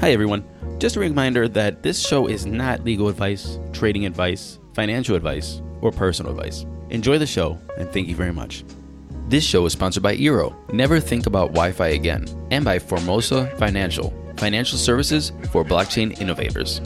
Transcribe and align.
Hi, 0.00 0.12
everyone. 0.12 0.44
Just 0.78 0.94
a 0.94 1.00
reminder 1.00 1.48
that 1.48 1.82
this 1.82 1.98
show 1.98 2.28
is 2.28 2.46
not 2.46 2.84
legal 2.84 3.08
advice, 3.08 3.58
trading 3.72 4.06
advice, 4.06 4.60
financial 4.72 5.16
advice, 5.16 5.60
or 5.80 5.90
personal 5.90 6.30
advice. 6.30 6.64
Enjoy 6.90 7.18
the 7.18 7.26
show, 7.26 7.58
and 7.76 7.90
thank 7.90 8.06
you 8.06 8.14
very 8.14 8.32
much. 8.32 8.64
This 9.26 9.42
show 9.42 9.66
is 9.66 9.72
sponsored 9.72 10.04
by 10.04 10.16
Eero, 10.16 10.54
Never 10.72 11.00
Think 11.00 11.26
About 11.26 11.48
Wi 11.48 11.72
Fi 11.72 11.88
Again, 11.88 12.28
and 12.52 12.64
by 12.64 12.78
Formosa 12.78 13.52
Financial, 13.56 14.14
financial 14.36 14.78
services 14.78 15.32
for 15.50 15.64
blockchain 15.64 16.16
innovators. 16.20 16.80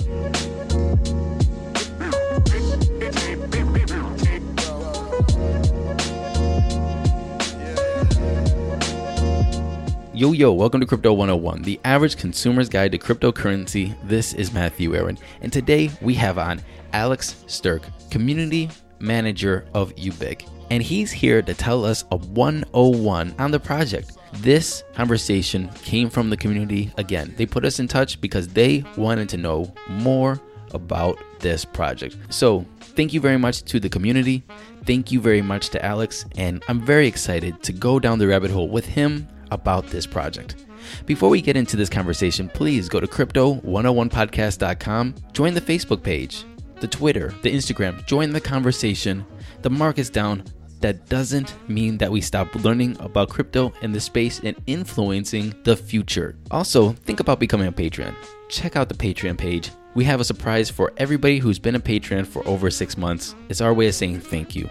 Yo, 10.15 10.33
yo, 10.33 10.53
welcome 10.53 10.79
to 10.79 10.87
Crypto 10.87 11.11
101, 11.15 11.63
the 11.63 11.81
average 11.85 12.19
consumer's 12.19 12.69
guide 12.69 12.93
to 12.93 12.99
cryptocurrency. 12.99 13.97
This 14.05 14.35
is 14.35 14.53
Matthew 14.53 14.95
Aaron, 14.95 15.16
and 15.41 15.51
today 15.51 15.91
we 16.03 16.12
have 16.16 16.37
on 16.37 16.61
Alex 16.93 17.43
Stirk, 17.47 17.83
community 18.11 18.69
manager 18.98 19.65
of 19.73 19.97
Ubiq. 19.97 20.47
And 20.70 20.83
he's 20.83 21.11
here 21.11 21.41
to 21.41 21.55
tell 21.55 21.87
us 21.87 22.05
a 22.11 22.19
101 22.19 23.34
on 23.39 23.51
the 23.51 23.59
project. 23.59 24.19
This 24.34 24.84
conversation 24.93 25.70
came 25.83 26.11
from 26.11 26.29
the 26.29 26.37
community 26.37 26.92
again. 26.98 27.33
They 27.39 27.47
put 27.47 27.65
us 27.65 27.81
in 27.81 27.89
touch 27.89 28.20
because 28.20 28.48
they 28.48 28.84
wanted 28.98 29.31
to 29.31 29.39
know 29.39 29.73
more 29.89 30.39
about 30.75 31.19
this 31.41 31.65
project. 31.65 32.19
So, 32.29 32.67
thank 32.81 33.15
you 33.15 33.20
very 33.20 33.39
much 33.39 33.62
to 33.62 33.81
the 33.81 33.89
community. 33.89 34.45
Thank 34.84 35.11
you 35.11 35.23
very 35.23 35.41
much 35.41 35.70
to 35.70 35.83
Alex. 35.83 36.27
And 36.37 36.62
I'm 36.69 36.83
very 36.83 37.06
excited 37.06 37.62
to 37.62 37.73
go 37.73 37.98
down 37.98 38.19
the 38.19 38.27
rabbit 38.27 38.51
hole 38.51 38.69
with 38.69 38.84
him 38.84 39.27
about 39.55 39.87
this 39.87 40.06
project. 40.06 40.66
Before 41.06 41.29
we 41.29 41.41
get 41.41 41.56
into 41.56 41.77
this 41.77 41.88
conversation, 41.88 42.48
please 42.48 42.88
go 42.88 43.01
to 43.01 43.06
crypto101podcast.com, 43.06 45.15
join 45.33 45.55
the 45.55 45.61
Facebook 45.61 46.02
page, 46.02 46.45
the 46.81 46.89
Twitter, 46.89 47.33
the 47.42 47.55
Instagram, 47.55 48.05
join 48.06 48.30
the 48.30 48.41
conversation. 48.41 49.25
The 49.62 49.70
market's 49.70 50.11
down. 50.11 50.45
That 50.80 51.08
doesn't 51.08 51.55
mean 51.69 51.97
that 51.98 52.11
we 52.11 52.20
stop 52.20 52.53
learning 52.56 52.97
about 52.98 53.28
crypto 53.28 53.73
and 53.83 53.95
the 53.95 54.00
space 54.00 54.41
and 54.41 54.56
influencing 54.67 55.55
the 55.62 55.77
future. 55.77 56.36
Also, 56.50 56.91
think 56.91 57.20
about 57.20 57.39
becoming 57.39 57.69
a 57.69 57.73
patron. 57.73 58.17
Check 58.48 58.75
out 58.75 58.89
the 58.89 58.97
Patreon 58.97 59.39
page. 59.39 59.70
We 59.95 60.03
have 60.05 60.20
a 60.20 60.25
surprise 60.25 60.70
for 60.70 60.92
everybody 60.97 61.39
who's 61.39 61.61
been 61.61 61.77
a 61.77 61.80
patron 61.80 62.25
for 62.25 62.45
over 62.48 62.69
six 62.69 62.97
months. 62.97 63.36
It's 63.48 63.61
our 63.61 63.73
way 63.73 63.86
of 63.86 63.95
saying 63.95 64.19
thank 64.19 64.56
you. 64.56 64.69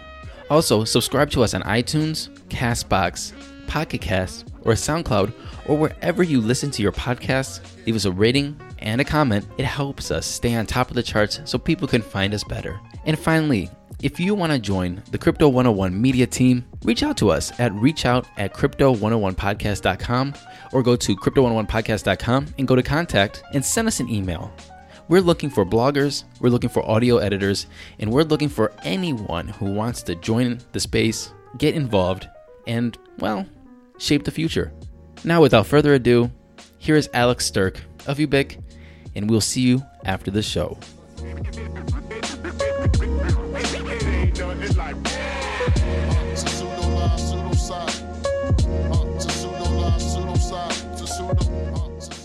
Also, 0.50 0.84
subscribe 0.84 1.30
to 1.30 1.42
us 1.42 1.54
on 1.54 1.62
iTunes, 1.62 2.28
Castbox, 2.48 3.32
Pocket 3.66 4.02
Cast, 4.02 4.51
or 4.64 4.72
SoundCloud, 4.72 5.32
or 5.66 5.76
wherever 5.76 6.22
you 6.22 6.40
listen 6.40 6.70
to 6.72 6.82
your 6.82 6.92
podcasts. 6.92 7.60
Leave 7.86 7.96
us 7.96 8.04
a 8.04 8.12
rating 8.12 8.60
and 8.78 9.00
a 9.00 9.04
comment. 9.04 9.46
It 9.58 9.64
helps 9.64 10.10
us 10.10 10.26
stay 10.26 10.54
on 10.54 10.66
top 10.66 10.88
of 10.88 10.96
the 10.96 11.02
charts 11.02 11.40
so 11.44 11.58
people 11.58 11.88
can 11.88 12.02
find 12.02 12.34
us 12.34 12.44
better. 12.44 12.80
And 13.04 13.18
finally, 13.18 13.70
if 14.02 14.18
you 14.18 14.34
want 14.34 14.50
to 14.52 14.58
join 14.58 15.00
the 15.12 15.18
Crypto 15.18 15.48
101 15.48 16.00
media 16.00 16.26
team, 16.26 16.64
reach 16.82 17.04
out 17.04 17.16
to 17.18 17.30
us 17.30 17.52
at 17.60 17.70
reachout 17.72 18.26
at 18.36 18.52
crypto101podcast.com 18.52 20.34
or 20.72 20.82
go 20.82 20.96
to 20.96 21.16
crypto101podcast.com 21.16 22.46
and 22.58 22.66
go 22.66 22.74
to 22.74 22.82
contact 22.82 23.44
and 23.54 23.64
send 23.64 23.86
us 23.86 24.00
an 24.00 24.08
email. 24.08 24.52
We're 25.08 25.20
looking 25.20 25.50
for 25.50 25.64
bloggers, 25.64 26.24
we're 26.40 26.48
looking 26.48 26.70
for 26.70 26.88
audio 26.88 27.18
editors, 27.18 27.66
and 28.00 28.10
we're 28.10 28.22
looking 28.22 28.48
for 28.48 28.72
anyone 28.82 29.46
who 29.46 29.66
wants 29.72 30.02
to 30.04 30.14
join 30.16 30.58
the 30.72 30.80
space, 30.80 31.32
get 31.58 31.74
involved, 31.74 32.28
and, 32.66 32.96
well, 33.18 33.46
shape 34.02 34.24
the 34.24 34.30
future. 34.30 34.72
Now, 35.24 35.40
without 35.40 35.66
further 35.66 35.94
ado, 35.94 36.30
here 36.78 36.96
is 36.96 37.08
Alex 37.14 37.46
Stirk 37.46 37.80
of 38.06 38.18
Ubiq, 38.18 38.60
and 39.14 39.30
we'll 39.30 39.40
see 39.40 39.60
you 39.60 39.82
after 40.04 40.30
the 40.30 40.42
show. 40.42 40.76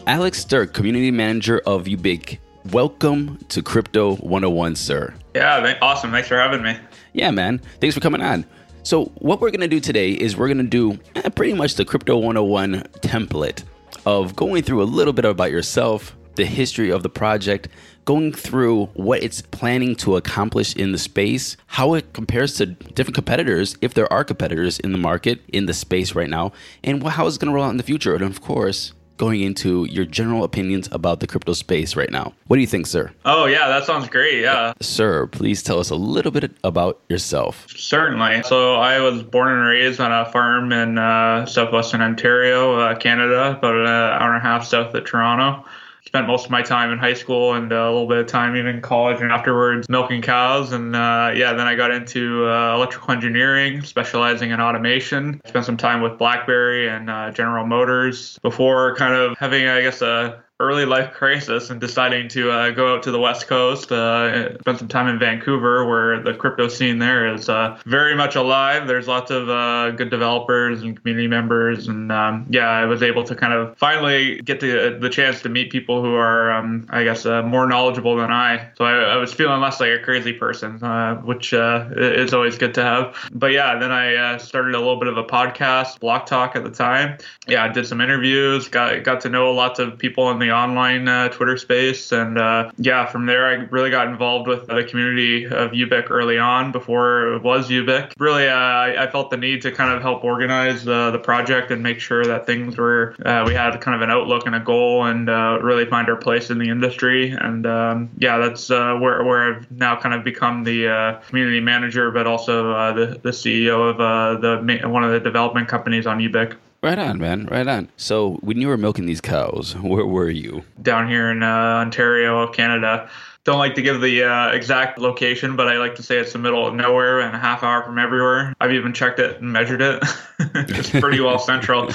Alex 0.07 0.39
Stirk, 0.39 0.73
Community 0.73 1.11
Manager 1.11 1.61
of 1.65 1.83
Ubiq. 1.83 2.39
Welcome 2.71 3.37
to 3.49 3.61
Crypto 3.61 4.15
101, 4.15 4.75
sir. 4.77 5.13
Yeah, 5.35 5.77
awesome. 5.81 6.11
Thanks 6.11 6.27
for 6.27 6.37
having 6.37 6.63
me. 6.63 6.77
Yeah, 7.13 7.29
man. 7.29 7.59
Thanks 7.79 7.93
for 7.93 8.01
coming 8.01 8.21
on. 8.21 8.45
So, 8.87 9.11
what 9.15 9.41
we're 9.41 9.51
going 9.51 9.59
to 9.59 9.67
do 9.67 9.81
today 9.81 10.11
is 10.11 10.37
we're 10.37 10.47
going 10.47 10.59
to 10.59 10.63
do 10.63 10.97
eh, 11.15 11.27
pretty 11.27 11.51
much 11.51 11.75
the 11.75 11.83
Crypto 11.83 12.15
101 12.19 12.83
template 13.01 13.63
of 14.05 14.33
going 14.33 14.63
through 14.63 14.81
a 14.81 14.85
little 14.85 15.11
bit 15.11 15.25
about 15.25 15.51
yourself, 15.51 16.15
the 16.35 16.45
history 16.45 16.89
of 16.89 17.03
the 17.03 17.09
project, 17.09 17.67
going 18.05 18.31
through 18.31 18.85
what 18.93 19.21
it's 19.21 19.41
planning 19.41 19.93
to 19.97 20.15
accomplish 20.15 20.73
in 20.73 20.93
the 20.93 20.97
space, 20.97 21.57
how 21.65 21.95
it 21.95 22.13
compares 22.13 22.53
to 22.59 22.65
different 22.65 23.15
competitors, 23.15 23.75
if 23.81 23.93
there 23.93 24.09
are 24.13 24.23
competitors 24.23 24.79
in 24.79 24.93
the 24.93 24.97
market, 24.97 25.41
in 25.49 25.65
the 25.65 25.73
space 25.73 26.15
right 26.15 26.29
now, 26.29 26.53
and 26.81 27.03
how 27.03 27.27
it's 27.27 27.37
going 27.37 27.51
to 27.51 27.53
roll 27.53 27.65
out 27.65 27.71
in 27.71 27.75
the 27.77 27.83
future. 27.83 28.15
And 28.15 28.23
of 28.23 28.39
course, 28.39 28.93
going 29.17 29.41
into 29.41 29.85
your 29.85 30.05
general 30.05 30.43
opinions 30.43 30.87
about 30.91 31.19
the 31.19 31.27
crypto 31.27 31.53
space 31.53 31.95
right 31.95 32.11
now. 32.11 32.33
What 32.47 32.57
do 32.57 32.61
you 32.61 32.67
think, 32.67 32.87
sir? 32.87 33.11
Oh, 33.25 33.45
yeah, 33.45 33.67
that 33.67 33.85
sounds 33.85 34.07
great. 34.07 34.41
Yeah. 34.41 34.73
Sir, 34.81 35.27
please 35.27 35.63
tell 35.63 35.79
us 35.79 35.89
a 35.89 35.95
little 35.95 36.31
bit 36.31 36.51
about 36.63 37.01
yourself. 37.09 37.67
Certainly. 37.69 38.43
So, 38.43 38.75
I 38.75 38.99
was 38.99 39.23
born 39.23 39.49
and 39.49 39.67
raised 39.67 39.99
on 39.99 40.11
a 40.11 40.31
farm 40.31 40.71
in 40.71 40.97
uh, 40.97 41.45
southwestern 41.45 42.01
Ontario, 42.01 42.79
uh, 42.79 42.95
Canada, 42.95 43.57
about 43.57 43.75
an 43.75 43.87
hour 43.87 44.33
and 44.33 44.37
a 44.37 44.47
half 44.47 44.65
south 44.65 44.93
of 44.93 45.03
Toronto 45.05 45.65
spent 46.07 46.25
most 46.25 46.45
of 46.45 46.51
my 46.51 46.61
time 46.61 46.91
in 46.91 46.97
high 46.97 47.13
school 47.13 47.53
and 47.53 47.71
uh, 47.71 47.75
a 47.75 47.91
little 47.91 48.07
bit 48.07 48.17
of 48.17 48.27
time 48.27 48.55
even 48.55 48.75
in 48.75 48.81
college 48.81 49.21
and 49.21 49.31
afterwards 49.31 49.89
milking 49.89 50.21
cows. 50.21 50.71
And 50.71 50.95
uh, 50.95 51.31
yeah, 51.35 51.53
then 51.53 51.67
I 51.67 51.75
got 51.75 51.91
into 51.91 52.49
uh, 52.49 52.75
electrical 52.75 53.11
engineering, 53.11 53.83
specializing 53.83 54.51
in 54.51 54.61
automation. 54.61 55.41
Spent 55.45 55.65
some 55.65 55.77
time 55.77 56.01
with 56.01 56.17
BlackBerry 56.17 56.87
and 56.87 57.09
uh, 57.09 57.31
General 57.31 57.65
Motors 57.65 58.39
before 58.41 58.95
kind 58.95 59.13
of 59.13 59.37
having, 59.37 59.67
I 59.67 59.81
guess, 59.81 60.01
a 60.01 60.43
early 60.59 60.85
life 60.85 61.13
crisis 61.13 61.69
and 61.69 61.79
deciding 61.79 62.27
to 62.27 62.49
uh, 62.49 62.71
go 62.71 62.95
out 62.95 63.03
to 63.03 63.11
the 63.11 63.19
West 63.19 63.47
Coast, 63.47 63.91
uh, 63.91 64.57
spend 64.59 64.79
some 64.79 64.87
time 64.87 65.07
in 65.07 65.19
Vancouver, 65.19 65.85
where 65.85 66.19
the 66.23 66.33
crypto 66.33 66.67
scene 66.67 66.97
there 66.97 67.31
is 67.31 67.47
uh, 67.47 67.79
very 67.85 68.15
much 68.15 68.35
alive. 68.35 68.87
There's 68.87 69.07
lots 69.07 69.29
of 69.29 69.49
uh, 69.49 69.91
good 69.91 70.09
developers 70.09 70.81
and 70.81 70.97
community 70.99 71.27
members, 71.27 71.87
and 71.87 72.11
um, 72.11 72.47
yeah, 72.49 72.69
I 72.69 72.85
was 72.85 73.03
able 73.03 73.23
to 73.25 73.35
kind 73.35 73.53
of 73.53 73.77
finally 73.77 74.41
get 74.41 74.59
the 74.59 74.97
the 74.99 75.09
chance 75.09 75.43
to 75.43 75.49
meet 75.49 75.71
people 75.71 76.01
who 76.01 76.15
are, 76.15 76.51
um, 76.51 76.87
I 76.89 77.03
guess, 77.03 77.25
uh, 77.25 77.43
more 77.43 77.67
knowledgeable 77.67 78.15
than 78.15 78.31
I. 78.31 78.71
So 78.77 78.85
I, 78.85 79.13
I, 79.13 79.17
was 79.17 79.31
feeling 79.33 79.61
less 79.61 79.79
like 79.79 79.91
a 79.91 79.99
crazy 79.99 80.33
person, 80.33 80.83
uh, 80.83 81.17
which 81.17 81.53
is 81.53 82.33
always 82.33 82.57
good 82.57 82.73
to 82.75 82.83
have. 82.83 83.29
But 83.31 83.51
yeah, 83.51 83.77
then 83.77 83.91
I 83.91 84.37
started 84.37 84.73
a 84.73 84.79
little 84.79 84.97
bit 84.97 85.07
of 85.07 85.17
a 85.17 85.23
podcast, 85.23 85.99
Block 85.99 86.25
Talk 86.25 86.55
at 86.55 86.63
the 86.63 86.71
time. 86.71 87.19
Yeah, 87.47 87.63
I 87.63 87.67
did 87.67 87.85
some 87.85 88.01
interviews, 88.01 88.67
got 88.67 89.03
got 89.03 89.21
to 89.21 89.29
know 89.29 89.51
lots 89.51 89.79
of 89.79 89.99
people 89.99 90.31
in 90.31 90.39
the 90.39 90.46
the 90.47 90.53
online 90.53 91.07
uh, 91.07 91.29
Twitter 91.29 91.57
space. 91.57 92.11
And 92.11 92.37
uh, 92.37 92.71
yeah, 92.77 93.05
from 93.05 93.25
there, 93.25 93.47
I 93.47 93.53
really 93.69 93.89
got 93.89 94.07
involved 94.07 94.47
with 94.47 94.67
the 94.67 94.83
community 94.83 95.45
of 95.45 95.71
Ubiq 95.71 96.09
early 96.09 96.37
on 96.37 96.71
before 96.71 97.33
it 97.33 97.43
was 97.43 97.69
Ubiq. 97.69 98.13
Really, 98.17 98.47
uh, 98.47 98.53
I, 98.53 99.03
I, 99.03 99.11
felt 99.11 99.29
the 99.29 99.37
need 99.37 99.61
to 99.63 99.71
kind 99.71 99.93
of 99.93 100.01
help 100.01 100.23
organize 100.23 100.83
the 100.83 101.19
project 101.23 101.71
and 101.71 101.83
make 101.83 101.99
sure 101.99 102.25
that 102.25 102.45
things 102.45 102.77
were, 102.77 103.15
uh, 103.25 103.43
we 103.45 103.53
had 103.53 103.79
kind 103.81 103.95
of 103.95 104.01
an 104.01 104.09
outlook 104.09 104.45
and 104.45 104.55
a 104.55 104.59
goal 104.59 105.05
and 105.05 105.29
uh, 105.29 105.59
really 105.61 105.85
find 105.85 106.07
our 106.09 106.15
place 106.15 106.49
in 106.49 106.57
the 106.57 106.69
industry. 106.69 107.31
And 107.31 107.65
um, 107.65 108.09
yeah, 108.17 108.37
that's 108.37 108.69
where, 108.69 109.23
where 109.23 109.55
I've 109.55 109.71
now 109.71 109.99
kind 109.99 110.15
of 110.15 110.23
become 110.23 110.63
the 110.63 111.19
community 111.27 111.59
manager, 111.59 112.11
but 112.11 112.27
also 112.27 112.93
the, 112.93 113.19
the 113.19 113.29
CEO 113.29 113.89
of 113.89 114.41
the 114.41 114.87
one 114.87 115.03
of 115.03 115.11
the 115.11 115.19
development 115.19 115.67
companies 115.67 116.07
on 116.07 116.19
Ubiq. 116.19 116.55
Right 116.83 116.99
on, 116.99 117.17
man. 117.17 117.47
Right 117.47 117.67
on. 117.67 117.89
So, 117.97 118.35
when 118.41 118.61
you 118.61 118.67
were 118.67 118.77
milking 118.77 119.07
these 119.07 119.21
cows, 119.21 119.75
where 119.81 120.05
were 120.05 120.29
you? 120.29 120.63
Down 120.81 121.07
here 121.09 121.31
in 121.31 121.43
uh, 121.43 121.47
Ontario, 121.47 122.47
Canada. 122.47 123.09
Don't 123.43 123.59
like 123.59 123.75
to 123.75 123.81
give 123.81 124.01
the 124.01 124.23
uh, 124.23 124.49
exact 124.49 124.99
location, 124.99 125.55
but 125.55 125.69
I 125.69 125.77
like 125.77 125.95
to 125.95 126.03
say 126.03 126.17
it's 126.17 126.33
the 126.33 126.39
middle 126.39 126.67
of 126.67 126.73
nowhere 126.73 127.21
and 127.21 127.33
a 127.33 127.39
half 127.39 127.63
hour 127.63 127.81
from 127.81 127.97
everywhere. 127.97 128.53
I've 128.59 128.73
even 128.73 128.91
checked 128.91 129.19
it 129.19 129.39
and 129.39 129.53
measured 129.53 129.81
it. 129.81 130.03
it's 130.39 130.89
pretty 130.89 131.21
well 131.21 131.39
central. 131.39 131.89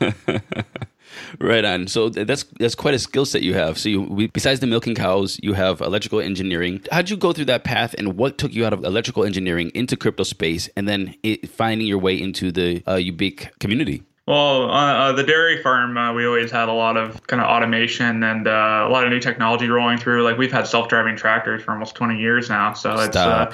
right 1.40 1.64
on. 1.64 1.86
So 1.86 2.08
that's 2.08 2.42
that's 2.58 2.74
quite 2.74 2.94
a 2.94 2.98
skill 2.98 3.24
set 3.24 3.42
you 3.42 3.54
have. 3.54 3.78
So 3.78 3.88
you, 3.88 4.28
besides 4.32 4.58
the 4.58 4.66
milking 4.66 4.96
cows, 4.96 5.38
you 5.40 5.52
have 5.52 5.80
electrical 5.80 6.20
engineering. 6.20 6.84
How'd 6.90 7.10
you 7.10 7.16
go 7.16 7.32
through 7.32 7.46
that 7.46 7.62
path, 7.62 7.94
and 7.96 8.16
what 8.16 8.38
took 8.38 8.52
you 8.52 8.66
out 8.66 8.72
of 8.72 8.84
electrical 8.84 9.24
engineering 9.24 9.70
into 9.74 9.96
crypto 9.96 10.24
space, 10.24 10.68
and 10.76 10.88
then 10.88 11.14
it, 11.22 11.48
finding 11.48 11.86
your 11.86 11.98
way 11.98 12.20
into 12.20 12.50
the 12.50 12.82
uh, 12.86 12.94
Ubiq 12.94 13.56
community? 13.60 14.02
Well, 14.28 14.70
uh, 14.70 15.12
the 15.12 15.22
dairy 15.22 15.62
farm, 15.62 15.96
uh, 15.96 16.12
we 16.12 16.26
always 16.26 16.50
had 16.50 16.68
a 16.68 16.72
lot 16.72 16.98
of 16.98 17.26
kind 17.28 17.40
of 17.40 17.48
automation 17.48 18.22
and 18.22 18.46
uh, 18.46 18.84
a 18.86 18.90
lot 18.90 19.04
of 19.04 19.10
new 19.10 19.20
technology 19.20 19.70
rolling 19.70 19.96
through. 19.96 20.22
Like 20.22 20.36
we've 20.36 20.52
had 20.52 20.66
self-driving 20.66 21.16
tractors 21.16 21.62
for 21.62 21.70
almost 21.70 21.94
20 21.94 22.18
years 22.18 22.50
now, 22.50 22.74
so 22.74 23.00
it's 23.00 23.16
uh, 23.16 23.50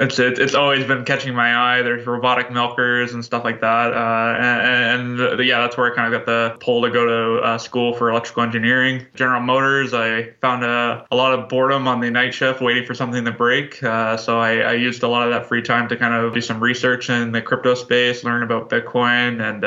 it's 0.00 0.18
it's 0.18 0.56
always 0.56 0.84
been 0.86 1.04
catching 1.04 1.36
my 1.36 1.56
eye. 1.56 1.82
There's 1.82 2.04
robotic 2.04 2.50
milkers 2.50 3.14
and 3.14 3.24
stuff 3.24 3.44
like 3.44 3.60
that, 3.60 3.92
uh, 3.92 4.36
and, 4.40 5.20
and, 5.20 5.46
yeah, 5.46 5.60
that's 5.60 5.76
where 5.76 5.92
I 5.92 5.94
kind 5.94 6.12
of 6.12 6.18
got 6.18 6.26
the 6.26 6.56
pull 6.58 6.82
to 6.82 6.90
go 6.90 7.06
to 7.06 7.40
uh, 7.44 7.58
school 7.58 7.94
for 7.94 8.10
electrical 8.10 8.42
engineering. 8.42 9.06
General 9.14 9.40
Motors, 9.40 9.94
I 9.94 10.30
found 10.40 10.64
a, 10.64 11.06
a 11.12 11.14
lot 11.14 11.38
of 11.38 11.48
boredom 11.48 11.86
on 11.86 12.00
the 12.00 12.10
night 12.10 12.34
shift 12.34 12.60
waiting 12.60 12.84
for 12.84 12.94
something 12.94 13.24
to 13.24 13.30
break, 13.30 13.76
so 13.76 14.40
I, 14.40 14.56
I, 14.56 14.72
used 14.72 15.04
a 15.04 15.08
lot 15.08 15.28
of 15.28 15.32
that 15.32 15.46
free 15.46 15.62
time 15.62 15.88
to 15.90 15.96
kind 15.96 16.12
of 16.12 16.34
do 16.34 16.40
some 16.40 16.58
research 16.58 17.08
in 17.08 17.30
the 17.30 17.40
crypto 17.40 17.74
space, 17.74 18.24
learn 18.24 18.42
about 18.42 18.68
Bitcoin, 18.68 19.40
and 19.40 19.64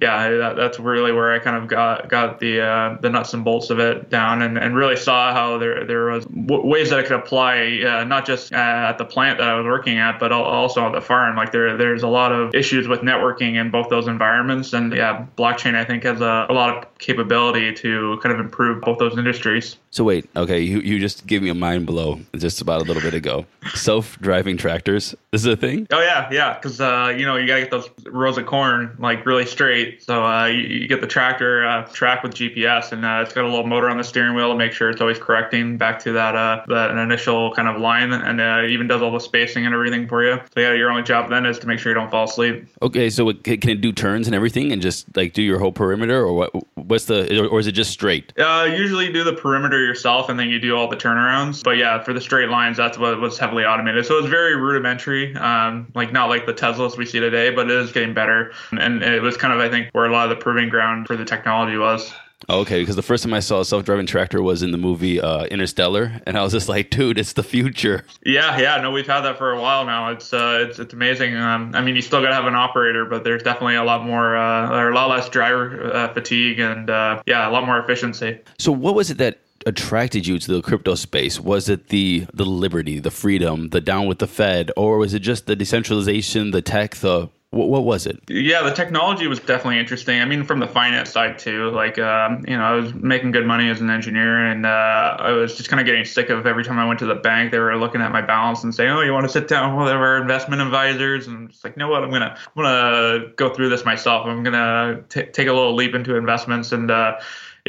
yeah, 0.00 0.30
that, 0.30 0.56
that's 0.56 0.78
really 0.78 1.12
where 1.12 1.32
I 1.32 1.38
kind 1.38 1.56
of 1.56 1.68
got 1.68 2.08
got 2.08 2.40
the 2.40 2.60
uh, 2.60 2.98
the 3.00 3.10
nuts 3.10 3.34
and 3.34 3.44
bolts 3.44 3.70
of 3.70 3.78
it 3.78 4.10
down, 4.10 4.42
and, 4.42 4.58
and 4.58 4.76
really 4.76 4.96
saw 4.96 5.32
how 5.32 5.58
there 5.58 5.84
there 5.84 6.06
was 6.06 6.24
w- 6.24 6.66
ways 6.66 6.90
that 6.90 6.98
I 6.98 7.02
could 7.02 7.12
apply 7.18 7.82
uh, 7.86 8.04
not 8.04 8.26
just 8.26 8.52
at 8.52 8.98
the 8.98 9.04
plant 9.04 9.38
that 9.38 9.48
I 9.48 9.54
was 9.54 9.66
working 9.66 9.98
at, 9.98 10.18
but 10.18 10.32
also 10.32 10.86
at 10.86 10.92
the 10.92 11.00
farm. 11.00 11.36
Like 11.36 11.52
there 11.52 11.76
there's 11.76 12.02
a 12.02 12.08
lot 12.08 12.32
of 12.32 12.54
issues 12.54 12.88
with 12.88 13.00
networking 13.00 13.60
in 13.60 13.70
both 13.70 13.88
those 13.88 14.06
environments, 14.06 14.72
and 14.72 14.94
yeah, 14.94 15.26
blockchain 15.36 15.74
I 15.74 15.84
think 15.84 16.04
has 16.04 16.20
a, 16.20 16.46
a 16.48 16.52
lot 16.52 16.76
of 16.76 16.98
capability 16.98 17.72
to 17.74 18.18
kind 18.22 18.34
of 18.34 18.40
improve 18.40 18.82
both 18.82 18.98
those 18.98 19.16
industries. 19.16 19.76
So 19.90 20.04
wait, 20.04 20.28
okay, 20.36 20.60
you, 20.60 20.80
you 20.80 21.00
just 21.00 21.26
gave 21.26 21.42
me 21.42 21.48
a 21.48 21.54
mind 21.54 21.86
blow 21.86 22.20
just 22.36 22.60
about 22.60 22.80
a 22.80 22.84
little 22.84 23.02
bit 23.02 23.14
ago. 23.14 23.46
Self-driving 23.74 24.56
tractors 24.56 25.14
this 25.32 25.42
is 25.42 25.46
a 25.46 25.56
thing. 25.56 25.86
Oh 25.92 26.00
yeah, 26.00 26.28
yeah, 26.32 26.54
because 26.54 26.80
uh, 26.80 27.14
you 27.16 27.24
know 27.24 27.36
you 27.36 27.46
gotta 27.46 27.60
get 27.60 27.70
those 27.70 27.88
rows 28.06 28.36
of 28.36 28.46
corn 28.46 28.96
like 28.98 29.24
really 29.24 29.46
straight. 29.46 29.79
So 30.00 30.24
uh, 30.24 30.46
you, 30.46 30.60
you, 30.60 30.88
get 30.88 31.00
the 31.00 31.06
tractor 31.06 31.66
uh, 31.66 31.86
track 31.92 32.22
with 32.22 32.34
GPS, 32.34 32.92
and 32.92 33.04
uh, 33.04 33.22
it's 33.22 33.32
got 33.32 33.44
a 33.44 33.48
little 33.48 33.66
motor 33.66 33.88
on 33.88 33.96
the 33.96 34.04
steering 34.04 34.34
wheel 34.34 34.50
to 34.50 34.56
make 34.56 34.72
sure 34.72 34.90
it's 34.90 35.00
always 35.00 35.18
correcting 35.18 35.76
back 35.78 35.98
to 36.00 36.12
that 36.12 36.34
uh, 36.34 36.64
that 36.68 36.90
initial 36.90 37.52
kind 37.54 37.68
of 37.68 37.80
line, 37.80 38.12
and 38.12 38.40
uh, 38.40 38.62
even 38.68 38.86
does 38.86 39.02
all 39.02 39.12
the 39.12 39.20
spacing 39.20 39.66
and 39.66 39.74
everything 39.74 40.08
for 40.08 40.24
you. 40.24 40.40
So 40.54 40.60
yeah, 40.60 40.72
your 40.72 40.90
only 40.90 41.02
job 41.02 41.30
then 41.30 41.46
is 41.46 41.58
to 41.60 41.66
make 41.66 41.78
sure 41.78 41.90
you 41.90 41.94
don't 41.94 42.10
fall 42.10 42.24
asleep. 42.24 42.66
Okay, 42.82 43.10
so 43.10 43.28
it, 43.28 43.44
can 43.44 43.68
it 43.68 43.80
do 43.80 43.92
turns 43.92 44.26
and 44.26 44.34
everything, 44.34 44.72
and 44.72 44.80
just 44.80 45.14
like 45.16 45.32
do 45.32 45.42
your 45.42 45.58
whole 45.58 45.72
perimeter, 45.72 46.20
or 46.20 46.34
what? 46.34 46.50
What's 46.74 47.04
the 47.04 47.48
or 47.48 47.60
is 47.60 47.66
it 47.66 47.72
just 47.72 47.90
straight? 47.90 48.32
Uh, 48.38 48.68
usually 48.70 49.12
do 49.12 49.24
the 49.24 49.34
perimeter 49.34 49.78
yourself, 49.78 50.28
and 50.28 50.38
then 50.38 50.48
you 50.48 50.58
do 50.58 50.76
all 50.76 50.88
the 50.88 50.96
turnarounds. 50.96 51.62
But 51.62 51.76
yeah, 51.76 52.02
for 52.02 52.12
the 52.12 52.20
straight 52.20 52.48
lines, 52.48 52.76
that's 52.76 52.98
what 52.98 53.20
was 53.20 53.38
heavily 53.38 53.64
automated. 53.64 54.06
So 54.06 54.18
it's 54.18 54.28
very 54.28 54.56
rudimentary, 54.56 55.34
um, 55.36 55.88
like 55.94 56.12
not 56.12 56.28
like 56.28 56.46
the 56.46 56.54
Teslas 56.54 56.96
we 56.96 57.06
see 57.06 57.20
today, 57.20 57.50
but 57.50 57.70
it 57.70 57.76
is 57.76 57.92
getting 57.92 58.14
better. 58.14 58.52
And 58.72 59.02
it 59.02 59.22
was 59.22 59.36
kind 59.36 59.52
of, 59.52 59.60
I 59.60 59.69
think, 59.70 59.90
where 59.92 60.06
a 60.06 60.12
lot 60.12 60.30
of 60.30 60.36
the 60.36 60.42
proving 60.42 60.68
ground 60.68 61.06
for 61.06 61.16
the 61.16 61.24
technology 61.24 61.76
was. 61.76 62.12
Okay, 62.48 62.80
because 62.80 62.96
the 62.96 63.02
first 63.02 63.22
time 63.22 63.34
I 63.34 63.40
saw 63.40 63.60
a 63.60 63.64
self-driving 63.64 64.06
tractor 64.06 64.42
was 64.42 64.62
in 64.62 64.70
the 64.70 64.78
movie 64.78 65.20
uh, 65.20 65.44
Interstellar, 65.44 66.20
and 66.26 66.38
I 66.38 66.42
was 66.42 66.52
just 66.52 66.68
like, 66.68 66.88
"Dude, 66.88 67.18
it's 67.18 67.34
the 67.34 67.42
future." 67.42 68.04
Yeah, 68.24 68.58
yeah, 68.58 68.80
no, 68.80 68.90
we've 68.90 69.06
had 69.06 69.20
that 69.22 69.36
for 69.36 69.52
a 69.52 69.60
while 69.60 69.84
now. 69.84 70.10
It's 70.10 70.32
uh, 70.32 70.66
it's 70.66 70.78
it's 70.78 70.94
amazing. 70.94 71.36
Um, 71.36 71.72
I 71.74 71.82
mean, 71.82 71.96
you 71.96 72.02
still 72.02 72.22
got 72.22 72.28
to 72.28 72.34
have 72.34 72.46
an 72.46 72.54
operator, 72.54 73.04
but 73.04 73.24
there's 73.24 73.42
definitely 73.42 73.76
a 73.76 73.84
lot 73.84 74.04
more, 74.04 74.36
uh, 74.36 74.70
or 74.70 74.90
a 74.90 74.94
lot 74.94 75.10
less 75.10 75.28
driver 75.28 75.92
uh, 75.92 76.12
fatigue, 76.14 76.58
and 76.60 76.88
uh, 76.88 77.22
yeah, 77.26 77.46
a 77.46 77.50
lot 77.50 77.66
more 77.66 77.78
efficiency. 77.78 78.40
So, 78.58 78.72
what 78.72 78.94
was 78.94 79.10
it 79.10 79.18
that 79.18 79.40
attracted 79.66 80.26
you 80.26 80.38
to 80.38 80.52
the 80.52 80.62
crypto 80.62 80.94
space? 80.94 81.38
Was 81.38 81.68
it 81.68 81.88
the 81.88 82.26
the 82.32 82.46
liberty, 82.46 83.00
the 83.00 83.10
freedom, 83.10 83.68
the 83.68 83.82
down 83.82 84.06
with 84.06 84.18
the 84.18 84.26
Fed, 84.26 84.70
or 84.78 84.96
was 84.96 85.12
it 85.12 85.20
just 85.20 85.46
the 85.46 85.54
decentralization, 85.54 86.52
the 86.52 86.62
tech, 86.62 86.96
the 86.96 87.28
what, 87.52 87.68
what 87.68 87.84
was 87.84 88.06
it? 88.06 88.20
Yeah, 88.28 88.62
the 88.62 88.72
technology 88.72 89.26
was 89.26 89.40
definitely 89.40 89.80
interesting. 89.80 90.20
I 90.20 90.24
mean, 90.24 90.44
from 90.44 90.60
the 90.60 90.68
finance 90.68 91.10
side 91.10 91.36
too. 91.36 91.70
Like, 91.70 91.98
um, 91.98 92.44
you 92.46 92.56
know, 92.56 92.62
I 92.62 92.72
was 92.72 92.94
making 92.94 93.32
good 93.32 93.44
money 93.44 93.68
as 93.68 93.80
an 93.80 93.90
engineer, 93.90 94.46
and 94.46 94.64
uh, 94.64 95.16
I 95.18 95.32
was 95.32 95.56
just 95.56 95.68
kind 95.68 95.80
of 95.80 95.86
getting 95.86 96.04
sick 96.04 96.30
of 96.30 96.46
every 96.46 96.62
time 96.62 96.78
I 96.78 96.86
went 96.86 97.00
to 97.00 97.06
the 97.06 97.16
bank, 97.16 97.50
they 97.50 97.58
were 97.58 97.76
looking 97.76 98.02
at 98.02 98.12
my 98.12 98.22
balance 98.22 98.62
and 98.62 98.72
saying, 98.72 98.90
"Oh, 98.90 99.00
you 99.00 99.12
want 99.12 99.26
to 99.26 99.32
sit 99.32 99.48
down 99.48 99.76
with 99.76 99.88
our 99.88 100.18
investment 100.18 100.62
advisors?" 100.62 101.26
And 101.26 101.36
I'm 101.36 101.48
just 101.48 101.64
like, 101.64 101.74
you 101.74 101.80
know 101.80 101.88
what? 101.88 102.04
I'm 102.04 102.10
gonna 102.10 102.36
I'm 102.38 102.62
gonna 102.62 103.32
go 103.34 103.52
through 103.52 103.68
this 103.68 103.84
myself. 103.84 104.26
I'm 104.26 104.44
gonna 104.44 105.02
t- 105.08 105.24
take 105.24 105.48
a 105.48 105.52
little 105.52 105.74
leap 105.74 105.94
into 105.94 106.16
investments 106.16 106.72
and. 106.72 106.90
Uh, 106.90 107.18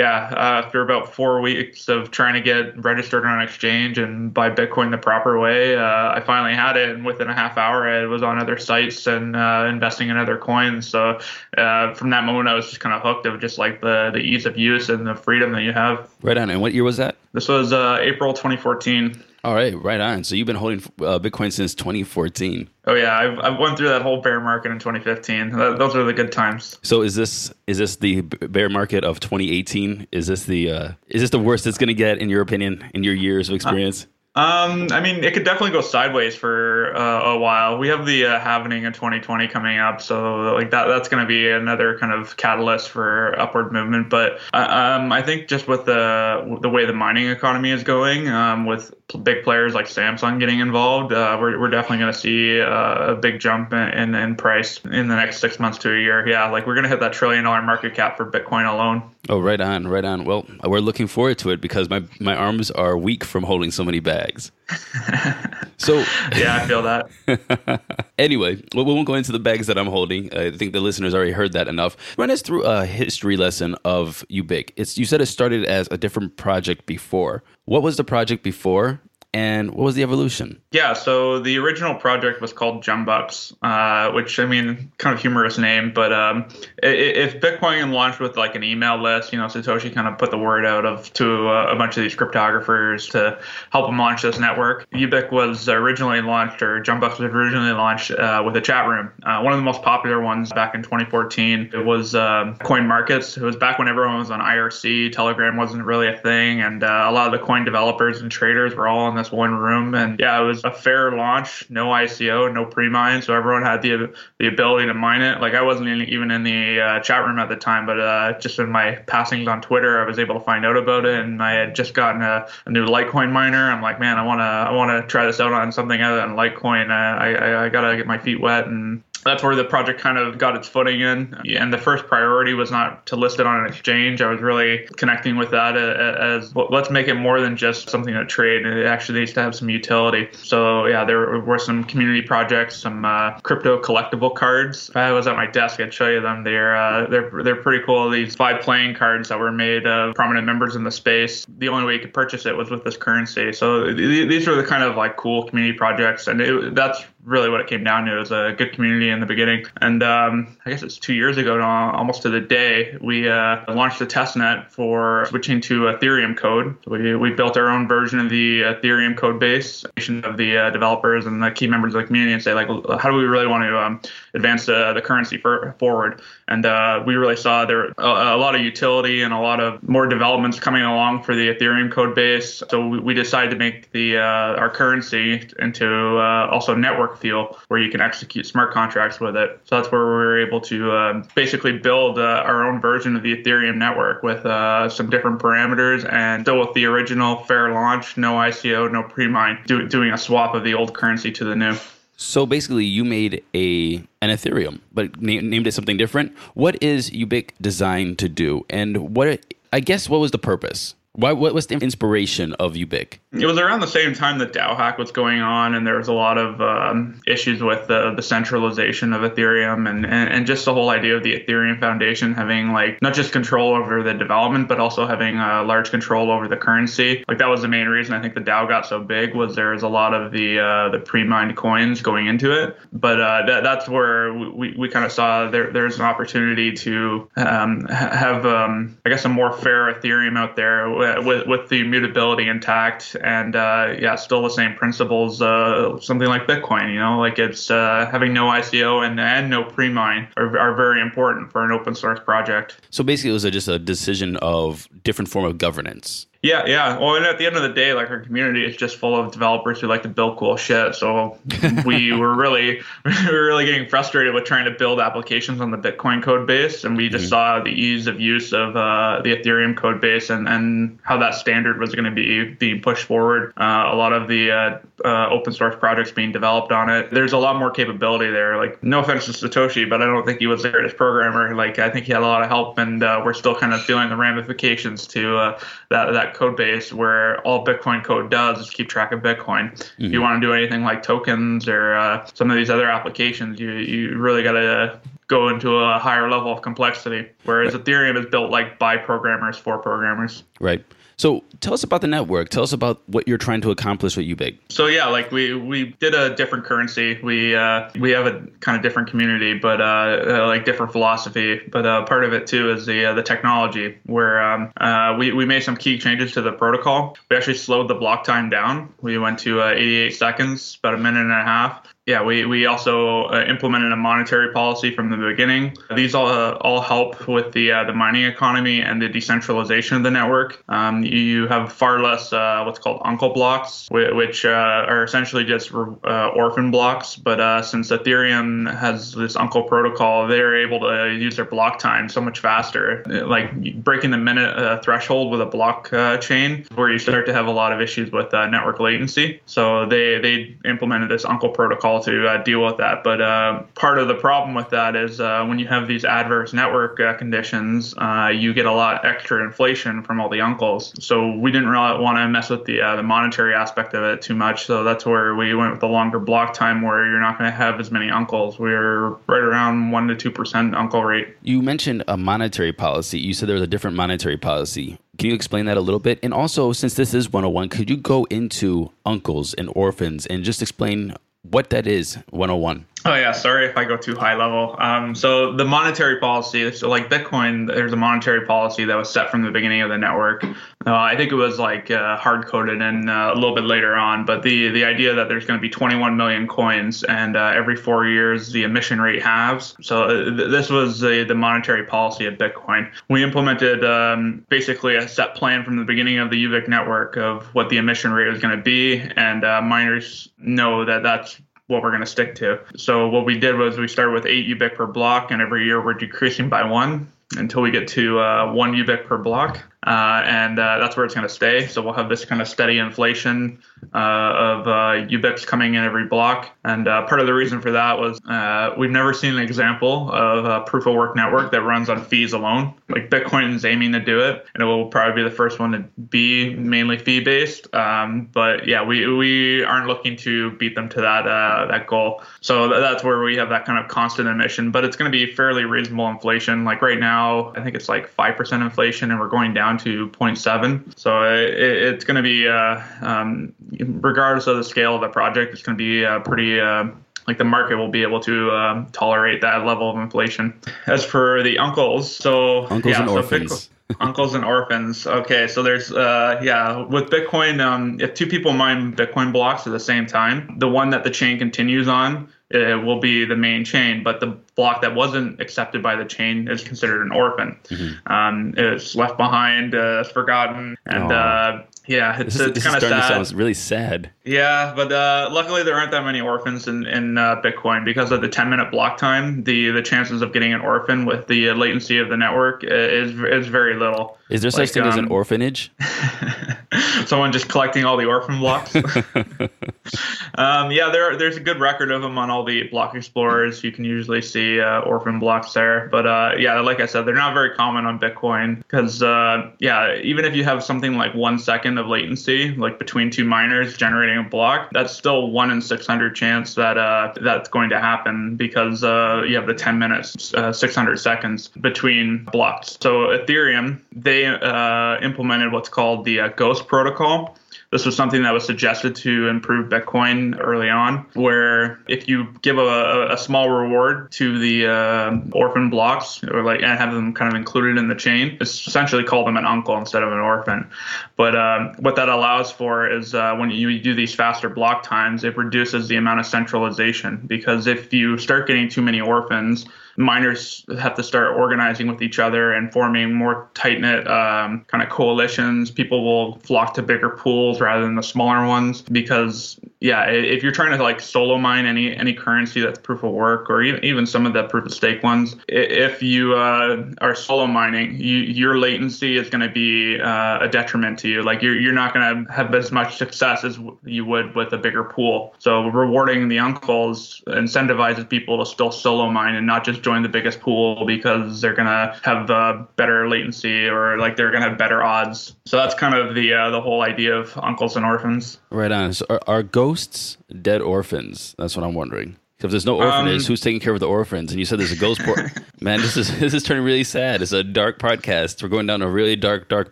yeah, 0.02 0.30
uh, 0.32 0.64
after 0.66 0.82
about 0.82 1.14
four 1.14 1.42
weeks 1.42 1.88
of 1.88 2.10
trying 2.10 2.34
to 2.34 2.42
get 2.42 2.84
registered 2.84 3.24
on 3.24 3.40
exchange 3.40 4.00
and 4.00 4.34
buy 4.34 4.50
Bitcoin 4.50 4.90
the 4.90 4.98
proper 4.98 5.40
way, 5.40 5.76
uh, 5.76 6.12
I 6.12 6.24
finally 6.26 6.56
had 6.56 6.76
it. 6.76 6.90
And 6.90 7.06
within 7.06 7.30
a 7.30 7.36
half 7.36 7.56
hour, 7.56 7.88
I 7.88 8.08
was 8.08 8.24
on 8.24 8.40
other 8.40 8.58
sites 8.58 9.06
and 9.06 9.36
uh, 9.36 9.68
investing 9.70 10.10
in 10.10 10.18
other 10.18 10.40
coins. 10.40 10.88
So 10.88 11.20
uh, 11.56 11.94
from 11.94 12.10
that 12.10 12.24
moment, 12.24 12.50
I 12.50 12.56
was 12.56 12.68
just 12.68 12.80
kind 12.80 12.96
of 12.96 13.04
hooked 13.04 13.28
of 13.28 13.40
just 13.40 13.60
like 13.60 13.82
the, 13.82 14.10
the 14.12 14.20
ease 14.20 14.48
of 14.48 14.58
use 14.58 14.90
and 14.90 15.06
the 15.06 15.14
freedom 15.14 15.52
that 15.52 15.62
you 15.62 15.72
have. 15.72 16.10
Right 16.24 16.38
on. 16.38 16.50
And 16.50 16.62
what 16.62 16.74
year 16.74 16.84
was 16.84 16.98
that? 16.98 17.16
This 17.34 17.48
was 17.48 17.72
uh, 17.72 18.00
April 18.02 18.34
2014. 18.34 19.24
All 19.44 19.56
right, 19.56 19.74
right 19.82 20.00
on. 20.00 20.24
So 20.24 20.36
you've 20.36 20.46
been 20.46 20.56
holding 20.56 20.80
uh, 21.00 21.18
Bitcoin 21.18 21.52
since 21.52 21.74
2014. 21.74 22.70
Oh 22.86 22.94
yeah, 22.94 23.18
I've, 23.18 23.40
I've 23.40 23.60
went 23.60 23.78
through 23.78 23.90
that 23.90 24.04
whole 24.04 24.22
bear 24.22 24.40
market 24.40 24.72
in 24.72 24.78
2015. 24.78 25.52
That, 25.52 25.80
those 25.80 25.96
are 25.96 26.04
the 26.04 26.14
good 26.14 26.32
times. 26.32 26.78
So 26.84 27.02
is 27.02 27.16
this 27.16 27.52
is 27.66 27.80
this 27.80 27.96
the 27.96 28.22
bear 28.22 28.70
market 28.70 29.04
of 29.04 29.20
2018? 29.20 30.08
Is 30.12 30.28
this 30.28 30.46
the 30.46 30.72
uh, 30.72 30.92
is 31.08 31.22
this 31.22 31.32
the 31.32 31.40
worst 31.40 31.66
it's 31.66 31.80
going 31.80 31.88
to 31.88 31.94
get 31.96 32.20
in 32.20 32.30
your 32.30 32.42
opinion 32.42 32.90
in 32.94 33.04
your 33.04 33.16
years 33.16 33.50
of 33.50 33.56
experience? 33.56 34.06
Um, 34.34 34.88
I 34.92 35.02
mean, 35.02 35.26
it 35.26 35.34
could 35.34 35.44
definitely 35.44 35.72
go 35.72 35.82
sideways 35.82 36.36
for 36.36 36.96
uh, 36.96 37.34
a 37.34 37.38
while. 37.38 37.78
We 37.78 37.90
have 37.90 38.06
the 38.06 38.28
uh, 38.28 38.40
halvening 38.40 38.86
in 38.86 38.94
2020 38.94 39.50
coming 39.50 39.78
up, 39.78 40.02
so 40.02 40.54
like 40.54 40.72
that 40.72 40.86
that's 40.86 41.10
going 41.10 41.22
to 41.22 41.28
be 41.28 41.50
another 41.50 41.98
kind 42.00 42.14
of 42.14 42.38
catalyst 42.38 42.92
for 42.92 43.38
upward 43.38 43.74
movement. 43.74 44.10
But 44.10 44.40
uh, 44.54 45.00
um, 45.02 45.12
I 45.12 45.22
think 45.22 45.50
just 45.50 45.68
with 45.68 45.84
the 45.84 46.60
the 46.62 46.70
way 46.70 46.86
the 46.86 46.94
mining 46.94 47.28
economy 47.28 47.72
is 47.72 47.84
going, 47.84 48.30
um, 48.30 48.66
with 48.66 48.94
big 49.22 49.44
players 49.44 49.74
like 49.74 49.88
Samsung 49.88 50.40
getting 50.40 50.62
involved, 50.62 51.12
uh, 51.12 51.38
we're, 51.38 51.60
we're 51.60 51.70
definitely 51.70 51.98
going 51.98 52.14
to 52.14 52.18
see 52.18 52.62
uh, 52.62 53.12
a 53.12 53.16
big 53.16 53.42
jump 53.42 53.74
in, 53.74 53.90
in, 53.90 54.16
in 54.16 54.36
price 54.38 54.80
in 54.86 55.10
the 55.10 55.16
next 55.18 55.40
six 55.40 55.60
months 55.60 55.80
to 55.80 55.94
a 55.94 56.00
year. 56.00 56.26
Yeah, 56.26 56.50
like 56.50 56.66
we're 56.66 56.76
going 56.76 56.84
to 56.84 56.90
hit 56.90 57.02
that 57.02 57.12
trillion 57.12 57.44
dollar 57.44 57.62
market 57.64 57.96
cap 57.96 58.16
for 58.16 58.26
Bitcoin 58.26 58.72
alone. 58.72 59.04
Oh, 59.28 59.40
right 59.40 59.60
on, 59.60 59.90
right 59.90 60.06
on. 60.06 60.24
Well, 60.24 60.46
we're 60.64 60.80
looking 60.80 61.08
forward 61.08 61.38
to 61.40 61.50
it 61.50 61.60
because 61.60 61.90
my 61.90 62.02
my 62.22 62.34
arms 62.34 62.72
are 62.72 62.98
weak 62.98 63.26
from 63.26 63.44
holding 63.44 63.72
so 63.72 63.84
many 63.84 64.00
bags 64.00 64.21
bags. 64.22 64.52
so 65.78 65.98
yeah, 66.36 66.58
I 66.62 66.68
feel 66.68 66.82
that. 66.84 67.82
anyway, 68.18 68.62
we 68.76 68.84
won't 68.84 69.08
go 69.08 69.16
into 69.16 69.32
the 69.32 69.40
bags 69.40 69.68
that 69.68 69.78
I'm 69.78 69.88
holding. 69.88 70.34
I 70.36 70.52
think 70.52 70.74
the 70.74 70.80
listeners 70.80 71.14
already 71.14 71.32
heard 71.32 71.54
that 71.54 71.68
enough. 71.68 71.98
Run 72.18 72.32
us 72.32 72.42
through 72.42 72.64
a 72.64 72.86
history 72.86 73.38
lesson 73.38 73.76
of 73.86 74.24
Ubiq. 74.30 74.72
It's 74.76 74.98
you 74.98 75.06
said 75.06 75.22
it 75.22 75.28
started 75.28 75.66
as 75.66 75.88
a 75.92 75.98
different 75.98 76.38
project 76.38 76.86
before. 76.86 77.44
What 77.66 77.84
was 77.84 77.98
the 77.98 78.04
project 78.04 78.44
before, 78.44 79.02
and 79.34 79.72
what 79.72 79.86
was 79.86 79.96
the 79.96 80.04
evolution? 80.04 80.62
Yeah, 80.72 80.94
so 80.94 81.40
the 81.40 81.58
original 81.58 81.96
project 81.96 82.42
was 82.42 82.52
called 82.52 82.84
Jumbucks, 82.84 83.54
uh, 83.62 84.12
which 84.14 84.40
I 84.40 84.46
mean, 84.46 84.92
kind 84.98 85.16
of 85.16 85.22
humorous 85.22 85.58
name, 85.58 85.94
but 85.94 86.12
um, 86.12 86.48
if 86.84 87.40
Bitcoin 87.40 87.94
launched 87.94 88.20
with 88.20 88.36
like 88.36 88.56
an 88.56 88.64
email 88.64 89.02
list, 89.02 89.32
you 89.32 89.40
know, 89.40 89.46
Satoshi 89.46 89.94
kind 89.94 90.08
of 90.08 90.18
put 90.18 90.32
the 90.32 90.38
word 90.38 90.66
out 90.66 90.86
of 90.86 91.12
to 91.14 91.48
a 91.50 91.76
bunch 91.76 91.96
of 91.96 92.04
these 92.04 92.16
cryptographers 92.16 93.10
to 93.12 93.40
help 93.72 93.88
them 93.88 93.98
launch 93.98 94.24
this 94.24 94.38
network. 94.38 94.90
Ubiq 94.92 95.32
was 95.32 95.70
originally 95.70 96.22
launched, 96.22 96.62
or 96.62 96.82
Jumbucks 96.82 97.20
was 97.20 97.32
originally 97.34 97.72
launched 97.72 98.12
uh, 98.12 98.44
with 98.46 98.56
a 98.58 98.62
chat 98.62 98.88
room. 98.88 99.12
Uh, 99.24 99.42
one 99.42 99.54
of 99.54 99.60
the 99.60 99.64
most 99.64 99.82
popular 99.82 100.22
ones 100.22 100.52
back 100.52 100.76
in 100.76 100.84
2014. 100.84 101.72
It 101.74 101.86
was 101.86 102.16
um, 102.16 102.58
Coin 102.58 102.86
Markets. 102.86 103.38
It 103.38 103.44
was 103.44 103.56
back 103.56 103.80
when 103.80 103.88
everyone 103.88 104.20
was 104.20 104.32
on 104.32 104.42
IRC. 104.42 105.14
Telegram 105.14 105.56
wasn't 105.56 105.86
really 105.86 106.08
a 106.08 106.18
thing, 106.18 106.62
and 106.62 106.84
uh, 106.84 107.06
a 107.08 107.12
lot 107.12 107.34
of 107.34 107.40
the 107.40 107.46
coin 107.46 107.64
developers 107.64 108.22
and 108.22 108.30
traders 108.30 108.76
were 108.76 108.88
all 108.88 109.08
in 109.08 109.16
this 109.22 109.32
one 109.32 109.56
room. 109.56 109.96
And 109.96 110.20
yeah, 110.20 110.42
it 110.42 110.46
was 110.46 110.64
a 110.64 110.72
fair 110.72 111.12
launch, 111.12 111.70
no 111.70 111.88
ICO, 111.88 112.54
no 112.54 112.66
pre-mine, 112.66 113.22
so 113.22 113.34
everyone 113.34 113.64
had 113.64 113.82
the 113.82 114.14
the 114.40 114.48
ability 114.48 114.88
to 114.88 114.94
mine 114.94 115.22
it. 115.22 115.42
Like 115.42 115.54
I 115.54 115.62
wasn't 115.62 115.90
even 115.90 116.32
in 116.32 116.44
the 116.44 116.82
uh, 116.82 117.00
chat 117.02 117.26
room 117.26 117.40
at 117.40 117.50
the 117.50 117.56
time, 117.56 117.86
but 117.86 118.00
uh, 118.00 118.40
just 118.40 118.60
in 118.60 118.72
my 118.72 118.96
passings 119.08 119.48
on 119.48 119.62
Twitter, 119.62 120.02
I 120.02 120.06
was 120.06 120.20
able 120.20 120.36
to 120.36 120.46
find 120.46 120.66
out 120.66 120.78
about 120.78 121.06
it, 121.06 121.20
and 121.20 121.42
I 121.42 121.54
had 121.54 121.76
just 121.76 121.94
gotten 121.94 122.22
a, 122.22 122.48
a 122.66 122.70
new 122.70 122.86
Litecoin 122.86 123.32
miner. 123.32 123.72
I'm 123.72 123.82
like, 123.82 124.00
man, 124.00 124.18
I 124.18 124.24
wanna 124.24 124.44
I 124.44 124.72
wanna 124.72 125.06
try 125.08 125.26
this 125.26 125.40
out 125.40 125.54
on 125.54 125.72
something 125.72 126.02
other 126.02 126.18
than 126.18 126.36
Litecoin. 126.36 126.92
I 126.92 127.34
I, 127.34 127.66
I 127.66 127.70
gotta 127.70 127.96
get 127.98 128.08
my 128.08 128.18
feet 128.18 128.42
wet 128.42 128.68
and 128.68 129.04
that's 129.24 129.44
where 129.44 129.56
the 129.56 129.64
project 129.64 130.00
kind 130.00 130.18
of 130.18 130.38
got 130.38 130.56
its 130.56 130.68
footing 130.68 131.02
in. 131.02 131.36
And 131.58 131.74
the 131.74 131.78
first 131.78 132.08
priority 132.08 132.54
was 132.54 132.72
not 132.72 133.06
to 133.08 133.16
list 133.16 133.40
it 133.40 133.46
on 133.46 133.62
an 133.62 133.68
exchange. 133.68 134.22
I 134.22 134.30
was 134.30 134.42
really 134.42 134.88
connecting 134.98 135.38
with 135.38 135.52
that 135.52 135.78
as 135.78 136.54
well, 136.54 136.68
let's 136.70 136.90
make 136.90 137.08
it 137.08 137.16
more 137.16 137.40
than 137.40 137.56
just 137.58 137.90
something 137.90 138.14
to 138.14 138.26
trade. 138.26 138.66
It 138.66 138.86
actually 138.86 139.20
needs 139.20 139.34
to 139.34 139.42
have 139.42 139.56
some 139.56 139.70
utility. 139.70 140.30
So 140.34 140.86
yeah, 140.86 141.06
there 141.06 141.40
were 141.40 141.60
some 141.60 141.84
community 141.84 142.22
projects, 142.22 142.78
some 142.78 143.06
uh, 143.06 143.40
crypto 143.42 143.82
collectible 143.82 144.34
cards. 144.34 144.90
If 144.90 144.98
I 144.98 145.12
was 145.12 145.28
at 145.28 145.36
my 145.36 145.48
desk, 145.48 145.80
I'd 145.80 145.94
show 145.94 146.10
you 146.10 146.22
them. 146.22 146.44
They're 146.44 146.76
uh, 146.76 147.08
they're 147.08 147.44
they're 147.44 147.62
pretty 147.62 147.84
cool. 147.86 148.10
These 148.10 148.36
five 148.36 148.62
playing 148.62 148.96
cards 148.96 149.30
that 149.30 149.40
were 149.40 149.52
made 149.52 149.86
of 149.86 150.16
prominent 150.16 150.46
members 150.46 150.76
in 150.76 150.84
the 150.84 150.92
space. 150.92 151.46
The 151.58 151.70
only 151.70 151.86
way 151.86 151.94
you 151.94 152.00
could 152.00 152.14
purchase 152.14 152.46
it 152.46 152.56
was 152.56 152.70
with 152.70 152.84
this 152.84 152.98
currency. 152.98 153.54
So 153.54 153.94
th- 153.94 154.30
these 154.30 154.48
are 154.48 154.56
the 154.56 154.64
kind 154.64 154.84
of 154.84 154.96
like 154.96 155.18
cool 155.18 155.48
community 155.48 155.78
projects, 155.78 156.28
and 156.28 156.42
it, 156.42 156.76
that's 156.76 157.04
really 157.24 157.50
what 157.50 157.62
it 157.62 157.68
came 157.68 157.84
down 157.84 158.06
to. 158.06 158.16
It 158.16 158.20
was 158.20 158.32
a 158.32 158.54
good 158.58 158.74
community 158.74 159.10
in 159.10 159.20
the 159.20 159.26
beginning. 159.26 159.66
And 159.82 160.02
um, 160.04 160.58
I 160.66 160.70
guess 160.70 160.84
it's 160.84 160.98
two 160.98 161.14
years 161.14 161.38
ago 161.38 161.58
now, 161.58 161.92
almost 161.92 162.22
to 162.24 162.30
the 162.30 162.40
day, 162.40 162.98
we 163.02 163.30
uh, 163.30 163.64
launched 163.74 164.02
a 164.02 164.06
testnet 164.06 164.72
for 164.72 165.26
switching 165.30 165.62
to 165.62 165.82
Ethereum 165.84 166.38
code. 166.38 166.76
So 166.84 166.92
we, 166.92 167.16
we 167.16 167.32
built 167.32 167.58
our 167.58 167.70
own 167.70 167.88
version 167.88 168.20
of 168.20 168.30
the 168.30 168.62
Ethereum 168.62 169.16
code 169.18 169.40
base 169.40 169.84
of 169.84 170.38
the 170.38 170.58
uh, 170.58 170.70
developers 170.72 171.26
and 171.26 171.42
the 171.42 171.52
key 171.52 171.68
members 171.68 171.94
of 171.94 172.02
the 172.02 172.08
community 172.08 172.34
and 172.34 172.42
say, 172.42 172.54
like, 172.54 172.68
how 173.00 173.10
do 173.10 173.18
we 173.18 173.24
really 173.24 173.48
want 173.48 173.64
to 173.64 173.78
um, 173.78 174.02
advance 174.34 174.66
the, 174.66 174.94
the 174.94 175.02
currency 175.02 175.38
for, 175.38 175.76
forward? 175.80 176.22
And 176.48 176.66
uh, 176.66 177.04
we 177.06 177.16
really 177.16 177.36
saw 177.36 177.66
there 177.66 177.86
a, 177.98 178.36
a, 178.36 178.38
lot 178.38 178.56
of 178.56 178.62
utility 178.62 179.22
and 179.22 179.34
a 179.34 179.40
lot 179.40 179.60
of 179.60 179.88
more 179.88 180.08
developments 180.08 180.60
coming 180.60 180.84
along 180.84 181.24
for 181.24 181.36
the 181.36 181.54
Ethereum 181.54 181.92
code 181.92 182.16
base. 182.16 182.64
So 182.70 182.88
we, 182.88 183.00
we 183.00 183.14
decided 183.14 183.52
to 183.52 183.58
make 183.58 183.92
the 183.92 184.18
uh, 184.18 184.22
our 184.22 184.70
currency 184.70 185.50
into 185.60 186.18
uh, 186.18 186.48
also 186.52 186.76
network 186.76 187.11
fuel 187.16 187.58
where 187.68 187.80
you 187.80 187.90
can 187.90 188.02
execute 188.02 188.46
smart 188.46 188.74
contracts 188.74 189.20
with 189.20 189.36
it. 189.36 189.60
So 189.66 189.78
that's 189.78 189.92
where 189.92 190.02
we 190.02 190.12
were 190.12 190.46
able 190.46 190.62
to 190.62 190.92
uh, 190.92 191.24
basically 191.36 191.78
build 191.78 192.20
uh, 192.20 192.44
our 192.46 192.66
own 192.66 192.82
version 192.82 193.16
of 193.16 193.24
the 193.24 193.36
Ethereum 193.36 193.78
network 193.78 194.24
with 194.24 194.46
uh, 194.46 194.90
some 194.90 195.10
different 195.10 195.40
parameters 195.40 196.12
and 196.12 196.44
still 196.44 196.60
with 196.60 196.74
the 196.74 196.86
original 196.86 197.38
fair 197.44 197.74
launch, 197.74 198.18
no 198.18 198.34
ICO, 198.34 198.92
no 198.92 199.04
pre-mine, 199.04 199.60
do, 199.66 199.88
doing 199.88 200.12
a 200.12 200.18
swap 200.18 200.56
of 200.56 200.64
the 200.64 200.74
old 200.74 200.94
currency 200.94 201.32
to 201.32 201.44
the 201.44 201.56
new. 201.56 201.76
So 202.18 202.46
basically, 202.46 202.86
you 202.86 203.04
made 203.04 203.44
a 203.56 203.96
an 204.22 204.30
Ethereum, 204.30 204.80
but 204.94 205.20
na- 205.20 205.42
named 205.42 205.66
it 205.66 205.74
something 205.74 205.98
different. 205.98 206.38
What 206.54 206.82
is 206.82 207.10
Ubiq 207.10 207.50
designed 207.60 208.20
to 208.20 208.30
do, 208.30 208.64
and 208.70 209.16
what 209.16 209.44
I 209.74 209.80
guess 209.80 210.08
what 210.08 210.20
was 210.20 210.30
the 210.30 210.38
purpose? 210.38 210.94
Why, 211.14 211.34
what 211.34 211.54
was 211.54 211.68
the 211.68 211.76
inspiration 211.76 212.54
of 212.54 212.74
Ubiq? 212.74 213.20
It 213.34 213.46
was 213.46 213.58
around 213.58 213.82
the 213.82 213.88
same 213.88 214.14
time 214.14 214.40
that 214.40 214.54
DAO 214.54 214.78
hack 214.78 214.98
was 214.98 215.12
going 215.12 215.42
on, 215.42 215.76
and 215.76 215.86
there 215.86 215.98
was 215.98 216.08
a 216.08 216.14
lot 216.14 216.38
of 216.38 216.62
um, 216.62 217.22
issues 217.28 217.62
with 217.62 217.88
the, 217.88 218.14
the 218.16 218.22
centralization 218.22 219.12
of 219.12 219.22
Ethereum 219.22 219.90
and, 219.90 220.06
and, 220.06 220.30
and, 220.30 220.46
just 220.46 220.64
the 220.64 220.74
whole 220.74 220.90
idea 220.90 221.18
of 221.18 221.24
the 221.24 221.38
Ethereum 221.38 221.80
Foundation 221.80 222.34
having 222.34 222.72
like 222.72 223.02
not 223.02 223.14
just 223.14 223.34
control 223.34 223.74
over 223.74 224.04
the 224.04 224.14
development, 224.14 224.70
but 224.70 224.80
also 224.80 225.06
having 225.06 225.38
uh, 225.38 225.64
large 225.66 225.92
control 225.92 226.32
over 226.32 226.48
the 226.48 226.56
currency. 226.56 227.26
Like 227.28 227.40
that 227.40 227.48
was 227.48 227.62
the 227.62 227.68
main 227.68 227.88
reason 227.88 228.14
I 228.14 228.22
think 228.22 228.34
the 228.34 228.42
DAO 228.42 228.68
got 228.68 228.86
so 228.86 229.02
big 229.02 229.36
was 229.36 229.56
there 229.56 229.72
was 229.72 229.84
a 229.84 229.90
lot 229.90 230.14
of 230.14 230.32
the 230.32 230.60
uh, 230.60 230.90
the 230.90 231.00
pre-mined 231.00 231.58
coins 231.58 232.02
going 232.02 232.28
into 232.28 232.52
it. 232.52 232.78
But 232.94 233.20
uh, 233.20 233.46
that, 233.48 233.64
that's 233.64 233.90
where 233.90 234.34
we, 234.34 234.76
we 234.78 234.90
kind 234.90 235.06
of 235.06 235.12
saw 235.12 235.50
there 235.50 235.72
there's 235.74 235.98
an 236.00 236.06
opportunity 236.06 236.72
to 236.72 237.30
um, 237.36 237.86
have 237.88 238.46
um, 238.46 238.98
I 239.06 239.10
guess 239.10 239.26
a 239.26 239.30
more 239.30 239.52
fair 239.52 239.94
Ethereum 239.94 240.38
out 240.38 240.56
there 240.56 241.01
with 241.24 241.48
with 241.48 241.70
the 241.70 241.82
immutability 241.82 242.48
intact 242.48 243.16
and 243.24 243.56
uh, 243.56 243.96
yeah, 244.00 244.16
still 244.16 244.42
the 244.42 244.50
same 244.50 244.76
principles. 244.76 245.42
Uh, 245.42 246.00
something 246.00 246.28
like 246.28 246.48
Bitcoin, 246.48 246.94
you 246.94 247.00
know, 247.00 247.20
like 247.20 247.40
it's 247.40 247.70
uh, 247.70 248.08
having 248.12 248.34
no 248.34 248.46
ICO 248.46 249.06
and 249.06 249.20
and 249.20 249.50
no 249.50 249.64
pre-mine 249.64 250.28
are, 250.38 250.58
are 250.58 250.76
very 250.76 251.02
important 251.02 251.52
for 251.52 251.66
an 251.66 251.72
open 251.72 251.96
source 251.96 252.20
project. 252.20 252.80
So 252.90 253.04
basically, 253.04 253.32
it 253.32 253.34
was 253.34 253.46
a, 253.46 253.52
just 253.52 253.68
a 253.68 253.80
decision 253.80 254.38
of 254.38 254.88
different 255.04 255.30
form 255.30 255.46
of 255.46 255.58
governance. 255.58 256.28
Yeah, 256.44 256.66
yeah. 256.66 256.98
Well, 256.98 257.16
and 257.16 257.26
at 257.26 257.38
the 257.38 257.46
end 257.46 257.56
of 257.56 257.62
the 257.62 257.70
day, 257.70 257.94
like 257.94 258.10
our 258.10 258.20
community 258.20 258.66
is 258.66 258.76
just 258.76 258.98
full 258.98 259.16
of 259.16 259.32
developers 259.32 259.80
who 259.80 259.86
like 259.86 260.02
to 260.04 260.10
build 260.10 260.38
cool 260.38 260.58
shit. 260.58 260.96
So 260.96 261.38
we 261.86 262.14
were 262.14 262.36
really, 262.36 262.82
we 263.06 263.32
were 263.32 263.46
really 263.46 263.66
getting 263.66 263.88
frustrated 263.88 264.34
with 264.34 264.46
trying 264.46 264.66
to 264.66 264.72
build 264.72 265.00
applications 265.00 265.62
on 265.62 265.70
the 265.70 265.78
Bitcoin 265.78 266.24
code 266.24 266.48
base, 266.48 266.84
and 266.84 266.98
we 266.98 267.10
just 267.10 267.26
mm-hmm. 267.26 267.30
saw 267.30 267.64
the 267.64 267.70
ease 267.70 268.08
of 268.08 268.20
use 268.20 268.54
of 268.54 268.76
uh, 268.76 269.22
the 269.24 269.36
Ethereum 269.36 269.78
code 269.78 270.02
base 270.02 270.32
and, 270.32 270.48
and 270.48 270.98
how 271.04 271.16
that 271.20 271.36
standard 271.36 271.80
was 271.80 271.94
going 271.94 272.06
to 272.06 272.12
be 272.12 272.46
being 272.56 272.82
pushed 272.82 273.06
forward. 273.06 273.54
Uh, 273.58 273.90
a 273.92 273.96
lot 273.96 274.12
of 274.12 274.28
the 274.28 274.52
uh, 274.52 274.80
uh, 275.06 275.30
open 275.30 275.54
source 275.54 275.76
projects 275.76 276.12
being 276.12 276.32
developed 276.32 276.72
on 276.72 276.90
it. 276.90 277.12
There's 277.12 277.34
a 277.34 277.38
lot 277.38 277.58
more 277.58 277.70
capability 277.70 278.32
there. 278.32 278.58
Like, 278.58 278.82
no 278.82 279.02
offense 279.02 279.26
to 279.26 279.32
Satoshi, 279.32 279.88
but 279.88 280.02
I 280.02 280.06
don't 280.06 280.26
think 280.26 280.40
he 280.40 280.48
was 280.48 280.64
there 280.64 280.84
as 280.84 280.92
programmer. 280.92 281.54
Like, 281.54 281.78
I 281.78 281.92
think 281.92 282.08
he 282.08 282.14
had 282.14 282.24
a 282.24 282.26
lot 282.26 282.42
of 282.42 282.48
help, 282.48 282.80
and 282.80 283.04
uh, 283.04 283.22
we're 283.24 283.36
still 283.36 283.56
kind 283.56 283.74
of 283.74 283.84
feeling 283.84 284.10
the 284.10 284.18
ramifications 284.18 285.06
to 285.08 285.38
uh, 285.38 285.60
that 285.92 286.31
code 286.34 286.58
base 286.58 286.94
where 286.94 287.42
all 287.42 287.66
Bitcoin 287.66 288.04
code 288.04 288.30
does 288.30 288.60
is 288.60 288.70
keep 288.70 288.90
track 288.90 289.12
of 289.12 289.22
Bitcoin. 289.22 289.72
Mm-hmm. 289.72 289.82
If 289.82 290.00
you 290.00 290.10
mm-hmm. 290.10 290.22
want 290.22 290.42
to 290.42 290.48
do 290.48 290.54
anything 290.54 290.84
like 290.84 291.04
tokens 291.04 291.68
or 291.68 291.96
uh, 291.96 292.28
some 292.34 292.50
of 292.50 292.58
these 292.58 292.70
other 292.70 292.90
applications, 292.90 293.60
you 293.60 293.72
you 293.72 294.18
really 294.18 294.44
got 294.44 294.54
to 294.54 295.00
go 295.28 295.48
into 295.48 295.78
a 295.78 295.98
higher 295.98 296.30
level 296.30 296.52
of 296.52 296.62
complexity. 296.62 297.30
Whereas 297.46 297.74
right. 297.74 297.84
Ethereum 297.84 298.20
is 298.20 298.26
built 298.30 298.52
like 298.52 298.78
by 298.78 298.98
programmers 298.98 299.58
for 299.58 299.78
programmers. 299.78 300.44
Right. 300.60 300.84
So 301.22 301.44
tell 301.60 301.76
us 301.76 301.84
about 301.84 302.02
the 302.02 302.08
network. 302.08 302.50
Tell 302.50 302.64
us 302.64 302.74
about 302.74 303.08
what 303.08 303.28
you're 303.28 303.38
trying 303.38 303.62
to 303.62 303.70
accomplish 303.70 304.18
with 304.18 304.26
Ubiq. 304.26 304.58
So 304.70 304.88
yeah, 304.88 305.06
like 305.06 305.32
we 305.32 305.54
we 305.54 305.96
did 306.00 306.16
a 306.16 306.36
different 306.36 306.66
currency. 306.66 307.20
We 307.22 307.56
uh, 307.56 307.92
we 308.00 308.10
have 308.10 308.26
a 308.26 308.42
kind 308.60 308.76
of 308.76 308.82
different 308.82 309.08
community, 309.08 309.54
but 309.54 309.82
uh, 309.82 309.84
uh, 309.84 310.48
like 310.48 310.66
different 310.66 310.92
philosophy. 310.92 311.62
But 311.72 311.86
uh, 311.86 312.06
part 312.06 312.26
of 312.26 312.34
it 312.34 312.48
too 312.48 312.72
is 312.72 312.88
the 312.88 313.06
uh, 313.06 313.14
the 313.14 313.22
technology, 313.22 314.00
where 314.08 314.42
um, 314.42 314.72
uh, 314.78 315.16
we 315.20 315.32
we 315.32 315.46
made 315.46 315.62
some 315.62 315.78
key 315.78 316.00
changes 316.00 316.32
to 316.32 316.42
the 316.42 316.54
protocol. 316.54 317.16
We 317.30 317.38
actually 317.38 317.58
slowed 317.58 317.88
the 317.88 317.94
block 317.94 318.24
time 318.24 318.50
down. 318.50 318.92
We 319.04 319.20
went 319.20 319.38
to 319.42 319.62
88 319.62 320.16
seconds, 320.16 320.80
about 320.80 320.96
a 320.96 320.98
minute 320.98 321.22
and 321.22 321.32
a 321.32 321.44
half. 321.44 321.86
Yeah, 322.08 322.24
we, 322.24 322.46
we 322.46 322.66
also 322.66 323.26
uh, 323.26 323.46
implemented 323.48 323.92
a 323.92 323.96
monetary 323.96 324.52
policy 324.52 324.96
from 324.96 325.12
the 325.12 325.18
beginning. 325.18 325.78
These 325.96 326.16
all 326.16 326.30
uh, 326.30 326.54
all 326.54 326.82
help 326.82 327.28
with 327.28 327.52
the 327.52 327.72
uh, 327.72 327.84
the 327.84 327.94
mining 327.94 328.24
economy 328.26 328.82
and 328.82 329.00
the 329.00 329.08
decentralization 329.08 329.98
of 329.98 330.04
the 330.04 330.10
network. 330.10 330.64
Um, 330.68 331.04
you 331.04 331.48
have 331.48 331.72
far 331.72 332.02
less 332.02 332.34
uh, 332.34 332.64
what's 332.66 332.80
called 332.80 333.04
uncle 333.06 333.30
blocks, 333.30 333.88
which 333.92 334.46
uh, 334.46 334.50
are 334.50 335.04
essentially 335.04 335.44
just 335.44 335.72
uh, 335.72 336.32
orphan 336.36 336.72
blocks. 336.72 337.18
But 337.18 337.62
since 337.66 337.92
Ethereum 337.92 338.76
has 338.80 339.12
this 339.12 339.36
uncle 339.36 339.62
protocol, 339.62 340.28
they're 340.28 340.58
able 340.58 340.80
to 340.80 341.16
use 341.16 341.36
their 341.36 341.46
block 341.46 341.78
time 341.78 342.10
so 342.10 342.20
much 342.20 342.40
faster. 342.40 343.04
Like 343.06 343.84
breaking 343.84 344.10
the 344.10 344.18
minute 344.18 344.84
threshold 344.84 345.32
with 345.32 345.42
a 345.42 345.46
block 345.46 345.92
chain, 346.20 346.66
where 346.74 346.92
you 346.92 346.98
start 346.98 347.28
to 347.28 347.34
have 347.34 347.46
a 347.46 347.52
lot 347.52 347.72
of 347.72 347.80
issues 347.80 348.12
with 348.12 348.34
network 348.34 348.80
latency. 348.80 349.40
So 349.46 349.86
they 349.86 350.18
they 350.18 350.58
implemented 350.66 351.12
this 351.12 351.26
uncle 351.26 351.50
protocol 351.50 351.91
to 352.00 352.28
uh, 352.28 352.44
deal 352.44 352.64
with 352.64 352.78
that. 352.78 353.04
But 353.04 353.22
uh, 353.22 353.64
part 353.76 354.00
of 354.00 354.08
the 354.08 354.16
problem 354.16 354.56
with 354.56 354.70
that 354.70 354.96
is 354.96 355.20
uh, 355.20 355.46
when 355.46 355.60
you 355.60 355.68
have 355.68 355.88
these 355.88 356.06
adverse 356.06 356.54
network 356.54 357.00
uh, 357.00 357.14
conditions, 357.16 357.94
uh, 357.98 358.32
you 358.34 358.54
get 358.54 358.66
a 358.66 358.72
lot 358.72 359.04
extra 359.04 359.44
inflation 359.44 360.02
from 360.04 360.22
all 360.22 360.30
the 360.30 360.42
uncles. 360.42 360.94
So 361.04 361.36
we 361.36 361.52
didn't 361.52 361.70
really 361.70 362.02
want 362.02 362.18
to 362.18 362.28
mess 362.28 362.50
with 362.50 362.66
the 362.66 362.80
the 362.96 363.04
monetary 363.04 363.54
aspect 363.54 363.94
of 363.94 364.04
it 364.04 364.22
too 364.22 364.36
much. 364.36 364.66
So 364.66 364.84
that's 364.84 365.06
where 365.06 365.36
we 365.36 365.54
went 365.54 365.72
with 365.72 365.82
the 365.82 365.88
longer 365.88 366.20
block 366.20 366.54
time, 366.54 366.82
where 366.82 367.06
you're 367.06 367.20
not 367.20 367.38
going 367.38 367.50
to 367.50 367.56
have 367.56 367.80
as 367.80 367.92
many 367.92 368.10
uncles. 368.10 368.58
We're 368.58 369.10
right 369.28 369.42
around 369.42 369.92
one 369.92 370.08
to 370.08 370.16
two 370.16 370.32
percent 370.32 370.76
uncle 370.76 371.04
rate. 371.04 371.36
You 371.42 371.62
mentioned 371.62 372.04
a 372.08 372.18
monetary 372.18 372.74
policy. 372.74 373.20
You 373.20 373.34
said 373.34 373.50
there 373.50 373.56
was 373.56 373.64
a 373.64 373.68
different 373.68 373.98
monetary 373.98 374.38
policy. 374.38 374.98
Can 375.18 375.30
you 375.30 375.36
explain 375.36 375.66
that 375.66 375.78
a 375.78 375.82
little 375.82 376.00
bit? 376.00 376.20
And 376.24 376.34
also, 376.34 376.72
since 376.72 376.96
this 376.96 377.14
is 377.14 377.32
101, 377.32 377.70
could 377.70 377.90
you 377.90 377.98
go 377.98 378.26
into 378.32 378.92
uncles 379.06 379.54
and 379.54 379.70
orphans 379.76 380.26
and 380.26 380.44
just 380.44 380.62
explain 380.62 381.14
what 381.44 381.70
that 381.72 381.88
is 381.88 382.16
101 382.30 382.86
Oh 383.04 383.16
yeah, 383.16 383.32
sorry 383.32 383.66
if 383.66 383.78
I 383.78 383.84
go 383.84 383.98
too 383.98 384.16
high 384.16 384.36
level. 384.36 384.76
Um, 384.78 385.16
so 385.16 385.54
the 385.54 385.66
monetary 385.66 386.20
policy, 386.20 386.72
so 386.72 386.88
like 386.88 387.10
Bitcoin, 387.10 387.66
there's 387.66 387.92
a 387.92 387.96
monetary 387.96 388.46
policy 388.46 388.86
that 388.86 388.96
was 388.96 389.10
set 389.10 389.32
from 389.32 389.42
the 389.42 389.50
beginning 389.50 389.82
of 389.82 389.90
the 389.90 389.98
network. 389.98 390.46
Uh, 390.86 390.96
I 390.96 391.16
think 391.16 391.32
it 391.32 391.36
was 391.36 391.60
like 391.60 391.92
uh, 391.92 392.18
hard 392.18 392.48
coded 392.48 392.82
and 392.82 393.10
uh, 393.10 393.32
a 393.34 393.36
little 393.36 393.54
bit 393.54 393.66
later 393.66 393.96
on, 393.96 394.26
but 394.26 394.42
the 394.42 394.70
the 394.70 394.86
idea 394.86 395.14
that 395.14 395.28
there's 395.28 395.46
going 395.46 395.60
to 395.60 395.62
be 395.62 395.70
21 395.70 396.18
million 396.18 396.48
coins 396.48 397.04
and 397.04 397.36
uh, 397.36 397.52
every 397.56 397.76
four 397.76 398.08
years 398.08 398.52
the 398.52 398.64
emission 398.64 399.00
rate 399.00 399.22
halves. 399.22 399.76
So 399.82 400.04
uh, 400.04 400.36
th- 400.36 400.50
this 400.50 400.70
was 400.70 401.00
the 401.00 401.24
the 401.24 401.36
monetary 401.36 401.86
policy 401.86 402.26
of 402.26 402.36
Bitcoin. 402.36 402.92
We 403.10 403.24
implemented 403.24 403.86
um, 403.86 404.46
basically 404.50 404.96
a 404.96 405.08
set 405.08 405.36
plan 405.36 405.64
from 405.64 405.78
the 405.78 405.86
beginning 405.86 406.18
of 406.18 406.30
the 406.30 406.44
Ubiq 406.44 406.68
network 406.68 407.18
of 407.18 407.46
what 407.54 407.70
the 407.70 407.78
emission 407.78 408.12
rate 408.12 408.30
was 408.30 408.40
going 408.40 408.56
to 408.56 408.64
be, 408.64 409.00
and 409.16 409.46
uh, 409.46 409.62
miners 409.62 410.30
know 410.40 410.86
that 410.86 411.04
that's 411.04 411.40
what 411.68 411.84
we're 411.84 411.92
going 411.92 412.02
to 412.02 412.08
stick 412.08 412.36
to. 412.36 412.60
So 412.76 413.08
what 413.08 413.26
we 413.26 413.38
did 413.38 413.56
was 413.56 413.78
we 413.78 413.88
started 413.88 414.14
with 414.14 414.26
eight 414.26 414.48
Ubiq 414.48 414.76
per 414.76 414.88
block, 414.88 415.32
and 415.32 415.42
every 415.42 415.66
year 415.66 415.84
we're 415.84 415.94
decreasing 415.94 416.50
by 416.50 416.64
one 416.64 417.12
until 417.38 417.62
we 417.62 417.72
get 417.72 417.88
to 417.90 418.20
uh, 418.20 418.52
one 418.52 418.74
Ubiq 418.74 419.06
per 419.06 419.18
block 419.18 419.64
and 419.90 420.60
uh, 420.60 420.78
that's 420.80 420.96
where 420.96 421.06
it's 421.06 421.16
going 421.16 421.28
to 421.28 421.34
stay. 421.34 421.68
So 421.68 421.82
we'll 421.82 421.94
have 421.94 422.10
this 422.10 422.26
kind 422.26 422.42
of 422.42 422.48
steady 422.48 422.78
inflation 422.78 423.60
uh, 423.94 423.98
of 423.98 424.68
uh, 424.68 425.10
Ubiqs 425.10 425.46
coming 425.46 425.74
in 425.74 425.84
every 425.84 426.06
block. 426.06 426.50
And 426.64 426.88
uh, 426.88 427.06
part 427.08 427.20
of 427.20 427.28
the 427.28 427.34
reason 427.34 427.62
for 427.62 427.72
that 427.72 427.98
was 427.98 428.20
uh, 428.28 428.76
we've 428.78 428.92
never 428.92 429.14
seen 429.14 429.36
an 429.36 429.42
example 429.42 430.12
of 430.12 430.46
a 430.46 430.62
proof 430.62 430.86
of 430.86 430.96
work 430.96 431.16
network 431.16 431.52
that 431.52 431.62
runs 431.62 431.90
on 431.90 432.04
fees 432.04 432.34
alone. 432.34 432.74
Like 432.90 433.10
Bitcoin 433.10 433.56
is 433.56 433.66
aiming 433.66 433.94
to 433.94 434.00
do 434.00 434.22
it, 434.22 434.46
and 434.54 434.62
it 434.62 434.66
will 434.66 434.88
probably 434.88 435.24
be 435.24 435.30
the 435.30 435.36
first 435.36 435.60
one 435.60 435.72
to 435.72 435.80
be 435.80 436.54
mainly 436.54 436.98
fee 436.98 437.22
based. 437.22 437.74
Um, 437.74 438.30
but 438.32 438.68
yeah, 438.68 438.84
we 438.84 439.08
we 439.08 439.64
aren't 439.64 439.88
looking 439.88 440.16
to 440.18 440.52
beat 440.58 440.76
them 440.76 440.90
to 440.90 441.02
that 441.02 441.24
that 441.70 441.88
goal. 441.88 442.22
So 442.42 442.68
that's 442.68 443.04
where 443.04 443.24
we 443.24 443.38
have 443.38 443.50
that 443.50 443.66
kind 443.66 443.80
of 443.80 443.90
constant 443.90 444.28
emission. 444.28 444.72
But 444.72 444.86
it's 444.86 444.96
going 444.96 445.12
to 445.12 445.18
be 445.18 445.34
fairly 445.34 445.64
reasonable 445.64 446.08
inflation. 446.10 446.66
Like 446.66 446.82
right 446.82 447.00
now, 447.00 447.54
I 447.56 447.64
think 447.64 447.76
it's 447.76 447.90
like 447.90 448.08
five 448.10 448.36
percent 448.36 448.62
inflation, 448.62 449.12
and 449.12 449.20
we're 449.20 449.28
going 449.28 449.54
down 449.54 449.62
down 449.62 449.78
to 449.78 450.10
0.7. 450.10 450.98
So 450.98 451.24
it, 451.24 451.54
it's 451.54 452.04
going 452.04 452.16
to 452.16 452.24
be, 452.24 452.48
uh, 452.48 452.82
um, 453.02 453.54
regardless 453.80 454.48
of 454.48 454.58
the 454.58 454.64
scale 454.64 454.96
of 454.96 455.02
the 455.02 455.10
project, 455.10 455.54
it's 455.54 455.64
going 455.64 455.78
to 455.78 455.84
be 455.84 456.06
uh, 456.06 456.20
pretty 456.20 456.60
uh, 456.60 456.86
like 457.28 457.38
the 457.38 457.44
market 457.44 457.78
will 457.78 457.90
be 457.90 458.02
able 458.02 458.20
to 458.22 458.52
um, 458.52 458.88
tolerate 458.92 459.42
that 459.42 459.66
level 459.66 459.90
of 459.90 459.98
inflation. 459.98 460.60
As 460.88 461.06
for 461.06 461.44
the 461.44 461.58
uncles, 461.58 462.14
so 462.16 462.66
Uncles 462.68 462.94
yeah, 462.94 463.02
and 463.02 463.10
so 463.10 463.16
orphans. 463.16 463.52
Bitcoin- 463.52 463.68
uncles 464.00 464.36
and 464.36 464.46
orphans. 464.46 465.06
Okay, 465.06 465.48
so 465.50 465.62
there's 465.62 465.92
uh 465.92 466.40
yeah 466.42 466.78
with 466.86 467.10
Bitcoin, 467.10 467.60
um, 467.60 468.00
if 468.00 468.14
two 468.14 468.26
people 468.26 468.54
mine 468.54 468.96
Bitcoin 468.96 469.34
blocks 469.34 469.68
at 469.68 469.74
the 469.74 469.82
same 469.82 470.06
time, 470.06 470.56
the 470.60 470.70
one 470.70 470.92
that 470.92 471.04
the 471.04 471.10
chain 471.10 471.38
continues 471.38 471.90
on 471.90 472.30
it 472.52 472.84
will 472.84 473.00
be 473.00 473.26
the 473.26 473.36
main 473.36 473.64
chain, 473.64 474.04
but 474.04 474.20
the 474.20 474.38
block 474.56 474.82
that 474.82 474.96
wasn't 474.96 475.40
accepted 475.40 475.82
by 475.82 475.96
the 475.96 476.06
chain 476.06 476.48
is 476.48 476.64
considered 476.64 477.02
an 477.02 477.12
orphan. 477.12 477.58
Mm-hmm. 477.70 478.12
Um, 478.12 478.54
it's 478.58 478.96
left 478.96 479.18
behind, 479.18 479.74
uh, 479.74 480.02
it's 480.02 480.12
forgotten, 480.12 480.78
and 480.86 481.12
uh, 481.12 481.64
yeah, 481.88 482.20
it's, 482.20 482.36
This 482.36 482.42
is, 482.42 482.48
it's 482.48 482.64
kind 482.64 482.76
of 482.76 482.82
starting 482.82 483.02
sad. 483.02 483.18
to 483.18 483.26
sound 483.26 483.38
really 483.38 483.54
sad. 483.54 484.12
Yeah, 484.24 484.74
but 484.76 484.92
uh, 484.92 485.30
luckily 485.32 485.64
there 485.64 485.76
aren't 485.76 485.92
that 485.92 486.04
many 486.04 486.22
orphans 486.22 486.68
in, 486.68 486.86
in 486.86 487.18
uh, 487.18 487.42
Bitcoin 487.42 487.84
because 487.84 488.12
of 488.12 488.22
the 488.22 488.30
10 488.30 488.50
minute 488.50 488.72
block 488.72 488.98
time. 488.98 489.44
The 489.44 489.72
the 489.72 489.82
chances 489.82 490.22
of 490.22 490.32
getting 490.32 490.54
an 490.54 490.62
orphan 490.62 491.06
with 491.06 491.28
the 491.28 491.50
uh, 491.50 491.56
latency 491.56 491.98
of 491.98 492.10
the 492.10 492.18
network 492.18 492.64
is 492.64 493.12
is 493.24 493.48
very 493.48 493.76
little. 493.76 494.18
Is 494.30 494.42
there 494.42 494.52
such 494.52 494.60
Like, 494.60 494.70
thing 494.70 494.84
as 494.84 494.98
an 494.98 495.06
um, 495.06 495.12
orphanage? 495.12 495.72
Someone 497.06 497.34
just 497.34 497.50
collecting 497.50 497.84
all 497.84 497.98
the 497.98 498.06
orphan 498.06 498.40
blocks. 498.40 498.74
um, 500.36 500.72
yeah, 500.72 500.90
there 500.92 501.18
there's 501.18 501.36
a 501.38 501.42
good 501.42 501.60
record 501.60 501.92
of 501.92 502.02
them 502.02 502.18
on 502.18 502.30
all 502.30 502.44
the 502.44 502.68
block 502.70 502.96
explorers. 502.96 503.64
You 503.64 503.72
can 503.72 503.84
usually 503.84 504.22
see 504.22 504.41
uh, 504.62 504.82
orphan 504.82 505.20
blocks 505.20 505.54
there, 505.54 505.88
but 505.92 506.08
uh, 506.08 506.32
yeah, 506.38 506.60
like 506.62 506.80
I 506.80 506.86
said, 506.86 507.06
they're 507.06 507.14
not 507.16 507.34
very 507.34 507.56
common 507.56 507.86
on 507.86 508.00
Bitcoin 508.00 508.58
because 508.58 509.02
uh, 509.02 509.52
yeah, 509.60 509.96
even 510.02 510.26
if 510.26 510.36
you 510.36 510.44
have 510.44 510.64
something 510.64 510.96
like 510.96 511.14
one 511.14 511.40
second 511.40 511.78
of 511.78 511.88
latency, 511.88 512.52
like 512.56 512.80
between 512.80 513.10
two 513.10 513.26
miners 513.26 513.78
generating 513.78 514.18
a 514.18 514.24
block, 514.24 514.70
that's 514.72 514.94
still 514.94 515.32
one 515.32 515.52
in 515.52 515.62
600 515.62 516.16
chance 516.16 516.56
that 516.56 516.78
uh, 516.78 517.14
that's 517.22 517.50
going 517.50 517.70
to 517.70 517.80
happen 517.80 518.36
because 518.36 518.84
uh, 518.84 519.24
you 519.28 519.36
have 519.36 519.48
the 519.48 519.54
10 519.54 519.78
minutes, 519.78 520.34
uh, 520.34 520.52
600 520.52 520.98
seconds 520.98 521.48
between 521.48 522.26
blocks. 522.32 522.78
So 522.82 523.08
Ethereum, 523.08 523.80
they 523.92 524.26
uh, 524.26 525.00
implemented 525.02 525.52
what's 525.52 525.70
called 525.70 526.06
the 526.06 526.30
Ghost 526.36 526.68
protocol. 526.68 527.38
This 527.72 527.86
was 527.86 527.96
something 527.96 528.24
that 528.24 528.34
was 528.34 528.46
suggested 528.46 528.98
to 528.98 529.30
improve 529.30 529.70
Bitcoin 529.70 530.38
early 530.46 530.70
on, 530.70 531.06
where 531.14 531.80
if 531.88 532.06
you 532.06 532.28
give 532.42 532.58
a, 532.58 533.08
a 533.12 533.18
small 533.18 533.50
reward 533.50 534.12
to 534.14 534.38
the 534.40 534.68
uh, 534.68 535.18
orphan 535.32 535.70
blocks, 535.70 536.22
or 536.22 536.44
like 536.44 536.62
and 536.62 536.78
have 536.78 536.94
them 536.94 537.14
kind 537.14 537.32
of 537.32 537.38
included 537.38 537.78
in 537.78 537.88
the 537.88 537.96
chain, 537.96 538.38
it's 538.42 538.68
essentially 538.68 539.06
call 539.06 539.24
them 539.24 539.38
an 539.38 539.46
uncle 539.46 539.78
instead 539.78 540.04
of 540.04 540.12
an 540.12 540.20
orphan. 540.20 540.70
But 541.16 541.34
um, 541.38 541.74
what 541.80 541.96
that 541.96 542.10
allows 542.10 542.52
for 542.52 542.92
is 542.92 543.16
uh, 543.16 543.36
when 543.36 543.52
you 543.52 543.80
do 543.80 543.96
these 543.96 544.14
faster 544.14 544.50
block 544.50 544.84
times, 544.84 545.24
it 545.24 545.38
reduces 545.38 545.88
the 545.88 545.96
amount 545.96 546.20
of 546.20 546.26
centralization 546.26 547.24
because 547.26 547.68
if 547.68 547.94
you 547.94 548.18
start 548.18 548.48
getting 548.48 548.68
too 548.68 548.82
many 548.82 549.00
orphans, 549.00 549.66
miners 549.98 550.66
have 550.80 550.96
to 550.96 551.04
start 551.04 551.38
organizing 551.38 551.88
with 551.88 552.02
each 552.02 552.20
other 552.20 552.54
and 552.54 552.72
forming 552.72 553.14
more 553.14 553.50
tight 553.54 553.80
knit 553.80 554.08
um, 554.08 554.66
kind 554.68 554.84
of 554.84 554.90
coalitions. 554.90 555.72
People 555.72 556.04
will 556.04 556.40
flock 556.40 556.74
to 556.74 556.82
bigger 556.82 557.10
pools 557.10 557.61
rather 557.62 557.84
than 557.84 557.96
the 557.96 558.04
smaller 558.04 558.46
ones 558.46 558.82
because, 558.82 559.60
yeah, 559.80 560.06
if 560.10 560.44
you're 560.44 560.52
trying 560.52 560.78
to 560.78 560.84
like 560.84 561.00
solo 561.00 561.38
mine 561.38 561.66
any 561.66 561.96
any 561.96 562.14
currency 562.14 562.62
that's 562.62 562.80
proof 562.80 563.04
of 563.04 563.12
work 563.12 563.50
or 563.50 563.62
even, 563.62 563.84
even 563.84 564.06
some 564.06 564.26
of 564.26 564.34
the 564.34 564.44
proof 564.44 564.66
of 564.66 564.74
stake 564.74 565.04
ones, 565.04 565.36
if 565.48 566.02
you 566.04 566.36
uh, 566.36 566.84
are 567.02 567.16
solo 567.16 567.48
mining, 567.48 567.96
you, 567.96 568.18
your 568.18 568.58
latency 568.58 569.18
is 569.18 569.30
going 569.30 569.42
to 569.42 569.50
be 569.50 570.00
uh, 570.00 570.40
a 570.40 570.48
detriment 570.48 571.00
to 571.00 571.08
you. 571.08 571.24
Like 571.24 571.42
you're 571.42 571.60
you're 571.60 571.74
not 571.74 571.94
going 571.94 572.26
to 572.26 572.32
have 572.32 572.54
as 572.56 572.72
much 572.72 572.98
success 572.98 573.44
as 573.44 573.60
you 573.86 574.06
would 574.06 574.36
with 574.36 574.52
a 574.54 574.58
bigger 574.58 574.84
pool. 574.84 575.34
So 575.40 575.68
rewarding 575.68 576.28
the 576.28 576.40
uncles 576.40 577.22
incentivizes 577.28 578.08
people 578.10 578.40
to 578.40 578.46
still 578.46 578.72
solo 578.72 579.10
mine 579.10 579.36
and 579.36 579.46
not 579.46 579.64
just 579.64 579.82
join 579.82 580.02
the 580.02 580.10
biggest 580.10 580.40
pool 580.40 580.86
because 580.86 581.42
they're 581.42 581.54
gonna 581.54 582.00
have 582.04 582.30
uh, 582.30 582.64
better 582.76 583.08
latency 583.08 583.68
or 583.68 583.98
like 583.98 584.16
they're 584.16 584.32
gonna 584.32 584.50
have 584.50 584.58
better 584.58 584.84
odds. 584.84 585.36
So 585.46 585.58
that's 585.58 585.76
kind 585.76 585.94
of 585.94 586.16
the 586.16 586.34
uh, 586.34 586.50
the 586.50 586.62
whole 586.62 586.82
idea 586.82 587.16
of 587.16 587.38
uncles 587.52 587.76
and 587.76 587.86
orphans. 587.86 588.40
Right 588.50 588.72
on. 588.72 588.94
So 588.94 589.06
are, 589.10 589.22
are 589.28 589.44
ghosts 589.44 590.18
dead 590.42 590.62
orphans? 590.62 591.36
That's 591.38 591.56
what 591.58 591.66
I'm 591.66 591.74
wondering. 591.74 592.16
If 592.44 592.52
there's 592.52 592.66
no 592.66 592.78
orphanage, 592.78 593.22
Um, 593.22 593.28
who's 593.28 593.42
taking 593.42 593.60
care 593.60 593.74
of 593.74 593.80
the 593.80 593.88
orphans? 593.88 594.32
And 594.32 594.40
you 594.40 594.46
said 594.46 594.60
there's 594.60 594.72
a 594.72 594.76
ghost 594.76 595.02
port. 595.04 595.20
Man, 595.62 595.80
this 595.80 595.96
is 595.96 596.20
this 596.20 596.34
is 596.34 596.44
turning 596.44 596.64
really 596.64 596.84
sad. 596.84 597.22
It's 597.22 597.32
a 597.32 597.44
dark 597.44 597.78
podcast. 597.80 598.42
We're 598.42 598.50
going 598.50 598.66
down 598.66 598.82
a 598.82 598.90
really 598.90 599.16
dark, 599.16 599.48
dark 599.48 599.72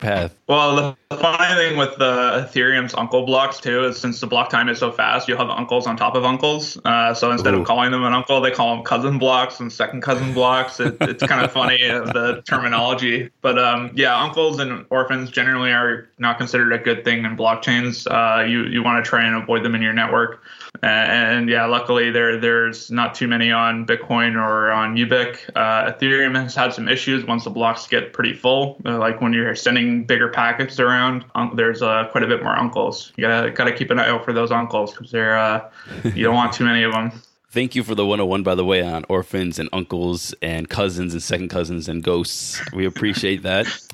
path. 0.00 0.36
Well, 0.46 0.76
the 0.76 0.96
the 1.10 1.16
funny 1.16 1.54
thing 1.56 1.76
with 1.76 1.96
the 1.98 2.48
Ethereum's 2.48 2.94
uncle 2.94 3.26
blocks 3.26 3.58
too 3.58 3.84
is 3.84 3.98
since 3.98 4.20
the 4.20 4.28
block 4.28 4.48
time 4.50 4.68
is 4.68 4.78
so 4.78 4.92
fast, 4.92 5.26
you'll 5.26 5.38
have 5.38 5.50
uncles 5.50 5.88
on 5.88 5.96
top 5.96 6.14
of 6.14 6.24
uncles. 6.24 6.78
Uh, 6.84 7.12
so 7.12 7.32
instead 7.32 7.54
Ooh. 7.54 7.62
of 7.62 7.66
calling 7.66 7.90
them 7.90 8.04
an 8.04 8.12
uncle, 8.12 8.40
they 8.40 8.52
call 8.52 8.76
them 8.76 8.84
cousin 8.84 9.18
blocks 9.18 9.58
and 9.58 9.72
second 9.72 10.02
cousin 10.02 10.32
blocks. 10.32 10.78
It, 10.78 10.96
it's 11.00 11.24
kind 11.24 11.44
of 11.44 11.50
funny 11.60 11.82
uh, 11.88 12.04
the 12.04 12.42
terminology, 12.46 13.28
but 13.40 13.58
um, 13.58 13.90
yeah, 13.96 14.22
uncles 14.22 14.60
and 14.60 14.86
orphans 14.90 15.30
generally 15.30 15.72
are 15.72 16.08
not 16.18 16.38
considered 16.38 16.72
a 16.72 16.78
good 16.78 17.02
thing 17.04 17.24
in 17.24 17.36
blockchains. 17.36 18.06
Uh, 18.06 18.44
you 18.44 18.66
you 18.66 18.84
want 18.84 19.04
to 19.04 19.08
try 19.08 19.24
and 19.24 19.34
avoid 19.34 19.64
them 19.64 19.74
in 19.74 19.82
your 19.82 19.92
network. 19.92 20.42
And, 20.82 21.48
yeah, 21.48 21.66
luckily 21.66 22.10
there 22.10 22.38
there's 22.38 22.90
not 22.90 23.14
too 23.14 23.28
many 23.28 23.52
on 23.52 23.86
Bitcoin 23.86 24.34
or 24.34 24.70
on 24.70 24.96
Ubiq. 24.96 25.50
Uh, 25.54 25.92
Ethereum 25.92 26.34
has 26.34 26.54
had 26.54 26.72
some 26.72 26.88
issues 26.88 27.24
once 27.24 27.44
the 27.44 27.50
blocks 27.50 27.86
get 27.86 28.12
pretty 28.12 28.32
full. 28.32 28.80
Uh, 28.84 28.98
like 28.98 29.20
when 29.20 29.32
you're 29.32 29.54
sending 29.54 30.04
bigger 30.04 30.28
packets 30.28 30.80
around, 30.80 31.24
um, 31.34 31.52
there's 31.56 31.82
uh, 31.82 32.08
quite 32.10 32.24
a 32.24 32.26
bit 32.26 32.42
more 32.42 32.56
uncles. 32.56 33.12
You 33.16 33.22
gotta 33.22 33.50
gotta 33.50 33.72
keep 33.72 33.90
an 33.90 33.98
eye 33.98 34.08
out 34.08 34.24
for 34.24 34.32
those 34.32 34.50
uncles 34.50 34.92
because 34.92 35.10
they're 35.10 35.38
uh, 35.38 35.70
you 36.04 36.24
don't 36.24 36.34
want 36.34 36.52
too 36.52 36.64
many 36.64 36.82
of 36.82 36.92
them. 36.92 37.12
Thank 37.52 37.74
you 37.74 37.82
for 37.82 37.96
the 37.96 38.06
101, 38.06 38.44
by 38.44 38.54
the 38.54 38.64
way, 38.64 38.80
on 38.80 39.04
orphans 39.08 39.58
and 39.58 39.68
uncles 39.72 40.32
and 40.40 40.68
cousins 40.68 41.14
and 41.14 41.22
second 41.22 41.48
cousins 41.48 41.88
and 41.88 42.00
ghosts. 42.00 42.60
We 42.72 42.86
appreciate 42.86 43.42
that. 43.42 43.66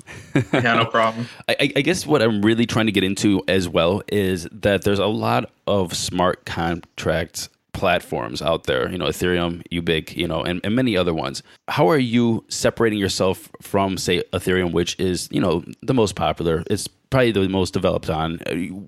Yeah, 0.53 0.75
no 0.75 0.85
problem. 0.85 1.27
I, 1.49 1.73
I 1.75 1.81
guess 1.81 2.05
what 2.05 2.21
I'm 2.21 2.41
really 2.41 2.65
trying 2.65 2.85
to 2.85 2.91
get 2.93 3.03
into 3.03 3.43
as 3.47 3.67
well 3.67 4.03
is 4.07 4.47
that 4.51 4.83
there's 4.83 4.99
a 4.99 5.07
lot 5.07 5.51
of 5.65 5.93
smart 5.95 6.45
contract 6.45 7.49
platforms 7.73 8.41
out 8.41 8.63
there, 8.63 8.89
you 8.89 8.97
know, 8.97 9.07
Ethereum, 9.07 9.63
Ubiq, 9.69 10.15
you 10.15 10.27
know, 10.27 10.43
and, 10.43 10.61
and 10.63 10.75
many 10.75 10.95
other 10.95 11.13
ones. 11.13 11.43
How 11.67 11.89
are 11.89 11.97
you 11.97 12.45
separating 12.47 12.99
yourself 12.99 13.49
from, 13.61 13.97
say, 13.97 14.23
Ethereum, 14.31 14.71
which 14.71 14.97
is, 14.99 15.27
you 15.31 15.41
know, 15.41 15.63
the 15.81 15.93
most 15.93 16.15
popular? 16.15 16.63
It's 16.69 16.87
probably 17.09 17.31
the 17.31 17.49
most 17.49 17.73
developed 17.73 18.09
on. 18.09 18.37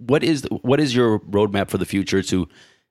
What 0.08 0.24
is 0.24 0.48
what 0.62 0.80
is 0.80 0.96
your 0.96 1.20
roadmap 1.20 1.70
for 1.70 1.78
the 1.78 1.86
future 1.86 2.22
to, 2.24 2.48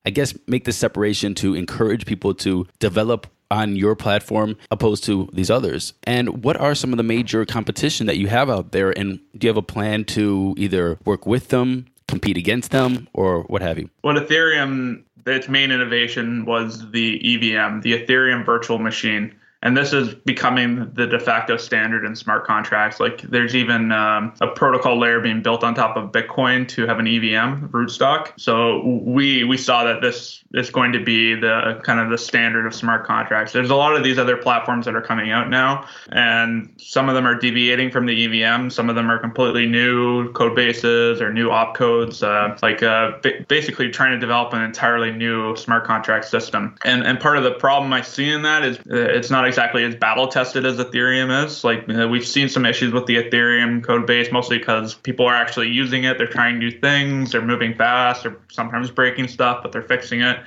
I 0.09 0.11
guess, 0.11 0.33
make 0.47 0.65
the 0.65 0.73
separation 0.73 1.35
to 1.35 1.55
encourage 1.55 2.07
people 2.07 2.33
to 2.37 2.67
develop 2.79 3.27
on 3.51 3.77
your 3.77 3.95
platform 3.95 4.57
opposed 4.71 5.05
to 5.05 5.29
these 5.35 5.51
others? 5.51 5.93
And 6.05 6.43
what 6.43 6.57
are 6.57 6.75
some 6.75 6.95
of 6.95 6.97
the 6.97 7.03
major 7.03 7.45
competition 7.45 8.07
that 8.07 8.17
you 8.17 8.27
have 8.29 8.49
out 8.49 8.73
there? 8.73 8.99
And 8.99 9.21
do 9.37 9.47
you 9.47 9.49
have 9.51 9.59
a 9.59 9.63
plan 9.63 10.07
to 10.07 10.55
either 10.57 10.99
work 11.05 11.27
with 11.27 11.49
them, 11.49 11.89
compete 12.07 12.39
against 12.39 12.71
them, 12.71 13.07
or 13.13 13.43
what 13.43 13.61
have 13.61 13.79
you? 13.79 13.91
Well, 14.03 14.17
Ethereum, 14.17 15.03
its 15.27 15.47
main 15.47 15.71
innovation 15.71 16.47
was 16.47 16.91
the 16.91 17.19
EVM, 17.35 17.81
the 17.83 18.03
Ethereum 18.03 18.47
Virtual 18.47 18.79
Machine. 18.79 19.35
And 19.63 19.77
this 19.77 19.93
is 19.93 20.15
becoming 20.15 20.91
the 20.95 21.07
de 21.07 21.19
facto 21.19 21.57
standard 21.57 22.05
in 22.05 22.15
smart 22.15 22.47
contracts. 22.47 23.01
Like 23.01 23.23
there's 23.23 23.57
even 23.57 23.91
um, 23.91 24.33
a 24.41 24.47
protocol 24.47 24.99
layer 24.99 25.21
being 25.21 25.43
built 25.43 25.65
on 25.65 25.75
top 25.75 25.97
of 25.97 26.13
Bitcoin 26.13 26.69
to 26.69 26.87
have 26.87 27.01
an 27.01 27.09
EVM 27.09 27.67
rootstock. 27.69 28.33
So 28.37 28.85
we 28.85 29.43
we 29.45 29.57
saw 29.57 29.83
that 29.85 30.01
this 30.01 30.45
is 30.55 30.71
going 30.71 30.93
to 30.93 31.03
be 31.03 31.35
the 31.35 31.81
kind 31.83 31.99
of 31.99 32.09
the 32.09 32.19
standard 32.19 32.67
of 32.67 32.75
smart 32.75 33.05
contracts. 33.05 33.53
There's 33.53 33.71
a 33.71 33.75
lot 33.75 33.97
of 33.97 34.05
these 34.05 34.17
other 34.17 34.37
platforms 34.37 34.87
that 34.87 34.95
are 34.95 35.03
coming 35.03 35.33
out 35.33 35.51
now, 35.51 35.87
and 36.13 36.73
some 36.79 37.09
of 37.09 37.17
them 37.17 37.27
are 37.27 37.35
deviating 37.35 37.91
from 37.91 38.07
the 38.07 38.45
EVM. 38.45 38.71
Some 38.71 38.89
of 38.89 38.95
them 38.95 39.11
are 39.11 39.19
completely 39.19 39.67
new 39.67 40.33
code 40.35 40.55
bases 40.55 41.21
or 41.21 41.33
new 41.33 41.49
opcodes, 41.49 42.23
uh, 42.23 42.57
like 42.63 42.85
uh, 42.85 43.13
ba- 43.23 43.45
basically 43.49 43.91
trying 43.91 44.13
to 44.13 44.19
develop 44.19 44.53
an 44.53 44.63
entirely 44.63 45.11
new 45.11 45.57
smart 45.57 45.85
contract 45.85 46.27
system. 46.27 46.77
And 46.85 47.03
and 47.03 47.19
part 47.19 47.37
of 47.37 47.43
the 47.43 47.53
problem 47.53 47.93
I 47.93 48.03
see 48.03 48.31
in 48.31 48.43
that 48.43 48.65
is 48.65 48.79
uh, 48.79 48.95
it's 48.95 49.31
not 49.31 49.48
exactly 49.49 49.85
as 49.85 49.95
battle 49.97 50.29
tested 50.29 50.65
as 50.65 50.77
Ethereum 50.77 51.45
is. 51.45 51.65
Like 51.65 51.89
uh, 51.89 52.07
we've 52.09 52.27
seen 52.27 52.49
some 52.49 52.65
issues 52.65 52.93
with 52.93 53.07
the 53.07 53.17
Ethereum 53.17 53.83
code 53.83 54.07
base, 54.07 54.31
mostly 54.31 54.59
because 54.59 54.95
people 54.95 55.27
are 55.27 55.35
actually 55.35 55.69
using 55.69 56.05
it. 56.05 56.19
They're 56.19 56.27
trying 56.27 56.59
new 56.59 56.71
things. 56.71 57.33
They're 57.33 57.43
moving 57.43 57.75
fast. 57.75 58.23
They're 58.23 58.37
sometimes 58.51 58.91
breaking 58.91 59.29
stuff, 59.29 59.63
but 59.63 59.73
they're 59.73 59.83
fixing 59.83 60.21
it. 60.21 60.39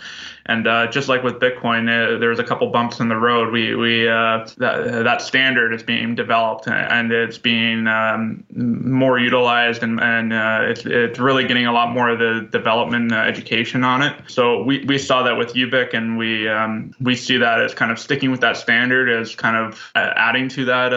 And 0.45 0.67
uh, 0.67 0.87
just 0.87 1.09
like 1.09 1.23
with 1.23 1.35
Bitcoin, 1.35 1.87
uh, 1.87 2.19
there 2.19 2.29
was 2.29 2.39
a 2.39 2.43
couple 2.43 2.67
bumps 2.71 2.99
in 2.99 3.09
the 3.09 3.15
road. 3.15 3.51
We 3.51 3.75
we 3.75 4.07
uh, 4.07 4.47
that, 4.57 5.03
that 5.03 5.21
standard 5.21 5.73
is 5.73 5.83
being 5.83 6.15
developed 6.15 6.67
and 6.67 7.11
it's 7.11 7.37
being 7.37 7.87
um, 7.87 8.43
more 8.51 9.19
utilized 9.19 9.83
and 9.83 9.99
and 10.01 10.33
uh, 10.33 10.59
it's 10.63 10.85
it's 10.85 11.19
really 11.19 11.47
getting 11.47 11.67
a 11.67 11.71
lot 11.71 11.91
more 11.91 12.09
of 12.09 12.19
the 12.19 12.47
development 12.51 13.11
uh, 13.11 13.17
education 13.17 13.83
on 13.83 14.01
it. 14.01 14.15
So 14.27 14.63
we, 14.63 14.83
we 14.85 14.97
saw 14.97 15.23
that 15.23 15.37
with 15.37 15.53
Ubiq 15.53 15.93
and 15.93 16.17
we 16.17 16.47
um, 16.47 16.93
we 16.99 17.15
see 17.15 17.37
that 17.37 17.61
as 17.61 17.73
kind 17.73 17.91
of 17.91 17.99
sticking 17.99 18.31
with 18.31 18.41
that 18.41 18.57
standard 18.57 19.09
as 19.09 19.35
kind 19.35 19.55
of 19.55 19.91
uh, 19.95 20.11
adding 20.15 20.49
to 20.49 20.65
that 20.65 20.91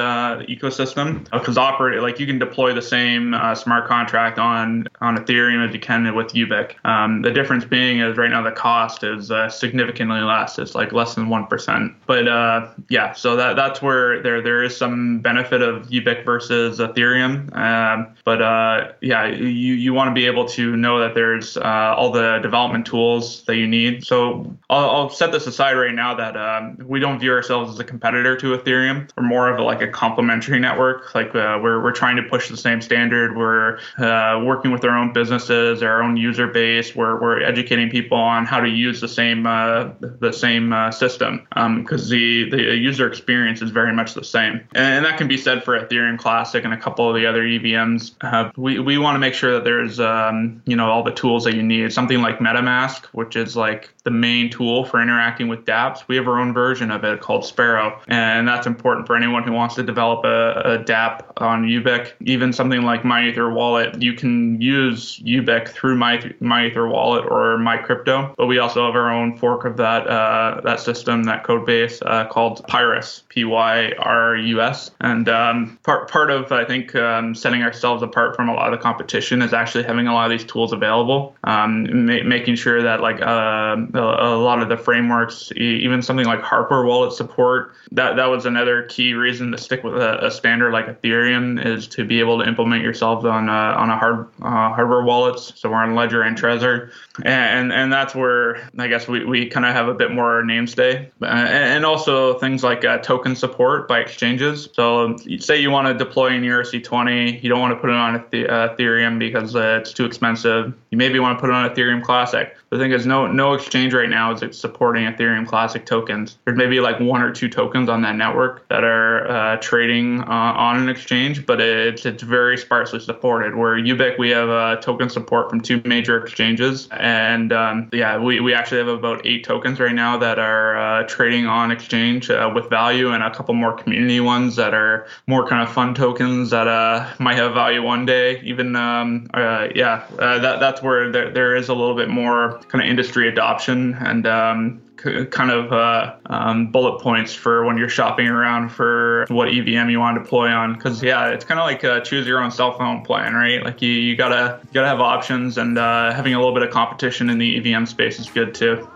ecosystem 0.48 1.30
because 1.30 1.58
operate 1.58 2.02
like 2.02 2.18
you 2.18 2.26
can 2.26 2.38
deploy 2.38 2.72
the 2.74 2.82
same 2.82 3.34
smart 3.54 3.86
contract 3.86 4.38
on 4.38 4.86
on 5.00 5.16
Ethereum 5.16 5.66
as 5.66 5.74
you 5.74 5.80
can 5.80 6.04
with 6.14 6.32
Ubiq. 6.32 6.74
Um, 6.84 7.22
the 7.22 7.30
difference 7.30 7.64
being 7.64 8.00
is 8.00 8.16
right 8.16 8.30
now 8.30 8.42
the 8.42 8.52
cost 8.52 9.04
is 9.04 9.30
significantly 9.48 10.20
less. 10.20 10.58
It's 10.58 10.74
like 10.74 10.92
less 10.92 11.14
than 11.14 11.28
one 11.28 11.46
percent. 11.46 11.94
But 12.06 12.28
uh, 12.28 12.68
yeah, 12.88 13.12
so 13.12 13.36
that 13.36 13.56
that's 13.56 13.82
where 13.82 14.22
there 14.22 14.42
there 14.42 14.62
is 14.62 14.76
some 14.76 15.20
benefit 15.20 15.62
of 15.62 15.88
Ubiq 15.88 16.24
versus 16.24 16.78
Ethereum. 16.78 17.54
Um, 17.56 18.14
but 18.24 18.42
uh, 18.42 18.92
yeah, 19.00 19.26
you 19.26 19.74
you 19.74 19.94
want 19.94 20.08
to 20.08 20.14
be 20.14 20.26
able 20.26 20.46
to 20.48 20.76
know 20.76 21.00
that 21.00 21.14
there's 21.14 21.56
uh, 21.56 21.94
all 21.96 22.10
the 22.10 22.38
development 22.42 22.86
tools 22.86 23.42
that 23.44 23.56
you 23.56 23.66
need. 23.66 24.04
So 24.04 24.54
I'll, 24.70 24.90
I'll 24.90 25.10
set 25.10 25.32
this 25.32 25.46
aside 25.46 25.74
right 25.74 25.94
now 25.94 26.14
that 26.14 26.36
um, 26.36 26.78
we 26.86 27.00
don't 27.00 27.18
view 27.18 27.32
ourselves 27.32 27.72
as 27.72 27.78
a 27.78 27.84
competitor 27.84 28.36
to 28.36 28.56
Ethereum. 28.56 29.10
We're 29.16 29.24
more 29.24 29.50
of 29.50 29.58
a, 29.58 29.62
like 29.62 29.82
a 29.82 29.88
complementary 29.88 30.58
network. 30.60 31.14
Like 31.14 31.34
uh, 31.34 31.58
we're 31.62 31.82
we're 31.82 31.92
trying 31.92 32.16
to 32.16 32.22
push 32.22 32.48
the 32.48 32.56
same 32.56 32.80
standard. 32.80 33.36
We're 33.36 33.78
uh, 33.98 34.42
working 34.44 34.70
with 34.70 34.84
our 34.84 34.96
own 34.96 35.12
businesses, 35.12 35.82
our 35.82 36.02
own 36.02 36.16
user 36.16 36.46
base. 36.46 36.94
We're 36.94 37.20
we're 37.20 37.42
educating 37.42 37.90
people 37.90 38.18
on 38.18 38.46
how 38.46 38.60
to 38.60 38.68
use 38.68 39.00
the 39.00 39.08
same 39.08 39.23
uh, 39.46 39.92
the 40.00 40.32
same 40.32 40.72
uh, 40.72 40.90
system 40.90 41.46
because 41.48 42.04
um, 42.04 42.10
the 42.10 42.50
the 42.50 42.76
user 42.76 43.06
experience 43.06 43.62
is 43.62 43.70
very 43.70 43.92
much 43.92 44.14
the 44.14 44.24
same. 44.24 44.60
And 44.74 45.04
that 45.04 45.18
can 45.18 45.28
be 45.28 45.36
said 45.36 45.64
for 45.64 45.78
Ethereum 45.78 46.18
Classic 46.18 46.64
and 46.64 46.74
a 46.74 46.76
couple 46.76 47.08
of 47.08 47.14
the 47.14 47.26
other 47.26 47.42
EVMs. 47.42 48.14
Uh, 48.20 48.50
we 48.56 48.78
we 48.78 48.98
want 48.98 49.14
to 49.14 49.18
make 49.18 49.34
sure 49.34 49.54
that 49.54 49.64
there's 49.64 50.00
um, 50.00 50.62
you 50.66 50.76
know 50.76 50.90
all 50.90 51.02
the 51.02 51.12
tools 51.12 51.44
that 51.44 51.54
you 51.54 51.62
need. 51.62 51.92
Something 51.92 52.20
like 52.20 52.38
MetaMask, 52.38 53.04
which 53.06 53.36
is 53.36 53.56
like 53.56 53.93
the 54.04 54.10
main 54.10 54.50
tool 54.50 54.84
for 54.84 55.00
interacting 55.00 55.48
with 55.48 55.64
dApps. 55.64 56.06
We 56.08 56.16
have 56.16 56.28
our 56.28 56.38
own 56.38 56.52
version 56.52 56.90
of 56.90 57.04
it 57.04 57.20
called 57.20 57.44
Sparrow, 57.44 58.00
and 58.08 58.46
that's 58.46 58.66
important 58.66 59.06
for 59.06 59.16
anyone 59.16 59.42
who 59.42 59.52
wants 59.52 59.74
to 59.76 59.82
develop 59.82 60.24
a, 60.24 60.74
a 60.74 60.78
dApp 60.78 61.24
on 61.38 61.64
Ubiq. 61.64 62.12
Even 62.20 62.52
something 62.52 62.82
like 62.82 63.02
MyEther 63.02 63.52
Wallet, 63.52 64.00
you 64.00 64.12
can 64.14 64.60
use 64.60 65.18
Ubiq 65.20 65.68
through 65.68 65.96
My 65.96 66.18
MyEther 66.40 66.90
Wallet 66.90 67.24
or 67.24 67.56
MyCrypto, 67.58 68.34
but 68.36 68.46
we 68.46 68.58
also 68.58 68.84
have 68.86 68.94
our 68.94 69.10
own 69.10 69.36
fork 69.36 69.64
of 69.64 69.76
that 69.78 70.06
uh, 70.06 70.60
that 70.62 70.80
system, 70.80 71.24
that 71.24 71.44
code 71.44 71.66
base 71.66 72.00
uh, 72.02 72.26
called 72.26 72.66
Pyrus, 72.68 73.24
P 73.28 73.44
Y 73.44 73.92
R 73.98 74.36
U 74.36 74.60
S. 74.60 74.90
And 75.00 75.28
um, 75.28 75.78
part 75.82 76.10
part 76.10 76.30
of 76.30 76.52
I 76.52 76.64
think 76.64 76.94
um, 76.94 77.34
setting 77.34 77.62
ourselves 77.62 78.02
apart 78.02 78.36
from 78.36 78.48
a 78.48 78.54
lot 78.54 78.72
of 78.72 78.78
the 78.78 78.82
competition 78.82 79.40
is 79.42 79.52
actually 79.52 79.84
having 79.84 80.06
a 80.06 80.12
lot 80.12 80.30
of 80.30 80.38
these 80.38 80.44
tools 80.44 80.72
available, 80.72 81.34
um, 81.44 82.06
ma- 82.06 82.22
making 82.24 82.56
sure 82.56 82.82
that 82.82 83.00
like 83.00 83.20
uh, 83.22 83.76
a, 83.94 84.36
lot 84.36 84.60
of 84.60 84.68
the 84.68 84.76
frameworks, 84.76 85.52
even 85.56 86.02
something 86.02 86.26
like 86.26 86.40
hardware 86.40 86.84
wallet 86.84 87.12
support. 87.12 87.72
That 87.92 88.16
that 88.16 88.26
was 88.26 88.46
another 88.46 88.82
key 88.82 89.14
reason 89.14 89.52
to 89.52 89.58
stick 89.58 89.84
with 89.84 89.94
a, 89.94 90.26
a 90.26 90.30
standard 90.30 90.72
like 90.72 90.86
Ethereum 90.86 91.64
is 91.64 91.86
to 91.88 92.04
be 92.04 92.20
able 92.20 92.40
to 92.40 92.48
implement 92.48 92.82
yourself 92.82 93.24
on 93.24 93.48
a, 93.48 93.52
on 93.52 93.90
a 93.90 93.96
hard 93.96 94.28
uh, 94.42 94.74
hardware 94.74 95.02
wallets. 95.02 95.52
So 95.56 95.70
we're 95.70 95.76
on 95.76 95.94
Ledger 95.94 96.22
and 96.22 96.36
Trezor, 96.36 96.90
and 97.22 97.72
and 97.72 97.92
that's 97.92 98.14
where 98.14 98.68
I 98.78 98.88
guess 98.88 99.06
we, 99.06 99.24
we 99.24 99.46
kind 99.46 99.66
of 99.66 99.72
have 99.74 99.88
a 99.88 99.94
bit 99.94 100.10
more 100.10 100.42
namestay, 100.42 101.10
uh, 101.22 101.26
and 101.26 101.84
also 101.84 102.38
things 102.38 102.64
like 102.64 102.84
uh, 102.84 102.98
token 102.98 103.36
support 103.36 103.86
by 103.86 104.00
exchanges. 104.00 104.68
So 104.72 105.16
say 105.38 105.60
you 105.60 105.70
want 105.70 105.86
to 105.86 105.94
deploy 105.94 106.28
an 106.28 106.42
ERC20, 106.42 107.42
you 107.42 107.48
don't 107.48 107.60
want 107.60 107.72
to 107.74 107.80
put 107.80 107.90
it 107.90 107.96
on 107.96 108.20
Ethereum 108.32 109.18
because 109.18 109.54
uh, 109.54 109.78
it's 109.80 109.92
too 109.92 110.04
expensive. 110.04 110.74
You 110.90 110.98
maybe 110.98 111.18
want 111.18 111.38
to 111.38 111.40
put 111.40 111.50
it 111.50 111.54
on 111.54 111.68
Ethereum 111.68 112.02
Classic. 112.02 112.56
The 112.70 112.78
thing 112.78 112.92
is, 112.92 113.06
no 113.06 113.26
no 113.26 113.54
exchange 113.54 113.83
right 113.92 114.08
now 114.08 114.32
is 114.32 114.42
it's 114.42 114.58
supporting 114.58 115.04
Ethereum 115.04 115.46
Classic 115.46 115.84
tokens. 115.84 116.38
There's 116.44 116.56
maybe 116.56 116.80
like 116.80 117.00
one 117.00 117.20
or 117.22 117.32
two 117.32 117.48
tokens 117.48 117.88
on 117.88 118.02
that 118.02 118.16
network 118.16 118.66
that 118.68 118.84
are 118.84 119.28
uh, 119.28 119.56
trading 119.56 120.20
uh, 120.20 120.26
on 120.26 120.76
an 120.76 120.88
exchange, 120.88 121.44
but 121.44 121.60
it's 121.60 122.06
it's 122.06 122.22
very 122.22 122.56
sparsely 122.56 123.00
supported. 123.00 123.56
Where 123.56 123.76
Ubiq, 123.76 124.18
we 124.18 124.30
have 124.30 124.48
uh, 124.48 124.76
token 124.76 125.10
support 125.10 125.50
from 125.50 125.60
two 125.60 125.82
major 125.84 126.22
exchanges, 126.22 126.88
and 126.92 127.52
um, 127.52 127.90
yeah, 127.92 128.16
we, 128.18 128.40
we 128.40 128.54
actually 128.54 128.78
have 128.78 128.88
about 128.88 129.26
eight 129.26 129.44
tokens 129.44 129.80
right 129.80 129.94
now 129.94 130.16
that 130.18 130.38
are 130.38 130.76
uh, 130.76 131.06
trading 131.06 131.46
on 131.46 131.70
exchange 131.70 132.30
uh, 132.30 132.50
with 132.54 132.70
value, 132.70 133.10
and 133.10 133.22
a 133.22 133.34
couple 133.34 133.54
more 133.54 133.74
community 133.74 134.20
ones 134.20 134.56
that 134.56 134.72
are 134.72 135.06
more 135.26 135.46
kind 135.46 135.62
of 135.62 135.72
fun 135.72 135.94
tokens 135.94 136.50
that 136.50 136.68
uh, 136.68 137.12
might 137.18 137.36
have 137.36 137.52
value 137.54 137.82
one 137.82 138.06
day. 138.06 138.40
Even 138.42 138.76
um, 138.76 139.28
yeah, 139.34 140.06
that 140.18 140.60
that's 140.60 140.80
where 140.80 141.10
there, 141.10 141.30
there 141.30 141.56
is 141.56 141.68
a 141.68 141.74
little 141.74 141.96
bit 141.96 142.08
more 142.08 142.60
kind 142.68 142.82
of 142.82 142.88
industry 142.88 143.28
adoption 143.28 143.73
and 143.74 144.26
um, 144.26 144.82
c- 145.02 145.24
kind 145.26 145.50
of 145.50 145.72
uh, 145.72 146.14
um, 146.26 146.70
bullet 146.70 147.00
points 147.00 147.34
for 147.34 147.64
when 147.64 147.76
you're 147.76 147.88
shopping 147.88 148.26
around 148.26 148.70
for 148.70 149.26
what 149.28 149.48
EVM 149.48 149.90
you 149.90 150.00
want 150.00 150.16
to 150.16 150.22
deploy 150.22 150.48
on. 150.48 150.74
Because 150.74 151.02
yeah, 151.02 151.28
it's 151.28 151.44
kind 151.44 151.60
of 151.60 151.66
like 151.66 151.84
a 151.84 152.00
choose 152.02 152.26
your 152.26 152.42
own 152.42 152.50
cell 152.50 152.76
phone 152.76 153.04
plan, 153.04 153.34
right? 153.34 153.62
Like 153.64 153.82
you, 153.82 153.90
you 153.90 154.16
gotta 154.16 154.60
you 154.62 154.72
gotta 154.72 154.88
have 154.88 155.00
options, 155.00 155.58
and 155.58 155.78
uh, 155.78 156.12
having 156.12 156.34
a 156.34 156.38
little 156.38 156.54
bit 156.54 156.62
of 156.62 156.70
competition 156.70 157.30
in 157.30 157.38
the 157.38 157.56
EVM 157.56 157.84
space 157.84 158.18
is 158.18 158.28
good 158.28 158.54
too. 158.54 158.88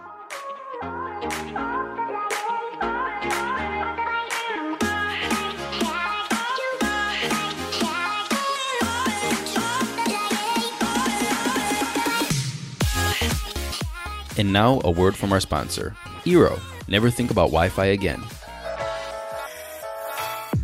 And 14.38 14.52
now, 14.52 14.80
a 14.84 14.90
word 14.90 15.16
from 15.16 15.32
our 15.32 15.40
sponsor, 15.40 15.96
Eero. 16.24 16.60
Never 16.86 17.10
think 17.10 17.30
about 17.30 17.50
Wi 17.50 17.68
Fi 17.68 17.86
again. 17.86 18.22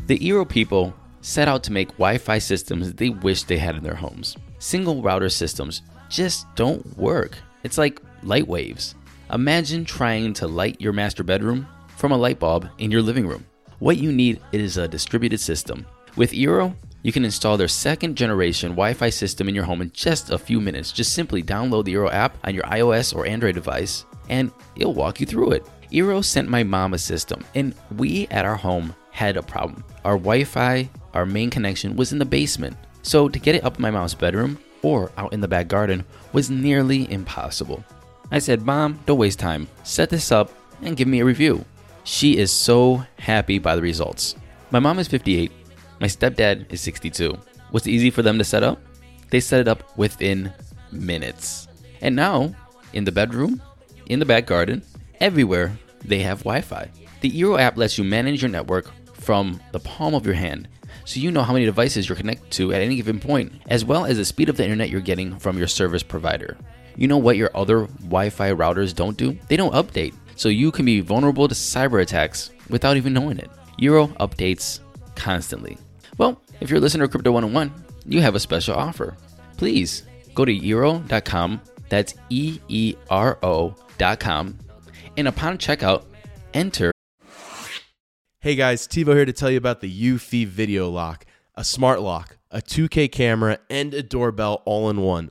The 0.07 0.19
Eero 0.19 0.49
people 0.49 0.95
set 1.23 1.49
out 1.49 1.65
to 1.65 1.73
make 1.73 1.89
Wi 1.93 2.19
Fi 2.19 2.39
systems 2.39 2.93
they 2.93 3.11
wish 3.11 3.43
they 3.43 3.59
had 3.59 3.75
in 3.75 3.83
their 3.83 3.97
homes. 3.97 4.37
Single 4.61 5.03
router 5.03 5.29
systems 5.29 5.83
just 6.09 6.47
don't 6.55 6.97
work. 6.97 7.37
It's 7.65 7.77
like 7.77 8.01
light 8.23 8.47
waves. 8.47 8.95
Imagine 9.33 9.85
trying 9.85 10.35
to 10.35 10.47
light 10.47 10.81
your 10.81 10.93
master 10.93 11.25
bedroom 11.25 11.67
from 11.97 12.13
a 12.13 12.17
light 12.17 12.39
bulb 12.39 12.69
in 12.79 12.91
your 12.91 13.03
living 13.03 13.27
room. 13.27 13.45
What 13.81 13.97
you 13.97 14.13
need 14.13 14.41
is 14.53 14.77
a 14.77 14.87
distributed 14.87 15.41
system. 15.41 15.85
With 16.15 16.31
Eero, 16.31 16.77
you 17.05 17.13
can 17.13 17.25
install 17.25 17.59
their 17.59 17.69
second 17.69 18.17
generation 18.17 18.71
Wi 18.71 18.95
Fi 18.95 19.11
system 19.11 19.49
in 19.49 19.55
your 19.55 19.65
home 19.65 19.83
in 19.83 19.93
just 19.93 20.31
a 20.31 20.39
few 20.39 20.59
minutes. 20.59 20.91
Just 20.91 21.13
simply 21.13 21.43
download 21.43 21.85
the 21.85 21.93
Eero 21.93 22.11
app 22.11 22.37
on 22.45 22.55
your 22.55 22.65
iOS 22.65 23.15
or 23.15 23.27
Android 23.27 23.55
device 23.55 24.07
and 24.31 24.51
it'll 24.75 24.95
walk 24.95 25.21
you 25.21 25.27
through 25.27 25.53
it. 25.53 25.67
Eero 25.93 26.25
sent 26.25 26.49
my 26.49 26.65
mom 26.65 26.95
a 26.95 26.99
system, 26.99 27.45
and 27.55 27.75
we 27.97 28.27
at 28.29 28.47
our 28.47 28.57
home 28.57 28.95
had 29.11 29.37
a 29.37 29.43
problem. 29.43 29.85
Our 30.05 30.15
Wi 30.15 30.45
Fi, 30.45 30.89
our 31.13 31.27
main 31.27 31.51
connection, 31.51 31.95
was 31.95 32.13
in 32.13 32.19
the 32.19 32.25
basement. 32.25 32.77
So 33.03 33.29
to 33.29 33.39
get 33.39 33.55
it 33.55 33.65
up 33.65 33.77
in 33.77 33.83
my 33.83 33.91
mom's 33.91 34.15
bedroom 34.15 34.59
or 34.83 35.13
out 35.19 35.35
in 35.35 35.41
the 35.41 35.49
back 35.49 35.69
garden 35.69 36.05
was 36.33 36.51
nearly 36.51 37.11
impossible. 37.13 37.85
I 38.31 38.39
said, 38.39 38.63
Mom, 38.63 38.99
don't 39.05 39.19
waste 39.19 39.39
time. 39.39 39.69
Set 39.83 40.09
this 40.09 40.33
up 40.33 40.51
and 40.81 40.97
give 40.97 41.07
me 41.07 41.21
a 41.21 41.25
review. 41.25 41.65
She 42.05 42.39
is 42.39 42.51
so 42.51 43.05
happy 43.19 43.59
by 43.59 43.77
the 43.77 43.83
results. 43.83 44.37
My 44.71 44.79
mom 44.79 44.99
is 44.99 45.07
58 45.07 45.53
my 46.05 46.09
stepdad 46.09 46.71
is 46.71 46.83
62. 46.83 47.35
Was 47.73 47.87
it 47.87 47.91
easy 47.91 48.11
for 48.11 48.21
them 48.21 48.37
to 48.37 48.45
set 48.45 48.63
up? 48.63 48.79
They 49.31 49.41
set 49.41 49.61
it 49.61 49.69
up 49.69 49.97
within 49.97 50.53
minutes. 50.93 51.67
And 52.03 52.15
now, 52.15 52.55
in 52.93 53.05
the 53.05 53.11
bedroom, 53.11 53.63
in 54.05 54.19
the 54.19 54.27
back 54.27 54.45
garden, 54.45 54.83
everywhere, 55.23 55.73
they 56.05 56.19
have 56.19 56.41
Wi 56.41 56.61
Fi. 56.61 56.91
The 57.23 57.31
Eero 57.31 57.59
app 57.59 57.79
lets 57.79 57.97
you 57.97 58.05
manage 58.05 58.43
your 58.43 58.51
network 58.51 58.93
from 59.15 59.59
the 59.73 59.81
palm 59.81 60.15
of 60.15 60.27
your 60.27 60.35
hand, 60.35 60.69
so 61.07 61.21
you 61.21 61.31
know 61.31 61.43
how 61.43 61.55
many 61.55 61.65
devices 61.65 62.07
you're 62.07 62.17
connected 62.17 62.51
to 62.51 62.75
at 62.75 62.83
any 62.83 62.97
given 62.97 63.19
point, 63.19 63.51
as 63.69 63.83
well 63.83 64.05
as 64.05 64.19
the 64.19 64.27
speed 64.27 64.51
of 64.51 64.59
the 64.59 64.65
internet 64.65 64.91
you're 64.91 65.01
getting 65.01 65.39
from 65.39 65.57
your 65.57 65.69
service 65.69 66.03
provider. 66.03 66.59
You 66.97 67.09
know 67.09 67.17
what 67.17 67.39
your 67.39 67.51
other 67.55 67.87
Wi 68.03 68.29
Fi 68.29 68.53
routers 68.53 68.95
don't 68.95 69.17
do? 69.17 69.39
They 69.49 69.57
don't 69.57 69.73
update, 69.73 70.13
so 70.37 70.51
you 70.51 70.71
can 70.71 70.85
be 70.85 71.01
vulnerable 71.01 71.49
to 71.49 71.55
cyber 71.55 72.03
attacks 72.03 72.51
without 72.69 72.99
even 72.99 73.15
knowing 73.15 73.39
it. 73.39 73.51
Eero 73.81 74.15
updates 74.19 74.81
constantly. 75.15 75.79
Well, 76.17 76.41
if 76.61 76.71
you're 76.71 76.81
listening 76.81 77.07
to 77.07 77.11
Crypto 77.11 77.33
101, 77.33 77.73
you 78.07 78.21
have 78.21 78.35
a 78.35 78.41
special 78.41 78.75
offer. 78.75 79.17
Please 79.57 80.05
go 80.35 80.45
to 80.45 80.53
eero.com, 80.53 81.61
that's 81.89 82.15
E 82.31 82.61
E 82.69 82.95
R 83.11 83.39
O.com, 83.43 84.59
and 85.17 85.29
upon 85.29 85.59
checkout, 85.59 86.05
enter. 86.53 86.93
Hey 88.41 88.55
guys, 88.55 88.87
TiVo 88.87 89.15
here 89.15 89.25
to 89.25 89.33
tell 89.33 89.51
you 89.51 89.59
about 89.59 89.81
the 89.81 89.91
Eufy 89.91 90.47
Video 90.47 90.89
Lock, 90.91 91.25
a 91.55 91.65
smart 91.65 92.01
lock, 92.01 92.37
a 92.51 92.61
2K 92.61 93.11
camera, 93.11 93.59
and 93.69 93.95
a 93.95 94.03
doorbell 94.03 94.63
all 94.65 94.91
in 94.91 95.01
one. 95.01 95.31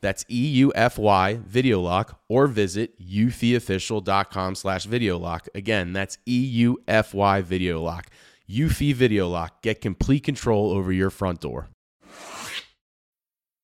That's 0.00 0.24
E 0.30 0.46
U 0.62 0.72
F 0.74 0.98
Y 0.98 1.40
Video 1.46 1.80
Lock, 1.80 2.20
or 2.28 2.46
visit 2.46 3.00
eufyofficial.com 3.00 4.54
slash 4.54 4.84
video 4.84 5.18
lock. 5.18 5.48
Again, 5.54 5.92
that's 5.92 6.18
E 6.26 6.38
U 6.38 6.78
F 6.86 7.14
Y 7.14 7.40
Video 7.42 7.82
Lock. 7.82 8.06
Eufy 8.48 8.94
Video 8.94 9.28
Lock. 9.28 9.62
Get 9.62 9.80
complete 9.80 10.24
control 10.24 10.70
over 10.70 10.92
your 10.92 11.10
front 11.10 11.40
door. 11.40 11.68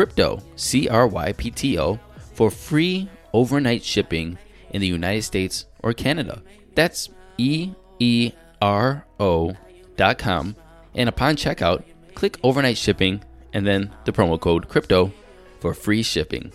Crypto, 0.00 0.42
C 0.56 0.88
R 0.88 1.06
Y 1.06 1.32
P 1.34 1.50
T 1.50 1.78
O, 1.78 2.00
for 2.32 2.50
free 2.50 3.06
overnight 3.34 3.84
shipping 3.84 4.38
in 4.70 4.80
the 4.80 4.86
United 4.86 5.20
States 5.20 5.66
or 5.82 5.92
Canada. 5.92 6.40
That's 6.74 7.10
E 7.36 7.72
E 7.98 8.32
R 8.62 9.04
O 9.20 9.54
dot 9.96 10.16
com. 10.16 10.56
And 10.94 11.06
upon 11.06 11.36
checkout, 11.36 11.84
click 12.14 12.38
overnight 12.42 12.78
shipping 12.78 13.22
and 13.52 13.66
then 13.66 13.94
the 14.06 14.12
promo 14.12 14.40
code 14.40 14.70
crypto 14.70 15.12
for 15.58 15.74
free 15.74 16.02
shipping. 16.02 16.50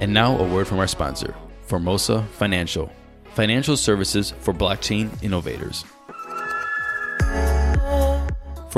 And 0.00 0.14
now 0.14 0.38
a 0.38 0.48
word 0.48 0.66
from 0.66 0.78
our 0.78 0.86
sponsor, 0.86 1.34
Formosa 1.66 2.22
Financial, 2.38 2.90
financial 3.34 3.76
services 3.76 4.32
for 4.40 4.54
blockchain 4.54 5.10
innovators. 5.22 5.84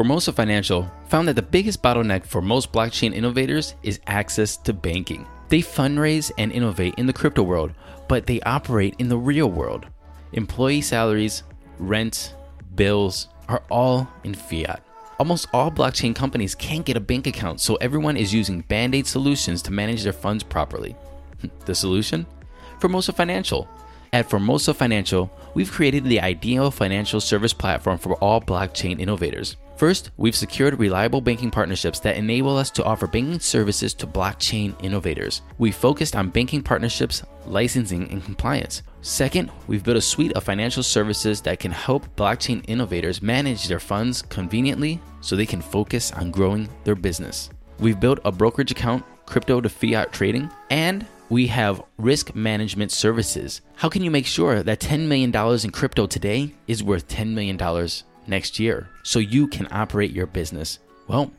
Formosa 0.01 0.33
Financial 0.33 0.91
found 1.09 1.29
that 1.29 1.37
the 1.37 1.43
biggest 1.43 1.83
bottleneck 1.83 2.25
for 2.25 2.41
most 2.41 2.73
blockchain 2.73 3.15
innovators 3.15 3.75
is 3.83 4.01
access 4.07 4.57
to 4.57 4.73
banking. 4.73 5.27
They 5.51 5.59
fundraise 5.59 6.33
and 6.39 6.51
innovate 6.51 6.95
in 6.97 7.05
the 7.05 7.13
crypto 7.13 7.43
world, 7.43 7.75
but 8.09 8.27
they 8.27 8.41
operate 8.41 8.95
in 8.99 9.11
the 9.11 9.19
real 9.19 9.51
world. 9.51 9.87
Employee 10.33 10.81
salaries, 10.81 11.43
rent, 11.79 12.35
bills 12.77 13.29
are 13.47 13.63
all 13.71 14.09
in 14.25 14.33
fiat. 14.33 14.83
Almost 15.19 15.49
all 15.53 15.71
blockchain 15.71 16.15
companies 16.15 16.55
can't 16.55 16.87
get 16.87 16.97
a 16.97 17.01
bank 17.01 17.27
account, 17.27 17.61
so 17.61 17.75
everyone 17.75 18.17
is 18.17 18.33
using 18.33 18.63
band 18.63 18.95
aid 18.95 19.07
solutions 19.07 19.61
to 19.61 19.71
manage 19.71 20.03
their 20.03 20.15
funds 20.15 20.43
properly. 20.43 20.97
the 21.67 21.75
solution? 21.75 22.25
Formosa 22.79 23.13
Financial. 23.13 23.69
At 24.13 24.29
Formosa 24.29 24.75
Financial, 24.75 25.31
we've 25.55 25.71
created 25.71 26.03
the 26.03 26.21
ideal 26.21 26.73
financial 26.73 27.21
service 27.21 27.53
platform 27.53 27.97
for 27.97 28.15
all 28.17 28.41
blockchain 28.41 28.99
innovators. 28.99 29.57
First, 29.77 30.11
we've 30.17 30.35
secured 30.35 30.81
reliable 30.81 31.21
banking 31.21 31.51
partnerships 31.51 32.01
that 32.01 32.17
enable 32.17 32.57
us 32.57 32.71
to 32.73 32.85
offer 32.85 33.07
banking 33.07 33.39
services 33.39 33.95
to 33.95 34.09
blockchain 34.09 34.75
innovators. 34.85 35.43
We 35.59 35.71
focused 35.71 36.17
on 36.17 36.31
banking 36.31 36.61
partnerships, 36.61 37.23
licensing, 37.47 38.11
and 38.11 38.23
compliance. 38.25 38.83
Second, 39.01 39.51
we've 39.69 39.85
built 39.85 39.97
a 39.97 40.03
suite 40.03 40.33
of 40.33 40.43
financial 40.43 40.83
services 40.83 41.41
that 41.43 41.61
can 41.61 41.71
help 41.71 42.05
blockchain 42.17 42.65
innovators 42.67 43.23
manage 43.23 43.69
their 43.69 43.79
funds 43.79 44.23
conveniently 44.23 45.01
so 45.21 45.37
they 45.37 45.47
can 45.47 45.63
focus 45.63 46.11
on 46.13 46.33
growing 46.33 46.69
their 46.83 46.97
business. 46.97 47.49
We've 47.79 48.01
built 48.01 48.19
a 48.25 48.33
brokerage 48.33 48.73
account, 48.73 49.05
crypto 49.25 49.61
to 49.61 49.69
fiat 49.69 50.13
trading, 50.13 50.51
and 50.69 51.07
we 51.31 51.47
have 51.47 51.83
risk 51.97 52.35
management 52.35 52.93
services. 52.93 53.63
How 53.77 53.89
can 53.89 54.03
you 54.03 54.11
make 54.11 54.27
sure 54.27 54.63
that 54.63 54.81
$10 54.81 55.07
million 55.07 55.35
in 55.35 55.71
crypto 55.71 56.07
today 56.07 56.53
is 56.67 56.83
worth 56.83 57.09
$10 57.09 57.29
million 57.29 57.57
next 58.27 58.59
year 58.59 58.91
so 59.05 59.19
you 59.21 59.47
can 59.47 59.69
operate 59.71 60.11
your 60.11 60.27
business? 60.27 60.81
Well, 61.07 61.33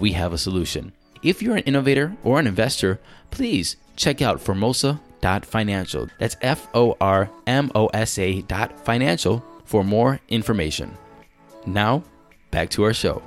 we 0.00 0.12
have 0.12 0.32
a 0.32 0.38
solution. 0.38 0.92
If 1.22 1.40
you're 1.40 1.56
an 1.56 1.62
innovator 1.64 2.16
or 2.24 2.38
an 2.38 2.46
investor, 2.46 3.00
please 3.30 3.76
check 3.96 4.20
out 4.20 4.40
formosa.financial. 4.40 6.08
That's 6.18 6.36
F 6.42 6.68
O 6.74 6.96
R 7.00 7.30
M 7.46 7.70
O 7.74 7.86
S 7.88 8.18
A 8.18 8.42
financial 8.84 9.44
for 9.64 9.84
more 9.84 10.20
information. 10.28 10.96
Now, 11.66 12.02
back 12.50 12.70
to 12.70 12.84
our 12.84 12.94
show. 12.94 13.22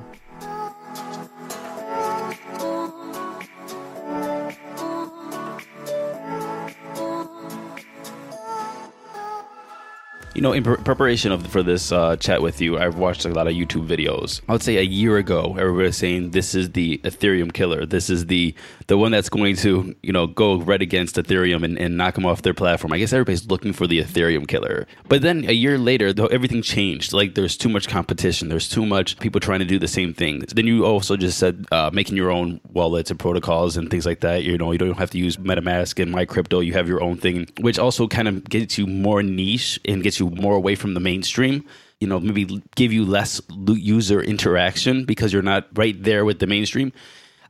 You 10.33 10.41
know, 10.41 10.53
in 10.53 10.63
pre- 10.63 10.77
preparation 10.77 11.33
of 11.33 11.45
for 11.47 11.61
this 11.61 11.91
uh, 11.91 12.15
chat 12.15 12.41
with 12.41 12.61
you, 12.61 12.77
I've 12.77 12.97
watched 12.97 13.25
a 13.25 13.29
lot 13.29 13.47
of 13.47 13.53
YouTube 13.53 13.85
videos. 13.85 14.39
I 14.47 14.53
would 14.53 14.63
say 14.63 14.77
a 14.77 14.81
year 14.81 15.17
ago, 15.17 15.57
everybody 15.59 15.87
was 15.87 15.97
saying 15.97 16.31
this 16.31 16.55
is 16.55 16.71
the 16.71 16.99
Ethereum 16.99 17.51
killer. 17.51 17.85
This 17.85 18.09
is 18.09 18.27
the 18.27 18.55
the 18.87 18.97
one 18.97 19.11
that's 19.11 19.27
going 19.27 19.57
to 19.57 19.93
you 20.01 20.13
know 20.13 20.27
go 20.27 20.61
right 20.61 20.81
against 20.81 21.17
Ethereum 21.17 21.63
and, 21.63 21.77
and 21.77 21.97
knock 21.97 22.15
them 22.15 22.25
off 22.25 22.43
their 22.43 22.53
platform. 22.53 22.93
I 22.93 22.97
guess 22.99 23.11
everybody's 23.11 23.45
looking 23.47 23.73
for 23.73 23.87
the 23.87 24.01
Ethereum 24.01 24.47
killer. 24.47 24.87
But 25.09 25.21
then 25.21 25.43
a 25.49 25.51
year 25.51 25.77
later, 25.77 26.13
though, 26.13 26.27
everything 26.27 26.61
changed. 26.61 27.11
Like 27.11 27.35
there's 27.35 27.57
too 27.57 27.69
much 27.69 27.89
competition. 27.89 28.47
There's 28.47 28.69
too 28.69 28.85
much 28.85 29.19
people 29.19 29.41
trying 29.41 29.59
to 29.59 29.65
do 29.65 29.79
the 29.79 29.87
same 29.89 30.13
thing. 30.13 30.45
Then 30.55 30.65
you 30.65 30.85
also 30.85 31.17
just 31.17 31.39
said 31.39 31.65
uh, 31.73 31.89
making 31.91 32.15
your 32.15 32.31
own 32.31 32.61
wallets 32.71 33.11
and 33.11 33.19
protocols 33.19 33.75
and 33.75 33.91
things 33.91 34.05
like 34.05 34.21
that. 34.21 34.45
You 34.45 34.57
know, 34.57 34.71
you 34.71 34.77
don't 34.77 34.97
have 34.97 35.11
to 35.11 35.17
use 35.17 35.35
MetaMask 35.35 36.01
and 36.01 36.15
MyCrypto. 36.15 36.65
You 36.65 36.71
have 36.71 36.87
your 36.87 37.03
own 37.03 37.17
thing, 37.17 37.49
which 37.59 37.77
also 37.77 38.07
kind 38.07 38.29
of 38.29 38.45
gets 38.45 38.77
you 38.77 38.87
more 38.87 39.21
niche 39.21 39.77
and 39.83 40.01
gets 40.01 40.20
you 40.20 40.20
more 40.29 40.55
away 40.55 40.75
from 40.75 40.93
the 40.93 40.99
mainstream 40.99 41.65
you 42.01 42.07
know 42.07 42.19
maybe 42.19 42.61
give 42.75 42.91
you 42.91 43.05
less 43.05 43.39
user 43.67 44.21
interaction 44.21 45.05
because 45.05 45.31
you're 45.31 45.41
not 45.41 45.67
right 45.75 46.03
there 46.03 46.25
with 46.25 46.39
the 46.39 46.47
mainstream. 46.47 46.91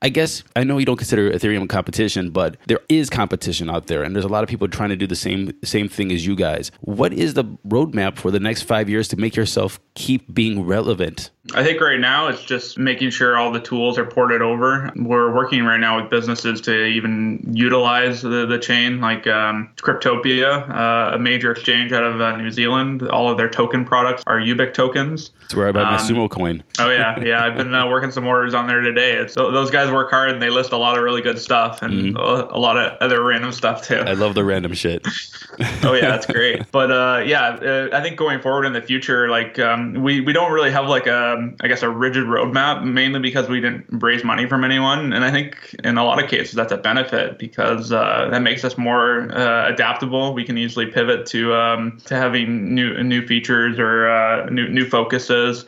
I 0.04 0.10
guess 0.10 0.44
i 0.56 0.64
know 0.64 0.80
you 0.80 0.86
don't 0.86 0.98
consider 0.98 1.30
ethereum 1.30 1.70
competition 1.70 2.32
but 2.32 2.58
there 2.66 2.80
is 2.90 3.08
competition 3.08 3.70
out 3.70 3.86
there 3.86 4.02
and 4.02 4.16
there's 4.16 4.26
a 4.26 4.34
lot 4.36 4.44
of 4.44 4.50
people 4.50 4.68
trying 4.68 4.90
to 4.90 4.96
do 4.96 5.06
the 5.06 5.16
same 5.16 5.54
same 5.64 5.88
thing 5.88 6.12
as 6.12 6.26
you 6.26 6.36
guys. 6.36 6.72
What 6.82 7.14
is 7.14 7.36
the 7.36 7.44
roadmap 7.68 8.18
for 8.18 8.32
the 8.32 8.40
next 8.40 8.64
five 8.64 8.90
years 8.90 9.08
to 9.10 9.18
make 9.18 9.36
yourself 9.36 9.80
keep 9.94 10.34
being 10.34 10.66
relevant 10.66 11.30
I 11.56 11.64
think 11.64 11.82
right 11.82 12.00
now 12.00 12.28
it's 12.28 12.44
just 12.44 12.78
making 12.78 13.10
sure 13.10 13.36
all 13.36 13.52
the 13.52 13.60
tools 13.60 13.98
are 13.98 14.06
ported 14.06 14.44
over. 14.44 14.92
We're 14.96 15.34
working 15.34 15.64
right 15.64 15.80
now 15.80 16.00
with 16.00 16.10
businesses 16.12 16.62
to 16.62 16.86
even 16.86 17.44
utilize 17.52 18.22
the, 18.22 18.46
the 18.46 18.60
chain, 18.60 19.02
like 19.02 19.26
um, 19.26 19.72
Cryptopia, 19.78 20.70
uh, 20.70 21.16
a 21.16 21.20
major 21.20 21.52
exchange 21.52 21.94
out 21.94 22.04
of 22.04 22.22
uh, 22.22 22.38
New 22.38 22.52
Zealand. 22.52 23.08
All 23.10 23.28
of 23.30 23.38
their 23.38 23.50
token 23.50 23.86
products 23.86 24.24
are 24.28 24.38
Ubiq 24.40 24.76
tokens. 24.76 25.32
That's 25.42 25.56
where 25.56 25.68
I 25.68 25.72
buy 25.72 25.84
my 25.84 25.96
Um, 25.96 26.00
sumo 26.00 26.30
coin. 26.30 26.64
Oh 26.78 26.92
yeah, 26.92 27.20
yeah. 27.20 27.44
I've 27.44 27.58
been 27.58 27.74
uh, 27.74 27.88
working 27.88 28.12
some 28.12 28.28
orders 28.28 28.54
on 28.54 28.68
there 28.68 28.82
today. 28.82 29.14
It's, 29.14 29.34
those 29.34 29.72
guys 29.72 29.92
work 29.92 30.12
hard 30.12 30.30
and 30.30 30.42
they 30.42 30.52
list 30.52 30.74
a 30.74 30.78
lot 30.78 30.96
of 30.96 31.04
really 31.04 31.24
good 31.24 31.40
stuff 31.40 31.82
and 31.82 32.16
a, 32.18 32.56
a 32.56 32.60
lot 32.60 32.78
of 32.78 32.98
other 33.02 33.24
random 33.24 33.52
stuff 33.52 33.88
too. 33.88 33.96
I 33.98 34.14
love 34.14 34.36
the 34.36 34.44
random 34.44 34.74
shit. 34.74 35.08
oh 35.84 35.94
yeah, 35.94 36.08
that's 36.10 36.26
great. 36.26 36.72
But 36.72 36.92
uh, 36.92 37.24
yeah, 37.26 37.48
uh, 37.50 37.90
I 37.92 38.02
think 38.02 38.18
going 38.18 38.40
forward 38.42 38.66
in 38.66 38.74
the 38.74 38.82
future, 38.82 39.28
like 39.30 39.60
um, 39.60 39.94
we 39.96 40.22
we 40.22 40.32
don't 40.32 40.52
really 40.52 40.72
have 40.72 40.88
like 40.88 41.08
a 41.08 41.31
I 41.62 41.68
guess 41.68 41.84
a 41.84 41.90
rigid 41.90 42.26
roadmap, 42.26 42.84
mainly 42.84 43.20
because 43.20 43.50
we 43.50 43.60
didn't 43.60 43.86
raise 43.90 44.24
money 44.24 44.48
from 44.48 44.64
anyone, 44.64 45.14
and 45.14 45.24
I 45.24 45.32
think 45.32 45.76
in 45.84 45.98
a 45.98 46.04
lot 46.04 46.24
of 46.24 46.30
cases 46.30 46.54
that's 46.56 46.72
a 46.72 46.78
benefit 46.78 47.40
because 47.40 47.92
uh, 47.92 48.30
that 48.32 48.42
makes 48.42 48.64
us 48.64 48.78
more 48.78 49.32
uh, 49.32 49.68
adaptable. 49.70 50.34
We 50.34 50.44
can 50.44 50.58
easily 50.58 50.86
pivot 50.86 51.26
to 51.28 51.54
um, 51.54 52.00
to 52.06 52.16
having 52.16 52.74
new 52.74 53.02
new 53.04 53.26
features 53.26 53.80
or 53.80 54.10
uh, 54.10 54.50
new 54.50 54.68
new 54.70 54.88
focuses. 54.88 55.66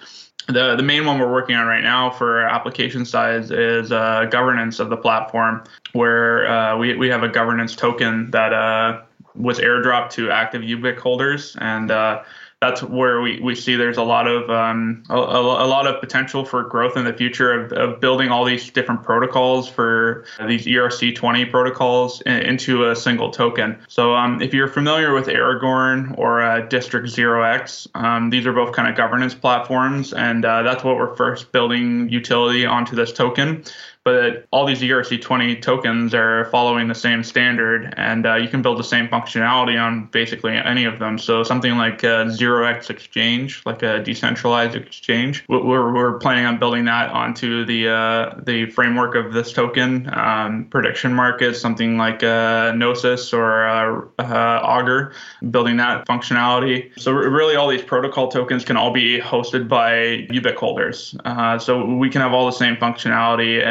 The, 0.48 0.76
the 0.76 0.84
main 0.84 1.06
one 1.06 1.20
we're 1.20 1.32
working 1.32 1.56
on 1.56 1.68
right 1.68 1.84
now 1.84 2.10
for 2.10 2.42
application 2.42 3.06
size 3.06 3.50
is 3.50 3.94
uh, 3.94 4.26
governance 4.30 4.80
of 4.80 4.90
the 4.90 4.98
platform, 4.98 5.64
where 5.94 6.46
uh, 6.50 6.78
we, 6.78 6.98
we 6.98 7.08
have 7.08 7.24
a 7.24 7.30
governance 7.30 7.78
token 7.78 8.30
that 8.32 8.52
uh, 8.52 9.02
was 9.36 9.60
airdropped 9.60 10.10
to 10.12 10.32
active 10.32 10.62
Ubiq 10.62 10.98
holders, 11.00 11.56
and 11.62 11.90
that's 12.64 12.82
where 12.82 13.20
we, 13.20 13.42
we 13.42 13.56
see 13.56 13.76
there's 13.76 13.98
a 13.98 14.04
lot 14.04 14.26
of 14.26 14.50
um, 14.50 15.04
a, 15.10 15.16
a, 15.16 15.68
lot 15.68 15.86
of 15.86 16.00
potential 16.00 16.46
for 16.46 16.64
growth 16.64 16.96
in 16.96 17.04
the 17.04 17.12
future 17.12 17.52
of, 17.52 17.74
of 17.74 18.00
building 18.00 18.30
all 18.30 18.46
these 18.46 18.70
different 18.70 19.04
protocols 19.04 19.68
for 19.68 20.24
these 20.48 20.66
ERC20 20.66 21.52
protocols 21.52 22.22
in, 22.22 22.38
into 22.54 22.90
a 22.90 22.96
single 22.96 23.32
token. 23.32 23.78
So 23.90 24.16
um, 24.16 24.42
if 24.42 24.54
you're 24.54 24.70
familiar 24.70 25.14
with 25.14 25.28
Aragon 25.28 26.16
or 26.18 26.42
uh, 26.42 26.62
District 26.62 27.06
0x, 27.06 27.88
um, 27.96 28.30
these 28.30 28.46
are 28.46 28.54
both 28.54 28.74
kind 28.74 28.88
of 28.88 28.96
governance 28.96 29.36
platforms, 29.36 30.14
and 30.14 30.46
uh, 30.46 30.64
that's 30.64 30.86
what 30.86 30.96
we're 30.96 31.18
first 31.18 31.52
building 31.52 32.08
utility 32.08 32.66
onto 32.66 32.96
this 32.96 33.12
token 33.12 33.66
but 34.04 34.46
all 34.52 34.66
these 34.66 34.82
ERC20 34.82 35.62
tokens 35.62 36.14
are 36.14 36.46
following 36.46 36.88
the 36.88 36.96
same 36.96 37.24
standard, 37.24 37.94
and 37.98 38.26
uh, 38.26 38.36
you 38.36 38.48
can 38.48 38.62
build 38.62 38.78
the 38.78 38.84
same 38.84 39.08
functionality 39.08 39.82
on 39.82 40.08
basically 40.08 40.56
any 40.56 40.86
of 40.86 41.00
them. 41.00 41.18
So 41.18 41.44
something 41.44 41.78
like 41.78 42.04
a 42.04 42.26
0x 42.26 42.90
exchange, 42.90 43.62
like 43.66 43.82
a 43.82 44.04
decentralized 44.04 44.76
exchange, 44.76 45.46
we're, 45.48 45.94
we're 45.94 46.18
planning 46.20 46.46
on 46.46 46.60
building 46.60 46.86
that 46.86 47.12
onto 47.12 47.66
the 47.66 47.90
uh, 47.90 48.42
the 48.44 48.70
framework 48.72 49.16
of 49.16 49.34
this 49.34 49.54
token. 49.54 50.10
Um, 50.14 50.66
prediction 50.70 51.14
markets, 51.14 51.60
something 51.60 51.98
like 51.98 52.24
uh, 52.24 52.72
Gnosis 52.74 53.34
or 53.34 53.68
uh, 53.68 54.02
uh, 54.20 54.60
Augur, 54.64 55.14
building 55.52 55.78
that 55.78 56.06
functionality. 56.06 56.92
So 57.00 57.12
really, 57.12 57.56
all 57.56 57.70
these 57.70 57.84
protocol 57.84 58.28
tokens 58.28 58.66
can 58.66 58.76
all 58.78 58.92
be 58.92 59.20
hosted 59.20 59.68
by 59.68 60.28
Ubiq 60.30 60.56
holders. 60.56 61.16
Uh, 61.26 61.58
so 61.58 61.86
we 61.86 62.10
can 62.10 62.22
have 62.22 62.34
all 62.34 62.46
the 62.46 62.52
same 62.52 62.76
functionality 62.76 63.64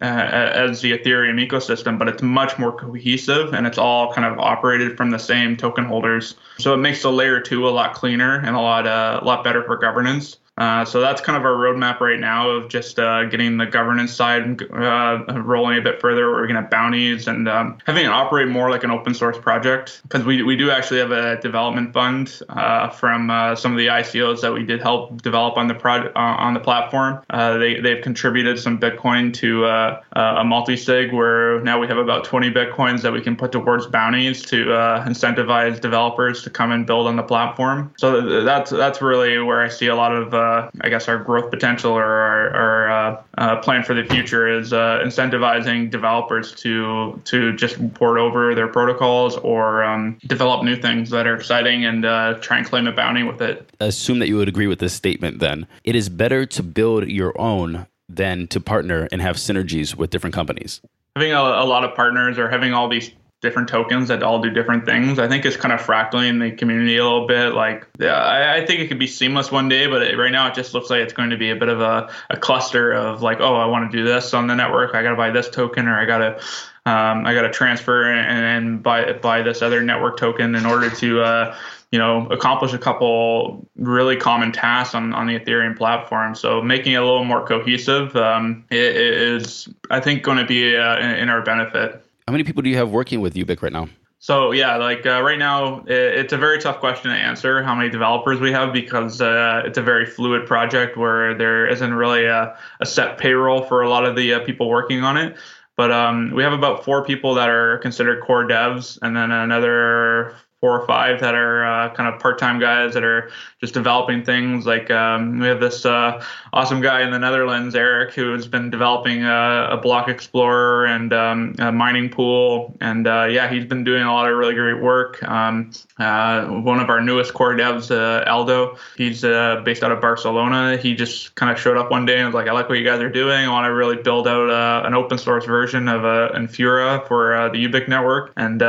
uh, 0.00 0.04
as 0.04 0.80
the 0.80 0.96
Ethereum 0.96 1.44
ecosystem, 1.44 1.98
but 1.98 2.08
it's 2.08 2.22
much 2.22 2.58
more 2.58 2.72
cohesive 2.72 3.54
and 3.54 3.66
it's 3.66 3.78
all 3.78 4.12
kind 4.12 4.26
of 4.26 4.38
operated 4.38 4.96
from 4.96 5.10
the 5.10 5.18
same 5.18 5.56
token 5.56 5.84
holders. 5.84 6.34
So 6.58 6.74
it 6.74 6.78
makes 6.78 7.02
the 7.02 7.12
layer 7.12 7.40
two 7.40 7.68
a 7.68 7.70
lot 7.70 7.94
cleaner 7.94 8.36
and 8.36 8.56
a 8.56 8.60
lot 8.60 8.86
uh, 8.86 9.20
a 9.22 9.24
lot 9.24 9.44
better 9.44 9.62
for 9.64 9.76
governance. 9.76 10.36
Uh, 10.58 10.84
so 10.84 11.00
that's 11.00 11.20
kind 11.20 11.36
of 11.36 11.44
our 11.44 11.54
roadmap 11.54 12.00
right 12.00 12.20
now 12.20 12.50
of 12.50 12.68
just 12.68 12.98
uh, 12.98 13.24
getting 13.24 13.56
the 13.56 13.64
governance 13.64 14.12
side 14.12 14.62
uh, 14.72 15.24
rolling 15.42 15.78
a 15.78 15.80
bit 15.80 16.00
further. 16.00 16.30
We're 16.30 16.46
going 16.46 16.62
to 16.62 16.68
bounties 16.68 17.26
and 17.26 17.48
um, 17.48 17.78
having 17.86 18.04
it 18.04 18.10
operate 18.10 18.48
more 18.48 18.68
like 18.68 18.84
an 18.84 18.90
open 18.90 19.14
source 19.14 19.38
project 19.38 20.02
because 20.02 20.24
we, 20.24 20.42
we 20.42 20.56
do 20.56 20.70
actually 20.70 21.00
have 21.00 21.10
a 21.10 21.40
development 21.40 21.94
fund 21.94 22.40
uh, 22.50 22.90
from 22.90 23.30
uh, 23.30 23.56
some 23.56 23.72
of 23.72 23.78
the 23.78 23.86
ICOs 23.86 24.42
that 24.42 24.52
we 24.52 24.62
did 24.62 24.82
help 24.82 25.22
develop 25.22 25.56
on 25.56 25.68
the 25.68 25.74
project 25.74 26.14
on 26.16 26.52
the 26.52 26.60
platform. 26.60 27.22
they 27.30 27.80
they've 27.80 28.02
contributed 28.02 28.58
some 28.58 28.78
Bitcoin 28.78 29.32
to 29.34 29.64
a 29.64 30.44
multi-sig 30.44 31.12
where 31.12 31.60
now 31.62 31.78
we 31.78 31.86
have 31.86 31.98
about 31.98 32.24
20 32.24 32.50
Bitcoins 32.50 33.00
that 33.02 33.12
we 33.12 33.22
can 33.22 33.36
put 33.36 33.52
towards 33.52 33.86
bounties 33.86 34.42
to 34.42 34.66
incentivize 34.66 35.80
developers 35.80 36.42
to 36.42 36.50
come 36.50 36.72
and 36.72 36.86
build 36.86 37.06
on 37.06 37.16
the 37.16 37.22
platform. 37.22 37.92
So 37.96 38.42
that's 38.44 38.70
that's 38.70 39.00
really 39.00 39.38
where 39.38 39.62
I 39.62 39.68
see 39.68 39.86
a 39.86 39.96
lot 39.96 40.14
of 40.14 40.34
uh, 40.42 40.70
I 40.80 40.88
guess 40.88 41.08
our 41.08 41.18
growth 41.18 41.50
potential 41.50 41.92
or 41.92 42.04
our, 42.04 42.50
our 42.54 42.90
uh, 42.90 43.22
uh, 43.38 43.56
plan 43.60 43.82
for 43.82 43.94
the 43.94 44.04
future 44.04 44.46
is 44.48 44.72
uh, 44.72 45.00
incentivizing 45.04 45.90
developers 45.90 46.52
to 46.56 47.20
to 47.24 47.54
just 47.56 47.94
port 47.94 48.18
over 48.18 48.54
their 48.54 48.68
protocols 48.68 49.36
or 49.38 49.84
um, 49.84 50.18
develop 50.26 50.64
new 50.64 50.76
things 50.76 51.10
that 51.10 51.26
are 51.26 51.34
exciting 51.34 51.84
and 51.84 52.04
uh, 52.04 52.34
try 52.40 52.58
and 52.58 52.66
claim 52.66 52.86
a 52.86 52.92
bounty 52.92 53.22
with 53.22 53.40
it. 53.40 53.68
Assume 53.80 54.18
that 54.18 54.28
you 54.28 54.36
would 54.36 54.48
agree 54.48 54.66
with 54.66 54.78
this 54.78 54.92
statement. 54.92 55.38
Then 55.38 55.66
it 55.84 55.94
is 55.94 56.08
better 56.08 56.44
to 56.46 56.62
build 56.62 57.08
your 57.08 57.38
own 57.40 57.86
than 58.08 58.46
to 58.48 58.60
partner 58.60 59.08
and 59.10 59.22
have 59.22 59.36
synergies 59.36 59.94
with 59.94 60.10
different 60.10 60.34
companies. 60.34 60.80
Having 61.16 61.32
a, 61.32 61.40
a 61.40 61.66
lot 61.66 61.84
of 61.84 61.94
partners 61.94 62.38
or 62.38 62.48
having 62.48 62.72
all 62.72 62.88
these 62.88 63.10
different 63.42 63.68
tokens 63.68 64.08
that 64.08 64.22
all 64.22 64.40
do 64.40 64.50
different 64.50 64.86
things. 64.86 65.18
I 65.18 65.28
think 65.28 65.44
it's 65.44 65.56
kind 65.56 65.72
of 65.72 65.80
fractaling 65.80 66.40
the 66.40 66.56
community 66.56 66.96
a 66.96 67.02
little 67.02 67.26
bit. 67.26 67.54
Like, 67.54 67.86
yeah, 67.98 68.14
I, 68.14 68.56
I 68.56 68.66
think 68.66 68.80
it 68.80 68.88
could 68.88 68.98
be 68.98 69.06
seamless 69.06 69.50
one 69.50 69.68
day, 69.68 69.86
but 69.88 70.02
it, 70.02 70.16
right 70.16 70.32
now 70.32 70.48
it 70.48 70.54
just 70.54 70.72
looks 70.72 70.88
like 70.88 71.00
it's 71.00 71.12
going 71.12 71.30
to 71.30 71.36
be 71.36 71.50
a 71.50 71.56
bit 71.56 71.68
of 71.68 71.80
a, 71.80 72.10
a 72.30 72.36
cluster 72.36 72.92
of 72.92 73.20
like, 73.20 73.40
oh, 73.40 73.54
I 73.54 73.66
want 73.66 73.90
to 73.90 73.96
do 73.96 74.04
this 74.04 74.32
on 74.32 74.46
the 74.46 74.54
network. 74.54 74.94
I 74.94 75.02
got 75.02 75.10
to 75.10 75.16
buy 75.16 75.30
this 75.30 75.50
token 75.50 75.88
or 75.88 75.98
I 75.98 76.06
got 76.06 76.18
to. 76.18 76.40
Um, 76.84 77.26
I 77.26 77.34
got 77.34 77.42
to 77.42 77.50
transfer 77.50 78.10
and, 78.10 78.44
and 78.44 78.82
buy 78.82 79.12
buy 79.12 79.42
this 79.42 79.62
other 79.62 79.84
network 79.84 80.16
token 80.16 80.56
in 80.56 80.66
order 80.66 80.90
to 80.90 81.20
uh, 81.22 81.56
you 81.92 81.98
know, 81.98 82.26
accomplish 82.30 82.72
a 82.72 82.78
couple 82.78 83.68
really 83.76 84.16
common 84.16 84.50
tasks 84.50 84.94
on, 84.94 85.12
on 85.12 85.26
the 85.26 85.38
Ethereum 85.38 85.76
platform. 85.76 86.34
So 86.34 86.62
making 86.62 86.94
it 86.94 86.96
a 86.96 87.04
little 87.04 87.24
more 87.24 87.46
cohesive 87.46 88.16
um, 88.16 88.64
I 88.70 90.00
think, 90.00 90.22
going 90.22 90.38
to 90.38 90.46
be 90.46 90.74
uh, 90.74 90.98
in, 90.98 91.10
in, 91.10 91.28
our 91.28 91.42
benefit. 91.42 92.02
How 92.26 92.32
many 92.32 92.44
people 92.44 92.62
do 92.62 92.70
you 92.70 92.76
have 92.76 92.90
working 92.90 93.20
with 93.20 93.34
Ubiq 93.34 93.62
right 93.62 93.72
now? 93.72 93.88
So 94.18 94.52
yeah, 94.52 94.76
like 94.76 95.04
uh, 95.04 95.20
right 95.22 95.38
now, 95.38 95.80
it, 95.80 95.90
it's 95.90 96.32
a 96.32 96.38
very 96.38 96.60
tough 96.60 96.78
question 96.78 97.10
to 97.10 97.16
answer 97.16 97.60
how 97.60 97.74
many 97.74 97.90
developers 97.90 98.38
we 98.38 98.52
have 98.52 98.72
because 98.72 99.20
uh, 99.20 99.62
it's 99.64 99.78
a 99.78 99.82
very 99.82 100.06
fluid 100.06 100.46
project 100.46 100.96
where 100.96 101.34
there 101.36 101.66
isn't 101.66 101.92
really 101.92 102.26
a, 102.26 102.56
a 102.80 102.86
set 102.86 103.18
payroll 103.18 103.62
for 103.62 103.82
a 103.82 103.88
lot 103.88 104.04
of 104.04 104.14
the 104.14 104.34
uh, 104.34 104.44
people 104.44 104.68
working 104.68 105.02
on 105.02 105.16
it. 105.16 105.36
But 105.76 105.90
um, 105.90 106.30
we 106.32 106.44
have 106.44 106.52
about 106.52 106.84
four 106.84 107.04
people 107.04 107.34
that 107.34 107.48
are 107.48 107.78
considered 107.78 108.22
core 108.22 108.46
devs, 108.46 108.96
and 109.02 109.16
then 109.16 109.32
another 109.32 110.36
four 110.62 110.80
or 110.80 110.86
five 110.86 111.18
that 111.18 111.34
are 111.34 111.64
uh, 111.66 111.92
kind 111.92 112.08
of 112.08 112.20
part-time 112.20 112.60
guys 112.60 112.94
that 112.94 113.02
are 113.02 113.32
just 113.60 113.74
developing 113.74 114.24
things. 114.24 114.64
Like 114.64 114.92
um, 114.92 115.40
we 115.40 115.48
have 115.48 115.58
this 115.58 115.84
uh, 115.84 116.24
awesome 116.52 116.80
guy 116.80 117.02
in 117.02 117.10
the 117.10 117.18
Netherlands, 117.18 117.74
Eric, 117.74 118.14
who 118.14 118.32
has 118.32 118.46
been 118.46 118.70
developing 118.70 119.24
a, 119.24 119.70
a 119.72 119.76
block 119.76 120.08
explorer 120.08 120.86
and 120.86 121.12
um, 121.12 121.56
a 121.58 121.72
mining 121.72 122.10
pool, 122.10 122.76
and 122.80 123.08
uh, 123.08 123.24
yeah, 123.28 123.50
he's 123.52 123.64
been 123.64 123.82
doing 123.82 124.04
a 124.04 124.12
lot 124.12 124.30
of 124.30 124.36
really 124.36 124.54
great 124.54 124.80
work. 124.80 125.20
Um, 125.24 125.72
uh, 125.98 126.46
one 126.46 126.78
of 126.78 126.88
our 126.88 127.00
newest 127.00 127.34
core 127.34 127.54
devs, 127.54 127.90
uh, 127.90 128.30
Aldo, 128.30 128.76
he's 128.96 129.24
uh, 129.24 129.62
based 129.64 129.82
out 129.82 129.90
of 129.90 130.00
Barcelona. 130.00 130.76
He 130.76 130.94
just 130.94 131.34
kind 131.34 131.50
of 131.50 131.58
showed 131.58 131.76
up 131.76 131.90
one 131.90 132.06
day 132.06 132.18
and 132.18 132.26
was 132.26 132.34
like, 132.36 132.46
"I 132.46 132.52
like 132.52 132.68
what 132.68 132.78
you 132.78 132.84
guys 132.84 133.00
are 133.00 133.10
doing. 133.10 133.46
I 133.46 133.48
want 133.48 133.64
to 133.64 133.74
really 133.74 133.96
build 133.96 134.28
out 134.28 134.86
an 134.86 134.94
open 134.94 135.18
source 135.18 135.44
version 135.44 135.88
of 135.88 136.04
uh, 136.04 136.30
Infura 136.36 137.04
for 137.08 137.50
the 137.52 137.58
Ubiq 137.66 137.88
network," 137.88 138.32
and 138.36 138.62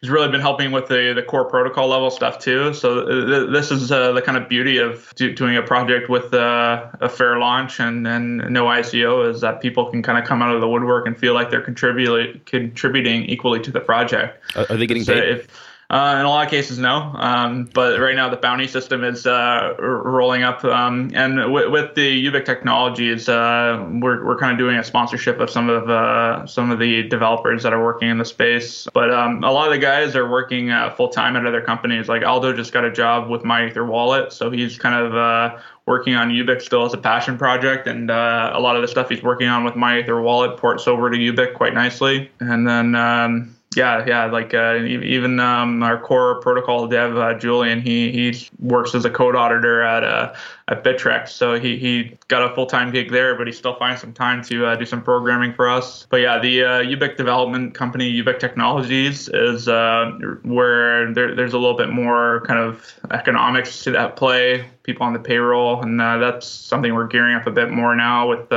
he's 0.00 0.10
really 0.10 0.30
been 0.30 0.40
helping 0.40 0.72
with 0.72 0.88
the 0.88 1.12
the 1.14 1.22
core 1.22 1.44
protocol 1.44 1.88
level 1.88 2.10
stuff 2.10 2.38
too. 2.38 2.74
So 2.74 3.06
th- 3.06 3.50
this 3.50 3.70
is 3.70 3.90
uh, 3.90 4.12
the 4.12 4.22
kind 4.22 4.36
of 4.38 4.48
beauty 4.48 4.78
of 4.78 5.12
do- 5.16 5.34
doing 5.34 5.56
a 5.56 5.62
project 5.62 6.08
with 6.08 6.32
uh, 6.34 6.86
a 7.00 7.08
fair 7.08 7.38
launch 7.38 7.80
and, 7.80 8.06
and 8.06 8.38
no 8.50 8.64
ICO 8.64 9.28
is 9.30 9.40
that 9.40 9.60
people 9.60 9.90
can 9.90 10.02
kind 10.02 10.18
of 10.18 10.24
come 10.24 10.42
out 10.42 10.54
of 10.54 10.60
the 10.60 10.68
woodwork 10.68 11.06
and 11.06 11.18
feel 11.18 11.34
like 11.34 11.50
they're 11.50 11.62
contributing 11.62 12.40
contributing 12.44 13.24
equally 13.24 13.60
to 13.60 13.70
the 13.70 13.80
project. 13.80 14.42
Are, 14.56 14.66
are 14.70 14.76
they 14.76 14.86
getting 14.86 15.04
so 15.04 15.14
paid? 15.14 15.38
If, 15.38 15.65
uh, 15.88 16.16
in 16.18 16.26
a 16.26 16.28
lot 16.28 16.44
of 16.44 16.50
cases, 16.50 16.78
no. 16.78 16.96
Um, 16.96 17.70
but 17.72 18.00
right 18.00 18.16
now, 18.16 18.28
the 18.28 18.36
bounty 18.36 18.66
system 18.66 19.04
is 19.04 19.24
uh, 19.24 19.74
rolling 19.78 20.42
up, 20.42 20.64
um, 20.64 21.12
and 21.14 21.36
w- 21.36 21.70
with 21.70 21.94
the 21.94 22.26
Ubiq 22.26 22.44
technologies, 22.44 23.28
uh, 23.28 23.86
we're 24.02 24.24
we're 24.26 24.36
kind 24.36 24.50
of 24.50 24.58
doing 24.58 24.76
a 24.76 24.82
sponsorship 24.84 25.38
of 25.38 25.48
some 25.48 25.68
of 25.68 25.88
uh, 25.88 26.44
some 26.44 26.72
of 26.72 26.80
the 26.80 27.04
developers 27.04 27.62
that 27.62 27.72
are 27.72 27.82
working 27.82 28.10
in 28.10 28.18
the 28.18 28.24
space. 28.24 28.88
But 28.92 29.12
um, 29.12 29.44
a 29.44 29.52
lot 29.52 29.68
of 29.68 29.72
the 29.74 29.78
guys 29.78 30.16
are 30.16 30.28
working 30.28 30.70
uh, 30.70 30.90
full 30.90 31.08
time 31.08 31.36
at 31.36 31.46
other 31.46 31.62
companies. 31.62 32.08
Like 32.08 32.24
Aldo 32.24 32.52
just 32.54 32.72
got 32.72 32.84
a 32.84 32.90
job 32.90 33.30
with 33.30 33.42
MyEther 33.42 33.86
Wallet, 33.86 34.32
so 34.32 34.50
he's 34.50 34.76
kind 34.76 34.96
of 34.96 35.14
uh, 35.14 35.56
working 35.86 36.16
on 36.16 36.30
Ubiq 36.30 36.62
still 36.62 36.84
as 36.84 36.94
a 36.94 36.98
passion 36.98 37.38
project, 37.38 37.86
and 37.86 38.10
a 38.10 38.58
lot 38.58 38.74
of 38.74 38.82
the 38.82 38.88
stuff 38.88 39.08
he's 39.08 39.22
working 39.22 39.46
on 39.46 39.62
with 39.62 39.74
MyEther 39.74 40.20
Wallet 40.20 40.56
ports 40.56 40.88
over 40.88 41.10
to 41.10 41.16
Ubiq 41.16 41.54
quite 41.54 41.74
nicely. 41.74 42.28
And 42.40 42.66
then 42.66 42.96
um, 42.96 43.55
yeah, 43.76 44.04
yeah. 44.06 44.24
Like 44.24 44.54
uh, 44.54 44.76
even 44.76 45.38
um, 45.38 45.82
our 45.82 46.00
core 46.00 46.40
protocol 46.40 46.86
dev, 46.86 47.16
uh, 47.16 47.34
Julian, 47.34 47.80
he 47.80 48.10
he 48.10 48.48
works 48.58 48.94
as 48.94 49.04
a 49.04 49.10
code 49.10 49.36
auditor 49.36 49.82
at 49.82 50.02
uh, 50.02 50.34
at 50.68 50.82
Bittrex, 50.82 51.28
so 51.28 51.58
he 51.58 51.76
he 51.76 52.16
got 52.28 52.42
a 52.42 52.54
full 52.54 52.66
time 52.66 52.90
gig 52.90 53.10
there, 53.10 53.34
but 53.36 53.46
he 53.46 53.52
still 53.52 53.74
finds 53.74 54.00
some 54.00 54.12
time 54.14 54.42
to 54.44 54.66
uh, 54.66 54.76
do 54.76 54.86
some 54.86 55.02
programming 55.02 55.52
for 55.52 55.68
us. 55.68 56.06
But 56.08 56.18
yeah, 56.18 56.38
the 56.38 56.64
uh, 56.64 56.68
Ubiq 56.82 57.16
development 57.16 57.74
company, 57.74 58.10
Ubiq 58.22 58.38
Technologies, 58.38 59.28
is 59.28 59.68
uh, 59.68 60.10
where 60.42 61.12
there, 61.12 61.34
there's 61.34 61.52
a 61.52 61.58
little 61.58 61.76
bit 61.76 61.90
more 61.90 62.44
kind 62.46 62.58
of 62.58 62.98
economics 63.10 63.84
to 63.84 63.90
that 63.90 64.16
play, 64.16 64.66
people 64.84 65.06
on 65.06 65.12
the 65.12 65.18
payroll, 65.18 65.82
and 65.82 66.00
that's 66.00 66.46
something 66.46 66.94
we're 66.94 67.06
gearing 67.06 67.36
up 67.36 67.46
a 67.46 67.52
bit 67.52 67.70
more 67.70 67.94
now 67.94 68.26
with 68.26 68.48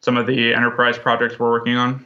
some 0.00 0.16
of 0.16 0.26
the 0.26 0.52
enterprise 0.52 0.98
projects 0.98 1.38
we're 1.38 1.50
working 1.50 1.76
on. 1.76 2.04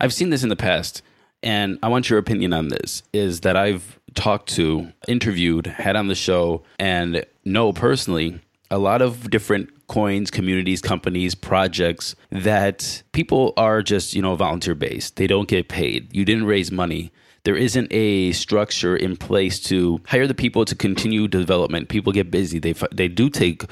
I've 0.00 0.12
seen 0.12 0.30
this 0.30 0.42
in 0.42 0.50
the 0.50 0.56
past, 0.56 1.02
and 1.44 1.78
I 1.82 1.88
want 1.88 2.10
your 2.10 2.18
opinion 2.18 2.52
on 2.52 2.68
this. 2.68 3.04
Is 3.12 3.40
that 3.40 3.56
I've 3.56 4.00
talked 4.14 4.48
to, 4.54 4.92
interviewed, 5.06 5.66
had 5.66 5.94
on 5.94 6.08
the 6.08 6.14
show, 6.14 6.62
and 6.78 7.24
know 7.44 7.72
personally 7.72 8.40
a 8.70 8.78
lot 8.78 9.02
of 9.02 9.30
different 9.30 9.86
coins, 9.86 10.30
communities, 10.30 10.80
companies, 10.80 11.34
projects 11.34 12.16
that 12.30 13.02
people 13.12 13.52
are 13.56 13.82
just, 13.82 14.14
you 14.14 14.22
know, 14.22 14.34
volunteer 14.34 14.74
based. 14.74 15.16
They 15.16 15.26
don't 15.26 15.46
get 15.46 15.68
paid. 15.68 16.14
You 16.16 16.24
didn't 16.24 16.46
raise 16.46 16.72
money. 16.72 17.12
There 17.44 17.56
isn't 17.56 17.88
a 17.92 18.32
structure 18.32 18.96
in 18.96 19.18
place 19.18 19.60
to 19.64 20.00
hire 20.06 20.26
the 20.26 20.34
people 20.34 20.64
to 20.64 20.74
continue 20.74 21.28
development. 21.28 21.90
People 21.90 22.12
get 22.12 22.30
busy. 22.30 22.58
They 22.58 22.72
they 22.90 23.06
do 23.06 23.28
take 23.28 23.64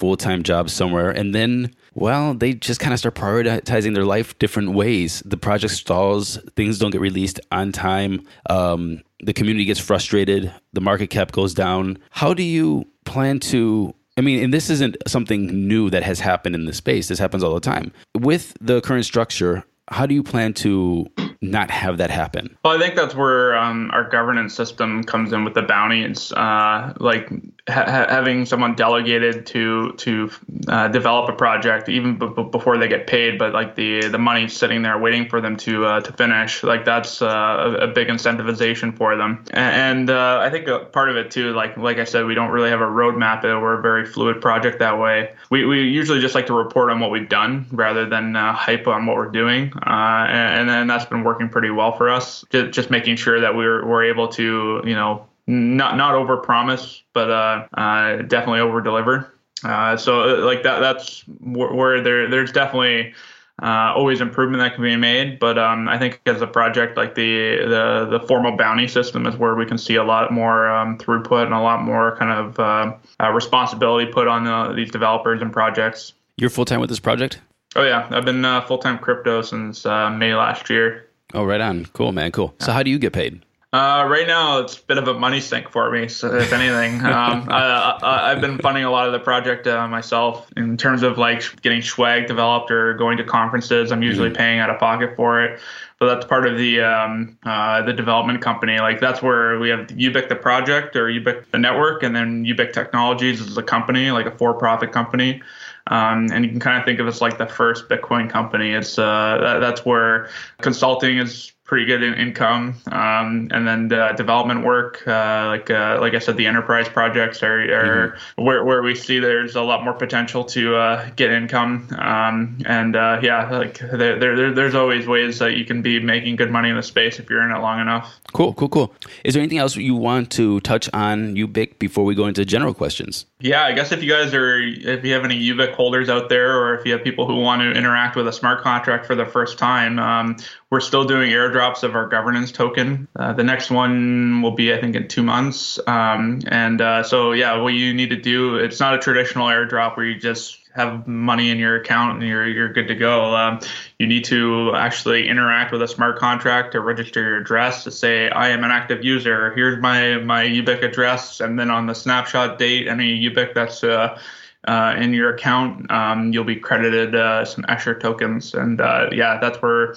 full-time 0.00 0.42
jobs 0.42 0.72
somewhere 0.72 1.10
and 1.10 1.34
then 1.34 1.72
well, 1.94 2.34
they 2.34 2.54
just 2.54 2.80
kind 2.80 2.92
of 2.92 2.98
start 2.98 3.14
prioritizing 3.14 3.94
their 3.94 4.04
life 4.04 4.38
different 4.38 4.72
ways. 4.72 5.22
The 5.26 5.36
project 5.36 5.74
stalls, 5.74 6.38
things 6.56 6.78
don't 6.78 6.92
get 6.92 7.00
released 7.00 7.40
on 7.50 7.72
time. 7.72 8.24
Um, 8.48 9.02
the 9.22 9.32
community 9.32 9.64
gets 9.64 9.80
frustrated, 9.80 10.52
the 10.72 10.80
market 10.80 11.08
cap 11.08 11.32
goes 11.32 11.52
down. 11.52 11.98
How 12.10 12.32
do 12.32 12.42
you 12.42 12.86
plan 13.04 13.40
to 13.40 13.94
I 14.16 14.22
mean, 14.22 14.42
and 14.44 14.52
this 14.52 14.68
isn't 14.68 14.96
something 15.06 15.46
new 15.46 15.88
that 15.90 16.02
has 16.02 16.20
happened 16.20 16.54
in 16.54 16.66
the 16.66 16.74
space. 16.74 17.08
This 17.08 17.18
happens 17.18 17.42
all 17.42 17.54
the 17.54 17.60
time. 17.60 17.90
With 18.18 18.54
the 18.60 18.80
current 18.82 19.06
structure, 19.06 19.64
how 19.88 20.04
do 20.04 20.14
you 20.14 20.22
plan 20.22 20.52
to 20.54 21.06
not 21.42 21.70
have 21.70 21.98
that 21.98 22.10
happen? 22.10 22.56
Well, 22.62 22.76
I 22.76 22.78
think 22.78 22.96
that's 22.96 23.14
where 23.14 23.56
um, 23.56 23.90
our 23.92 24.08
governance 24.08 24.54
system 24.54 25.02
comes 25.04 25.32
in 25.32 25.44
with 25.44 25.54
the 25.54 25.62
bounties. 25.62 26.32
Uh, 26.32 26.92
like 27.00 27.30
ha- 27.66 28.06
having 28.08 28.44
someone 28.44 28.74
delegated 28.74 29.46
to 29.46 29.92
to 29.92 30.30
uh, 30.68 30.88
develop 30.88 31.30
a 31.30 31.32
project 31.32 31.88
even 31.88 32.18
b- 32.18 32.48
before 32.50 32.76
they 32.76 32.88
get 32.88 33.06
paid, 33.06 33.38
but 33.38 33.54
like 33.54 33.74
the 33.74 34.08
the 34.08 34.18
money 34.18 34.48
sitting 34.48 34.82
there 34.82 34.98
waiting 34.98 35.28
for 35.28 35.40
them 35.40 35.56
to 35.56 35.86
uh, 35.86 36.00
to 36.00 36.12
finish. 36.12 36.62
Like 36.62 36.84
that's 36.84 37.22
uh, 37.22 37.76
a, 37.80 37.86
big 37.90 38.08
incentivization 38.08 38.96
for 38.96 39.16
them. 39.16 39.44
And, 39.52 40.10
uh, 40.10 40.38
I 40.40 40.48
think 40.50 40.68
part 40.92 41.10
of 41.10 41.16
it 41.16 41.30
too, 41.30 41.52
like 41.54 41.76
like 41.76 41.98
I 41.98 42.04
said, 42.04 42.26
we 42.26 42.34
don't 42.34 42.50
really 42.50 42.70
have 42.70 42.80
a 42.80 42.84
roadmap. 42.84 43.42
We're 43.42 43.78
a 43.78 43.82
very 43.82 44.04
fluid 44.04 44.40
project 44.42 44.78
that 44.80 44.98
way. 44.98 45.32
We 45.50 45.64
we 45.64 45.82
usually 45.82 46.20
just 46.20 46.34
like 46.34 46.46
to 46.46 46.54
report 46.54 46.90
on 46.90 47.00
what 47.00 47.10
we've 47.10 47.28
done 47.28 47.66
rather 47.72 48.06
than 48.06 48.36
uh, 48.36 48.52
hype 48.52 48.86
on 48.86 49.06
what 49.06 49.16
we're 49.16 49.30
doing. 49.30 49.72
and, 49.86 50.60
and 50.60 50.68
then 50.68 50.86
that's 50.86 51.06
been 51.06 51.24
working 51.30 51.48
pretty 51.48 51.70
well 51.70 51.96
for 51.96 52.08
us. 52.08 52.44
Just, 52.50 52.72
just 52.72 52.90
making 52.90 53.16
sure 53.16 53.40
that 53.40 53.54
we're 53.54 53.86
we're 53.86 54.04
able 54.04 54.26
to 54.28 54.82
you 54.84 54.94
know 54.94 55.26
not 55.46 55.96
not 55.96 56.14
over 56.14 56.36
promise, 56.36 57.02
but 57.12 57.30
uh, 57.30 57.66
uh, 57.74 58.22
definitely 58.22 58.60
over 58.60 58.80
deliver. 58.80 59.32
Uh, 59.62 59.96
so 59.96 60.22
uh, 60.22 60.44
like 60.44 60.62
that 60.64 60.80
that's 60.80 61.20
where, 61.40 61.72
where 61.72 62.00
there 62.00 62.28
there's 62.28 62.50
definitely 62.50 63.14
uh, 63.62 63.92
always 63.94 64.20
improvement 64.20 64.60
that 64.62 64.74
can 64.74 64.82
be 64.82 64.96
made. 64.96 65.38
But 65.38 65.58
um, 65.58 65.88
I 65.88 65.98
think 65.98 66.20
as 66.26 66.40
a 66.40 66.46
project 66.46 66.96
like 66.96 67.14
the, 67.14 67.58
the 67.68 68.18
the 68.18 68.26
formal 68.26 68.56
bounty 68.56 68.88
system 68.88 69.26
is 69.26 69.36
where 69.36 69.54
we 69.54 69.66
can 69.66 69.78
see 69.78 69.96
a 69.96 70.04
lot 70.04 70.32
more 70.32 70.68
um, 70.70 70.98
throughput 70.98 71.44
and 71.44 71.54
a 71.54 71.60
lot 71.60 71.82
more 71.82 72.16
kind 72.16 72.32
of 72.32 72.58
uh, 72.58 72.96
uh, 73.22 73.30
responsibility 73.30 74.10
put 74.10 74.28
on 74.28 74.44
the, 74.44 74.74
these 74.74 74.90
developers 74.90 75.42
and 75.42 75.52
projects. 75.52 76.14
You're 76.36 76.50
full 76.50 76.64
time 76.64 76.80
with 76.80 76.90
this 76.90 77.00
project. 77.00 77.40
Oh 77.76 77.84
yeah, 77.84 78.08
I've 78.10 78.24
been 78.24 78.44
uh, 78.44 78.62
full 78.62 78.78
time 78.78 78.98
crypto 78.98 79.42
since 79.42 79.86
uh, 79.86 80.10
May 80.10 80.34
last 80.34 80.70
year. 80.70 81.06
Oh, 81.34 81.44
right 81.44 81.60
on. 81.60 81.86
Cool, 81.92 82.12
man. 82.12 82.32
Cool. 82.32 82.54
So, 82.58 82.72
how 82.72 82.82
do 82.82 82.90
you 82.90 82.98
get 82.98 83.12
paid? 83.12 83.44
Uh, 83.72 84.04
right 84.10 84.26
now, 84.26 84.58
it's 84.58 84.76
a 84.76 84.82
bit 84.82 84.98
of 84.98 85.06
a 85.06 85.14
money 85.14 85.40
sink 85.40 85.70
for 85.70 85.92
me. 85.92 86.08
So, 86.08 86.34
if 86.34 86.52
anything, 86.52 87.00
um, 87.06 87.46
I, 87.48 88.30
have 88.30 88.40
been 88.40 88.58
funding 88.58 88.82
a 88.82 88.90
lot 88.90 89.06
of 89.06 89.12
the 89.12 89.20
project 89.20 89.68
uh, 89.68 89.86
myself 89.86 90.50
in 90.56 90.76
terms 90.76 91.04
of 91.04 91.18
like 91.18 91.62
getting 91.62 91.80
swag 91.80 92.26
developed 92.26 92.72
or 92.72 92.94
going 92.94 93.16
to 93.18 93.24
conferences. 93.24 93.92
I'm 93.92 94.02
usually 94.02 94.28
mm-hmm. 94.28 94.38
paying 94.38 94.58
out 94.58 94.70
of 94.70 94.80
pocket 94.80 95.14
for 95.14 95.44
it, 95.44 95.60
but 96.00 96.12
that's 96.12 96.26
part 96.26 96.48
of 96.48 96.58
the 96.58 96.80
um, 96.80 97.38
uh, 97.44 97.82
the 97.82 97.92
development 97.92 98.42
company. 98.42 98.80
Like 98.80 98.98
that's 98.98 99.22
where 99.22 99.60
we 99.60 99.68
have 99.68 99.86
Ubiq 99.86 100.28
the 100.28 100.36
project 100.36 100.96
or 100.96 101.06
Ubiq 101.06 101.44
the 101.52 101.58
network, 101.58 102.02
and 102.02 102.16
then 102.16 102.44
Ubiq 102.44 102.72
Technologies 102.72 103.40
is 103.40 103.56
a 103.56 103.62
company, 103.62 104.10
like 104.10 104.26
a 104.26 104.32
for-profit 104.32 104.90
company. 104.90 105.42
Um, 105.86 106.28
and 106.32 106.44
you 106.44 106.50
can 106.50 106.60
kind 106.60 106.78
of 106.78 106.84
think 106.84 107.00
of 107.00 107.06
it 107.06 107.08
as 107.08 107.20
like 107.20 107.38
the 107.38 107.46
first 107.46 107.88
Bitcoin 107.88 108.28
company. 108.28 108.72
It's 108.72 108.98
uh, 108.98 109.38
that, 109.40 109.58
that's 109.60 109.84
where 109.84 110.28
consulting 110.60 111.18
is 111.18 111.52
pretty 111.70 111.86
good 111.86 112.02
in 112.02 112.14
income. 112.14 112.74
Um, 112.90 113.46
and 113.52 113.66
then 113.66 113.86
the 113.86 114.12
development 114.16 114.64
work, 114.64 115.06
uh, 115.06 115.46
like 115.46 115.70
uh, 115.70 115.98
like 116.00 116.14
I 116.14 116.18
said, 116.18 116.36
the 116.36 116.48
enterprise 116.48 116.88
projects 116.88 117.44
are, 117.44 117.60
are 117.60 118.08
mm-hmm. 118.08 118.44
where, 118.44 118.64
where 118.64 118.82
we 118.82 118.96
see 118.96 119.20
there's 119.20 119.54
a 119.54 119.62
lot 119.62 119.84
more 119.84 119.92
potential 119.92 120.42
to 120.46 120.74
uh, 120.74 121.08
get 121.14 121.30
income. 121.30 121.86
Um, 121.96 122.58
and 122.66 122.96
uh, 122.96 123.20
yeah, 123.22 123.48
like 123.50 123.78
there, 123.78 124.18
there, 124.18 124.52
there's 124.52 124.74
always 124.74 125.06
ways 125.06 125.38
that 125.38 125.56
you 125.56 125.64
can 125.64 125.80
be 125.80 126.00
making 126.00 126.34
good 126.34 126.50
money 126.50 126.70
in 126.70 126.76
the 126.76 126.82
space 126.82 127.20
if 127.20 127.30
you're 127.30 127.42
in 127.48 127.52
it 127.52 127.60
long 127.60 127.80
enough. 127.80 128.18
Cool, 128.32 128.52
cool, 128.54 128.68
cool. 128.68 128.94
Is 129.22 129.34
there 129.34 129.40
anything 129.40 129.58
else 129.58 129.76
you 129.76 129.94
want 129.94 130.32
to 130.32 130.58
touch 130.60 130.90
on 130.92 131.36
Ubiq 131.36 131.78
before 131.78 132.04
we 132.04 132.16
go 132.16 132.26
into 132.26 132.44
general 132.44 132.74
questions? 132.74 133.26
Yeah, 133.38 133.62
I 133.62 133.72
guess 133.72 133.92
if 133.92 134.02
you 134.02 134.10
guys 134.10 134.34
are, 134.34 134.58
if 134.58 135.04
you 135.04 135.12
have 135.14 135.24
any 135.24 135.40
Ubiq 135.40 135.74
holders 135.74 136.08
out 136.08 136.28
there, 136.28 136.60
or 136.60 136.74
if 136.74 136.84
you 136.84 136.92
have 136.92 137.04
people 137.04 137.28
who 137.28 137.36
want 137.36 137.62
to 137.62 137.70
interact 137.72 138.16
with 138.16 138.26
a 138.26 138.32
smart 138.32 138.62
contract 138.62 139.06
for 139.06 139.14
the 139.14 139.24
first 139.24 139.56
time, 139.56 140.00
um, 140.00 140.36
we're 140.70 140.80
still 140.80 141.04
doing 141.04 141.32
airdrops 141.60 141.82
of 141.82 141.94
our 141.94 142.08
governance 142.08 142.52
token. 142.52 143.08
Uh, 143.16 143.32
the 143.32 143.44
next 143.44 143.70
one 143.70 144.42
will 144.42 144.52
be, 144.52 144.72
I 144.72 144.80
think, 144.80 144.96
in 144.96 145.08
two 145.08 145.22
months. 145.22 145.78
Um, 145.86 146.40
and 146.46 146.80
uh, 146.80 147.02
so, 147.02 147.32
yeah, 147.32 147.60
what 147.60 147.74
you 147.74 147.94
need 147.94 148.10
to 148.10 148.20
do, 148.20 148.56
it's 148.56 148.80
not 148.80 148.94
a 148.94 148.98
traditional 148.98 149.46
airdrop 149.46 149.96
where 149.96 150.06
you 150.06 150.18
just 150.18 150.58
have 150.74 151.06
money 151.08 151.50
in 151.50 151.58
your 151.58 151.74
account 151.80 152.20
and 152.20 152.28
you're 152.28 152.46
you're 152.46 152.72
good 152.72 152.86
to 152.86 152.94
go. 152.94 153.34
Um, 153.34 153.58
you 153.98 154.06
need 154.06 154.24
to 154.26 154.72
actually 154.76 155.28
interact 155.28 155.72
with 155.72 155.82
a 155.82 155.88
smart 155.88 156.20
contract 156.20 156.72
to 156.72 156.80
register 156.80 157.20
your 157.20 157.38
address 157.38 157.82
to 157.84 157.90
say 157.90 158.30
I 158.30 158.50
am 158.50 158.62
an 158.62 158.70
active 158.70 159.04
user. 159.04 159.52
Here's 159.54 159.80
my 159.80 160.18
my 160.18 160.44
Ubiq 160.44 160.84
address, 160.84 161.40
and 161.40 161.58
then 161.58 161.70
on 161.70 161.86
the 161.86 161.94
snapshot 161.94 162.58
date, 162.58 162.86
any 162.86 163.20
Ubiq 163.20 163.52
that's 163.52 163.82
uh, 163.82 164.20
uh, 164.68 164.94
in 164.96 165.12
your 165.12 165.34
account, 165.34 165.90
um, 165.90 166.32
you'll 166.32 166.44
be 166.44 166.56
credited 166.56 167.14
uh, 167.14 167.44
some 167.44 167.64
extra 167.68 167.98
tokens. 167.98 168.54
And 168.54 168.80
uh, 168.80 169.08
yeah, 169.10 169.38
that's 169.40 169.60
where 169.62 169.96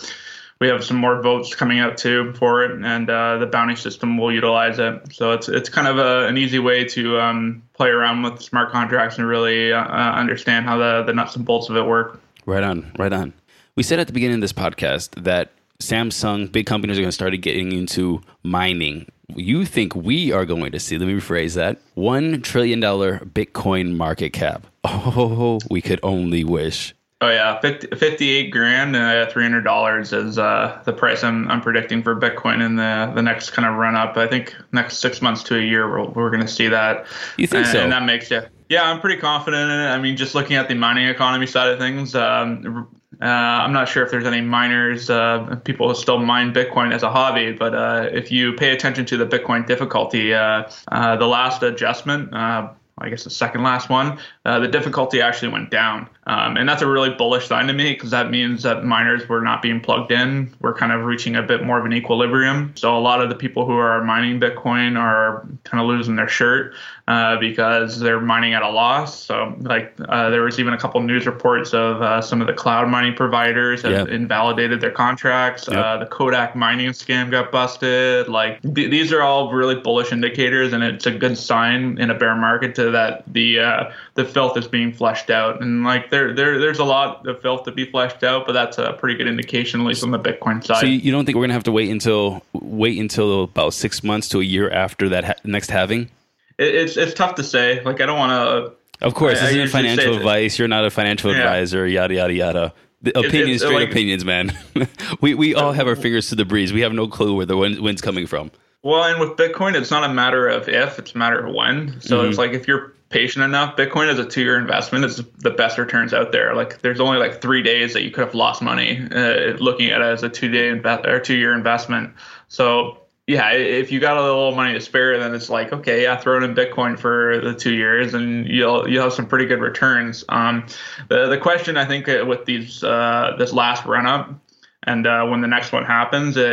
we 0.63 0.69
have 0.69 0.81
some 0.81 0.95
more 0.95 1.21
votes 1.21 1.53
coming 1.53 1.79
out 1.79 1.97
too 1.97 2.31
for 2.35 2.63
it, 2.63 2.71
and 2.71 3.09
uh, 3.09 3.37
the 3.37 3.45
bounty 3.45 3.75
system 3.75 4.17
will 4.17 4.31
utilize 4.31 4.79
it. 4.79 5.13
So 5.13 5.33
it's 5.33 5.49
it's 5.49 5.67
kind 5.67 5.89
of 5.89 5.97
a, 5.97 6.25
an 6.25 6.37
easy 6.37 6.57
way 6.57 6.85
to 6.85 7.19
um, 7.19 7.61
play 7.73 7.89
around 7.89 8.21
with 8.21 8.41
smart 8.41 8.71
contracts 8.71 9.17
and 9.17 9.27
really 9.27 9.73
uh, 9.73 9.83
uh, 9.83 10.13
understand 10.15 10.65
how 10.65 10.77
the 10.77 11.03
the 11.03 11.11
nuts 11.11 11.35
and 11.35 11.43
bolts 11.43 11.67
of 11.67 11.75
it 11.75 11.85
work. 11.85 12.21
Right 12.45 12.63
on, 12.63 12.89
right 12.97 13.11
on. 13.11 13.33
We 13.75 13.83
said 13.83 13.99
at 13.99 14.07
the 14.07 14.13
beginning 14.13 14.35
of 14.35 14.41
this 14.41 14.53
podcast 14.53 15.21
that 15.21 15.51
Samsung, 15.81 16.49
big 16.49 16.65
companies 16.65 16.97
are 16.97 17.01
going 17.01 17.09
to 17.09 17.11
start 17.11 17.33
getting 17.41 17.73
into 17.73 18.21
mining. 18.43 19.11
You 19.35 19.65
think 19.65 19.93
we 19.95 20.31
are 20.31 20.45
going 20.45 20.71
to 20.71 20.79
see, 20.79 20.97
let 20.97 21.07
me 21.07 21.15
rephrase 21.15 21.55
that, 21.55 21.79
$1 21.97 22.43
trillion 22.43 22.79
Bitcoin 22.79 23.95
market 23.97 24.29
cap. 24.31 24.67
Oh, 24.85 25.59
we 25.69 25.81
could 25.81 25.99
only 26.03 26.43
wish. 26.43 26.93
Oh 27.23 27.29
yeah, 27.29 27.57
50, 27.61 27.95
58 27.95 28.49
grand, 28.49 28.97
uh, 28.97 29.29
three 29.29 29.43
hundred 29.43 29.61
dollars 29.61 30.11
is 30.11 30.37
uh, 30.37 30.81
the 30.83 30.91
price 30.91 31.23
I'm, 31.23 31.49
I'm 31.49 31.61
predicting 31.61 32.03
for 32.03 32.19
Bitcoin 32.19 32.61
in 32.61 32.75
the 32.75 33.13
the 33.15 33.21
next 33.21 33.51
kind 33.51 33.65
of 33.65 33.75
run 33.75 33.95
up. 33.95 34.17
I 34.17 34.27
think 34.27 34.53
next 34.73 34.97
six 34.97 35.21
months 35.21 35.41
to 35.43 35.57
a 35.57 35.61
year, 35.61 35.89
we're, 35.89 36.03
we're 36.03 36.29
going 36.29 36.41
to 36.41 36.51
see 36.51 36.67
that. 36.67 37.05
You 37.37 37.47
think 37.47 37.65
and, 37.65 37.73
so? 37.73 37.79
And 37.79 37.93
that 37.93 38.03
makes 38.03 38.29
you. 38.29 38.41
Yeah, 38.67 38.83
I'm 38.83 38.99
pretty 38.99 39.21
confident 39.21 39.71
in 39.71 39.79
it. 39.79 39.87
I 39.87 39.99
mean, 39.99 40.17
just 40.17 40.35
looking 40.35 40.57
at 40.57 40.67
the 40.67 40.75
mining 40.75 41.07
economy 41.07 41.47
side 41.47 41.69
of 41.69 41.79
things, 41.79 42.13
um, 42.13 42.89
uh, 43.21 43.25
I'm 43.25 43.71
not 43.71 43.87
sure 43.87 44.03
if 44.03 44.11
there's 44.11 44.25
any 44.25 44.41
miners, 44.41 45.09
uh, 45.09 45.61
people 45.63 45.87
who 45.87 45.95
still 45.95 46.19
mine 46.19 46.53
Bitcoin 46.53 46.93
as 46.93 47.03
a 47.03 47.09
hobby, 47.09 47.53
but 47.53 47.73
uh, 47.73 48.09
if 48.11 48.33
you 48.33 48.51
pay 48.51 48.71
attention 48.71 49.05
to 49.05 49.15
the 49.17 49.25
Bitcoin 49.25 49.65
difficulty, 49.65 50.33
uh, 50.33 50.69
uh, 50.91 51.15
the 51.15 51.27
last 51.27 51.63
adjustment, 51.63 52.33
uh, 52.33 52.67
I 52.97 53.09
guess 53.09 53.23
the 53.23 53.29
second 53.29 53.63
last 53.63 53.89
one, 53.89 54.19
the 54.43 54.67
difficulty 54.67 55.21
actually 55.21 55.53
went 55.53 55.69
down. 55.71 56.09
Um, 56.25 56.55
and 56.57 56.67
that's 56.69 56.81
a 56.81 56.87
really 56.87 57.09
bullish 57.09 57.47
sign 57.47 57.67
to 57.67 57.73
me 57.73 57.93
because 57.93 58.11
that 58.11 58.31
means 58.31 58.63
that 58.63 58.85
miners 58.85 59.27
were 59.27 59.41
not 59.41 59.61
being 59.61 59.81
plugged 59.81 60.11
in. 60.11 60.53
We're 60.61 60.73
kind 60.73 60.91
of 60.91 61.03
reaching 61.03 61.35
a 61.35 61.43
bit 61.43 61.63
more 61.63 61.77
of 61.79 61.85
an 61.85 61.93
equilibrium. 61.93 62.73
So 62.75 62.97
a 62.97 62.99
lot 62.99 63.21
of 63.21 63.29
the 63.29 63.35
people 63.35 63.65
who 63.65 63.73
are 63.77 64.03
mining 64.03 64.39
Bitcoin 64.39 64.97
are 64.97 65.45
kind 65.65 65.81
of 65.81 65.87
losing 65.87 66.15
their 66.15 66.29
shirt 66.29 66.75
uh, 67.07 67.37
because 67.39 67.99
they're 67.99 68.21
mining 68.21 68.53
at 68.53 68.61
a 68.61 68.69
loss. 68.69 69.21
So 69.21 69.53
like 69.59 69.93
uh, 70.07 70.29
there 70.29 70.43
was 70.43 70.59
even 70.59 70.73
a 70.73 70.77
couple 70.77 71.01
news 71.01 71.25
reports 71.25 71.73
of 71.73 72.01
uh, 72.01 72.21
some 72.21 72.39
of 72.39 72.47
the 72.47 72.53
cloud 72.53 72.87
mining 72.89 73.15
providers 73.15 73.81
have 73.81 73.91
Yep. 73.93 74.07
invalidated 74.07 74.81
their 74.81 74.91
contracts. 74.91 75.67
Yep. 75.69 75.77
Uh, 75.77 75.97
the 75.97 76.05
Kodak 76.05 76.55
mining 76.55 76.89
scam 76.91 77.29
got 77.29 77.51
busted. 77.51 78.27
Like 78.29 78.61
th- 78.61 78.89
these 78.89 79.11
are 79.11 79.21
all 79.21 79.51
really 79.51 79.75
bullish 79.75 80.11
indicators, 80.11 80.73
and 80.73 80.83
it's 80.83 81.05
a 81.05 81.11
good 81.11 81.37
sign 81.37 81.97
in 81.99 82.09
a 82.09 82.13
bear 82.15 82.35
market 82.35 82.73
to 82.75 82.89
that 82.91 83.23
the 83.27 83.59
uh, 83.59 83.91
the 84.15 84.23
filth 84.25 84.57
is 84.57 84.67
being 84.67 84.93
fleshed 84.93 85.29
out. 85.29 85.61
And 85.61 85.83
like 85.83 86.11
there 86.11 86.33
there 86.33 86.59
there's 86.59 86.79
a 86.79 86.83
lot 86.83 87.25
of 87.27 87.41
filth 87.41 87.63
to 87.63 87.71
be 87.71 87.85
fleshed 87.89 88.23
out, 88.23 88.45
but 88.45 88.53
that's 88.53 88.77
a 88.77 88.93
pretty 88.93 89.15
good 89.17 89.27
indication, 89.27 89.81
at 89.81 89.87
least 89.87 90.03
on 90.03 90.11
the 90.11 90.19
Bitcoin 90.19 90.63
side. 90.63 90.81
So 90.81 90.85
you, 90.85 91.11
don't 91.11 91.25
think 91.25 91.35
we're 91.35 91.43
gonna 91.43 91.53
have 91.53 91.63
to 91.63 91.71
wait 91.71 91.89
until 91.89 92.43
wait 92.53 92.99
until 92.99 93.43
about 93.43 93.73
six 93.73 94.03
months 94.03 94.29
to 94.29 94.39
a 94.39 94.43
year 94.43 94.69
after 94.69 95.09
that 95.09 95.23
ha- 95.23 95.33
next 95.43 95.69
halving? 95.71 96.09
it, 96.57 96.75
it's 96.75 96.97
it's 96.97 97.13
tough 97.13 97.35
to 97.35 97.43
say. 97.43 97.81
Like 97.83 98.01
I 98.01 98.05
don't 98.05 98.19
want 98.19 98.31
to. 98.31 99.05
Of 99.05 99.15
course, 99.15 99.41
I- 99.41 99.49
isn't 99.49 99.69
financial 99.69 100.15
advice. 100.15 100.59
You're 100.59 100.67
not 100.67 100.85
a 100.85 100.89
financial 100.91 101.31
Yeah. 101.31 101.39
advisor. 101.39 101.87
Yada 101.87 102.13
yada 102.13 102.33
yada. 102.33 102.73
The 103.01 103.17
opinions, 103.19 103.61
it's 103.61 103.63
straight 103.63 103.79
like- 103.81 103.89
opinions, 103.89 104.23
man. 104.23 104.57
we 105.21 105.33
we 105.33 105.55
all 105.55 105.73
have 105.73 105.87
our 105.87 105.95
fingers 105.95 106.29
to 106.29 106.35
the 106.35 106.45
breeze. 106.45 106.71
We 106.71 106.81
have 106.81 106.93
no 106.93 107.07
clue 107.07 107.35
where 107.35 107.45
the 107.45 107.57
wind, 107.57 107.79
wind's 107.81 108.01
coming 108.01 108.27
from. 108.27 108.51
Well, 108.83 109.03
and 109.03 109.19
with 109.19 109.37
Bitcoin, 109.37 109.75
it's 109.75 109.91
not 109.91 110.03
a 110.09 110.13
matter 110.13 110.47
of 110.47 110.67
if, 110.67 110.99
it's 110.99 111.13
a 111.15 111.17
matter 111.17 111.45
of 111.45 111.53
when. 111.55 112.01
So 112.01 112.17
Mm-hmm. 112.17 112.29
it's 112.29 112.37
like 112.37 112.51
if 112.51 112.67
you're 112.67 112.93
patient 113.09 113.45
enough, 113.45 113.77
Bitcoin 113.77 114.11
is 114.11 114.19
a 114.19 114.25
two 114.25 114.41
year 114.41 114.57
investment. 114.59 115.05
It's 115.05 115.21
the 115.37 115.51
best 115.51 115.77
returns 115.77 116.13
out 116.13 116.31
there. 116.31 116.53
Like 116.55 116.81
there's 116.81 116.99
only 116.99 117.17
like 117.17 117.41
three 117.41 117.61
days 117.61 117.93
that 117.93 118.03
you 118.03 118.11
could 118.11 118.25
have 118.25 118.35
lost 118.35 118.61
money 118.61 119.07
uh, 119.11 119.53
looking 119.59 119.89
at 119.91 120.01
it 120.01 120.05
as 120.05 120.23
a 120.23 120.29
two 120.29 120.49
day 120.49 120.69
inve- 120.71 121.05
or 121.05 121.19
two 121.19 121.35
year 121.35 121.53
investment. 121.53 122.13
So 122.49 122.97
yeah, 123.25 123.51
if 123.53 123.89
you 123.89 124.01
got 124.01 124.17
a 124.17 124.21
little 124.21 124.53
money 124.53 124.73
to 124.73 124.81
spare, 124.81 125.17
then 125.17 125.33
it's 125.33 125.49
like 125.49 125.71
okay, 125.71 126.03
yeah, 126.03 126.17
throw 126.17 126.35
it 126.37 126.43
in 126.43 126.53
Bitcoin 126.53 126.99
for 126.99 127.39
the 127.39 127.53
two 127.53 127.73
years, 127.73 128.13
and 128.13 128.45
you'll 128.49 128.89
you'll 128.89 129.03
have 129.03 129.13
some 129.13 129.27
pretty 129.27 129.45
good 129.45 129.61
returns. 129.61 130.25
Um, 130.27 130.65
the 131.07 131.27
the 131.29 131.37
question 131.37 131.77
I 131.77 131.85
think 131.85 132.09
uh, 132.09 132.25
with 132.27 132.43
these 132.43 132.83
uh, 132.83 133.35
this 133.39 133.53
last 133.53 133.85
run 133.85 134.05
up 134.07 134.42
and 134.85 135.07
uh, 135.07 135.25
when 135.25 135.41
the 135.41 135.47
next 135.47 135.71
one 135.71 135.85
happens, 135.85 136.37
i- 136.37 136.41
i- 136.41 136.45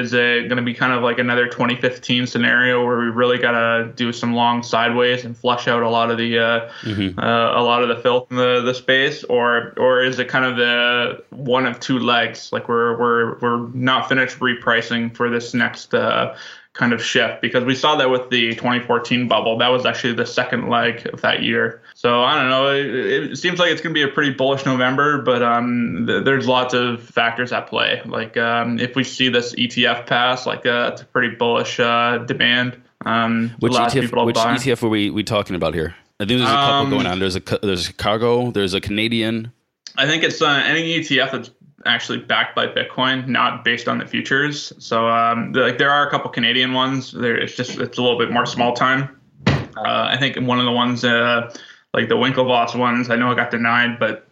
is 0.00 0.12
it 0.12 0.48
going 0.48 0.56
to 0.56 0.62
be 0.62 0.74
kind 0.74 0.92
of 0.92 1.02
like 1.02 1.18
another 1.18 1.46
2015 1.46 2.26
scenario 2.26 2.84
where 2.84 2.98
we 2.98 3.06
really 3.06 3.38
got 3.38 3.52
to 3.52 3.92
do 3.96 4.12
some 4.12 4.34
long 4.34 4.62
sideways 4.62 5.24
and 5.24 5.36
flush 5.36 5.66
out 5.68 5.82
a 5.82 5.88
lot 5.88 6.10
of 6.10 6.18
the 6.18 6.38
uh, 6.38 6.70
Mm-hmm. 6.82 7.18
uh, 7.18 7.60
a 7.60 7.62
lot 7.62 7.82
of 7.82 7.88
the 7.88 7.96
filth 7.96 8.30
in 8.30 8.36
the, 8.36 8.60
the 8.62 8.74
space, 8.74 9.24
or 9.24 9.74
or 9.76 10.02
is 10.02 10.18
it 10.18 10.28
kind 10.28 10.44
of 10.44 10.56
the 10.56 11.22
one 11.30 11.66
of 11.66 11.80
two 11.80 11.98
legs? 11.98 12.50
Like 12.52 12.68
we're 12.68 12.98
we're 12.98 13.38
we're 13.38 13.66
not 13.74 14.08
finished 14.08 14.38
repricing 14.38 15.14
for 15.14 15.30
this 15.30 15.54
next 15.54 15.94
uh, 15.94 16.34
kind 16.78 16.92
of 16.92 17.04
shift 17.04 17.42
because 17.42 17.64
we 17.64 17.74
saw 17.74 17.96
that 17.96 18.08
with 18.08 18.30
the 18.30 18.54
2014 18.54 19.26
bubble. 19.28 19.58
That 19.58 19.68
was 19.68 19.84
actually 19.84 20.14
the 20.14 20.24
second 20.24 20.68
leg 20.70 21.06
of 21.12 21.20
that 21.22 21.42
year. 21.42 21.82
So 21.94 22.22
I 22.22 22.36
don't 22.40 22.48
know. 22.48 22.70
It, 22.70 22.86
it 23.32 23.36
seems 23.36 23.58
like 23.58 23.70
it's 23.72 23.80
going 23.82 23.92
to 23.92 23.98
be 23.98 24.08
a 24.08 24.12
pretty 24.14 24.32
bullish 24.32 24.64
November, 24.64 25.20
but 25.20 25.42
um, 25.42 26.04
th- 26.06 26.24
there's 26.24 26.46
lots 26.46 26.74
of 26.74 27.02
factors 27.02 27.52
at 27.52 27.66
play. 27.66 28.00
Like 28.06 28.36
um, 28.36 28.78
if 28.78 28.94
we 28.94 29.02
see 29.04 29.28
this 29.28 29.54
ETF 29.56 30.06
pass, 30.06 30.46
like 30.46 30.64
uh, 30.64 30.90
it's 30.92 31.02
a 31.02 31.04
pretty 31.04 31.34
bullish 31.34 31.80
uh, 31.80 32.18
demand. 32.18 32.80
Um, 33.04 33.54
Which 33.58 33.72
ETF? 33.72 34.00
people 34.00 34.24
Which 34.24 34.36
buy. 34.36 34.54
ETF 34.54 34.82
are 34.84 34.88
we 34.88 35.10
we 35.10 35.24
talking 35.24 35.56
about 35.56 35.74
here? 35.74 35.94
I 36.20 36.24
think 36.26 36.38
there's 36.38 36.42
a 36.50 36.54
couple 36.54 36.74
Um, 36.74 36.90
going 36.90 37.06
on. 37.06 37.18
There's 37.18 37.36
a 37.36 37.42
there's 37.62 37.88
a 37.88 37.92
cargo. 37.92 38.50
There's 38.52 38.74
a 38.74 38.80
Canadian. 38.80 39.52
I 39.96 40.06
think 40.06 40.22
it's 40.22 40.40
uh, 40.40 40.46
any 40.64 41.00
ETF 41.00 41.32
that's 41.32 41.50
actually 41.86 42.18
backed 42.18 42.54
by 42.54 42.66
Bitcoin, 42.66 43.26
not 43.26 43.64
based 43.64 43.88
on 43.88 43.98
the 43.98 44.06
futures. 44.06 44.72
So 44.78 45.08
um, 45.08 45.52
like 45.52 45.78
there 45.78 45.90
are 45.90 46.06
a 46.06 46.10
couple 46.10 46.30
Canadian 46.30 46.72
ones. 46.72 47.12
There, 47.12 47.36
it's 47.36 47.54
just 47.54 47.78
it's 47.78 47.98
a 47.98 48.02
little 48.02 48.18
bit 48.18 48.30
more 48.30 48.46
small 48.46 48.74
time. 48.74 49.20
Uh, 49.46 50.08
I 50.10 50.16
think 50.18 50.36
one 50.36 50.58
of 50.58 50.64
the 50.64 50.72
ones, 50.72 51.04
uh, 51.04 51.54
like 51.94 52.08
the 52.08 52.16
Winklevoss 52.16 52.76
ones, 52.76 53.10
I 53.10 53.16
know 53.16 53.30
it 53.30 53.36
got 53.36 53.50
denied, 53.50 53.98
but 53.98 54.26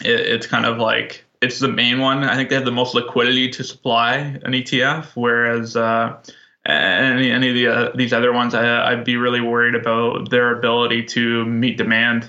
it, 0.00 0.20
it's 0.20 0.46
kind 0.46 0.64
of 0.64 0.78
like 0.78 1.24
it's 1.42 1.58
the 1.58 1.68
main 1.68 2.00
one. 2.00 2.24
I 2.24 2.34
think 2.34 2.48
they 2.48 2.54
have 2.54 2.64
the 2.64 2.72
most 2.72 2.94
liquidity 2.94 3.50
to 3.50 3.64
supply 3.64 4.16
an 4.16 4.52
ETF, 4.52 5.08
whereas 5.14 5.76
uh, 5.76 6.16
any 6.64 7.30
any 7.30 7.48
of 7.50 7.54
the 7.54 7.66
uh, 7.68 7.90
these 7.94 8.12
other 8.12 8.32
ones, 8.32 8.54
I, 8.54 8.92
I'd 8.92 9.04
be 9.04 9.16
really 9.16 9.40
worried 9.40 9.74
about 9.74 10.30
their 10.30 10.56
ability 10.56 11.04
to 11.04 11.44
meet 11.44 11.76
demand. 11.76 12.28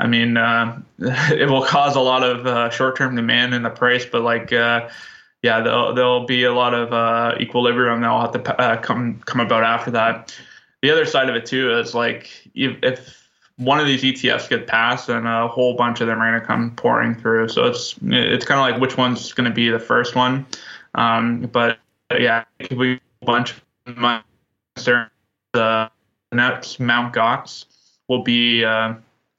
I 0.00 0.06
mean, 0.06 0.36
uh, 0.36 0.80
it 0.98 1.48
will 1.48 1.64
cause 1.64 1.96
a 1.96 2.00
lot 2.00 2.22
of 2.22 2.46
uh, 2.46 2.70
short-term 2.70 3.16
demand 3.16 3.54
in 3.54 3.62
the 3.62 3.70
price, 3.70 4.06
but 4.06 4.22
like, 4.22 4.52
uh, 4.52 4.88
yeah, 5.42 5.60
there'll, 5.60 5.94
there'll 5.94 6.26
be 6.26 6.44
a 6.44 6.52
lot 6.52 6.74
of 6.74 6.92
uh, 6.92 7.36
equilibrium 7.40 8.00
that'll 8.00 8.20
have 8.20 8.32
to 8.32 8.60
uh, 8.60 8.76
come 8.80 9.20
come 9.24 9.40
about 9.40 9.64
after 9.64 9.90
that. 9.92 10.36
The 10.82 10.90
other 10.90 11.06
side 11.06 11.28
of 11.28 11.36
it 11.36 11.46
too 11.46 11.76
is 11.78 11.94
like 11.94 12.30
if, 12.54 12.76
if 12.82 13.28
one 13.56 13.80
of 13.80 13.86
these 13.86 14.02
ETFs 14.02 14.48
get 14.48 14.66
passed, 14.66 15.08
then 15.08 15.26
a 15.26 15.48
whole 15.48 15.74
bunch 15.74 16.00
of 16.00 16.06
them 16.06 16.20
are 16.20 16.30
going 16.30 16.40
to 16.40 16.46
come 16.46 16.74
pouring 16.76 17.14
through. 17.14 17.48
So 17.48 17.64
it's 17.64 17.96
it's 18.02 18.44
kind 18.44 18.60
of 18.60 18.72
like 18.72 18.80
which 18.80 18.96
one's 18.96 19.32
going 19.32 19.48
to 19.48 19.54
be 19.54 19.68
the 19.68 19.80
first 19.80 20.14
one. 20.14 20.46
Um, 20.94 21.42
but 21.52 21.78
yeah, 22.12 22.44
if 22.58 22.76
we 22.76 23.00
a 23.22 23.24
bunch 23.24 23.54
of 23.86 23.96
my 23.96 24.22
the 25.52 25.90
next 26.32 26.78
Mount 26.78 27.14
Gox 27.14 27.64
will 28.08 28.22
be 28.22 28.64
uh, 28.64 28.94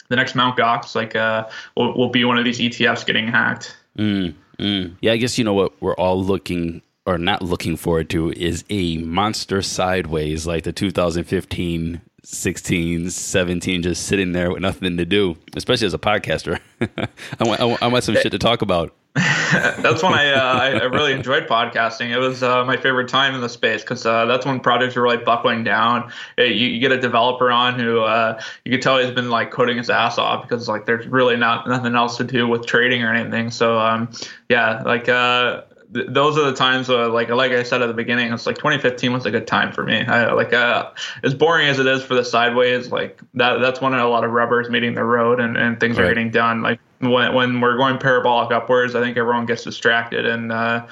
the 0.10 0.16
next 0.16 0.36
Mount 0.36 0.58
Gox 0.58 0.96
like 0.96 1.16
uh, 1.16 1.48
will, 1.76 1.96
will 1.96 2.10
be 2.10 2.26
one 2.26 2.38
of 2.38 2.46
these 2.46 2.60
ETFs 2.60 3.06
getting 3.06 3.28
hacked. 3.28 3.76
Mm, 3.98 4.34
mm. 4.58 4.96
Yeah, 5.02 5.14
I 5.14 5.18
guess 5.18 5.38
you 5.38 5.44
know 5.44 5.54
what 5.54 5.80
we're 5.82 5.96
all 5.96 6.22
looking 6.22 6.82
or 7.06 7.18
not 7.18 7.42
looking 7.42 7.76
forward 7.76 8.10
to 8.12 8.32
is 8.34 8.64
a 8.70 8.98
monster 8.98 9.62
sideways 9.62 10.46
like 10.46 10.64
the 10.64 10.74
2015, 10.74 12.02
16, 12.24 13.10
17, 13.10 13.82
just 13.82 14.06
sitting 14.06 14.32
there 14.32 14.52
with 14.52 14.62
nothing 14.62 14.98
to 14.98 15.06
do, 15.06 15.36
especially 15.56 15.88
as 15.88 15.94
a 15.94 16.00
podcaster. 16.00 16.60
I, 16.82 17.44
want, 17.44 17.60
I, 17.60 17.66
want, 17.66 17.84
I 17.84 17.88
want 17.88 18.04
some 18.04 18.16
shit 18.16 18.32
to 18.32 18.40
talk 18.40 18.62
about. 18.62 18.94
that's 19.82 20.02
when 20.02 20.14
I, 20.14 20.32
uh, 20.32 20.80
I 20.82 20.84
really 20.86 21.12
enjoyed 21.12 21.48
podcasting. 21.48 22.12
It 22.12 22.20
was 22.20 22.42
uh, 22.42 22.64
my 22.64 22.78
favorite 22.78 23.10
time 23.10 23.36
in 23.36 23.42
the 23.42 23.50
space 23.50 23.82
because 23.82 24.06
uh, 24.06 24.26
that's 24.26 24.46
when 24.46 24.60
projects 24.60 24.96
are 24.96 25.02
really 25.02 25.18
buckling 25.18 25.64
down. 25.64 26.12
Uh, 26.38 26.44
You, 26.44 26.68
you 26.68 26.80
get 26.80 26.92
a 26.92 27.00
developer 27.00 27.52
on 27.52 27.78
who 27.78 28.02
uh, 28.02 28.42
you 28.64 28.72
can 28.72 28.82
tell 28.82 28.98
he's 28.98 29.12
been 29.12 29.30
like 29.30 29.52
coding 29.52 29.78
his 29.78 29.90
ass 29.90 30.18
off 30.18 30.44
because 30.44 30.70
like 30.70 30.86
there's 30.86 31.06
really 31.08 31.36
not 31.36 31.68
nothing 31.68 31.96
else 31.96 32.18
to 32.18 32.24
do 32.24 32.48
with 32.48 32.66
trading 32.66 33.04
or 33.04 33.14
anything. 33.14 33.52
So 33.52 33.80
um, 33.80 34.10
yeah, 34.48 34.82
like 34.84 35.10
uh, 35.10 35.64
th- 35.94 36.08
those 36.10 36.38
are 36.38 36.46
the 36.46 36.56
times 36.56 36.90
uh, 36.90 37.10
like 37.10 37.30
like 37.30 37.52
I 37.52 37.64
said 37.64 37.82
at 37.82 37.88
the 37.88 37.94
beginning, 37.94 38.32
it's 38.32 38.46
like 38.46 38.58
2015 38.58 39.14
was 39.14 39.26
a 39.26 39.32
good 39.32 39.48
time 39.48 39.72
for 39.72 39.84
me. 39.84 40.06
I, 40.06 40.32
like 40.34 40.54
uh, 40.54 40.92
as 41.24 41.34
boring 41.34 41.68
as 41.68 41.80
it 41.80 41.88
is 41.88 42.04
for 42.04 42.16
the 42.16 42.24
sideways, 42.24 42.92
like 42.92 43.20
that 43.36 43.60
that's 43.60 43.82
when 43.82 43.94
a 43.94 44.08
lot 44.08 44.24
of 44.24 44.32
rubber 44.32 44.62
is 44.62 44.70
meeting 44.70 44.96
the 44.96 45.04
road 45.04 45.40
and, 45.40 45.58
and 45.58 45.80
things 45.80 45.98
are 45.98 46.08
getting 46.08 46.32
done. 46.32 46.62
Like 46.62 46.80
when 47.00 47.34
when 47.34 47.62
we're 47.62 47.78
going 47.78 47.98
parabolic 47.98 48.52
upwards, 48.52 48.96
I 48.96 49.02
think 49.02 49.18
everyone 49.18 49.46
gets 49.46 49.64
distracted 49.64 50.26
and 50.26 50.52
uh, 50.52 50.86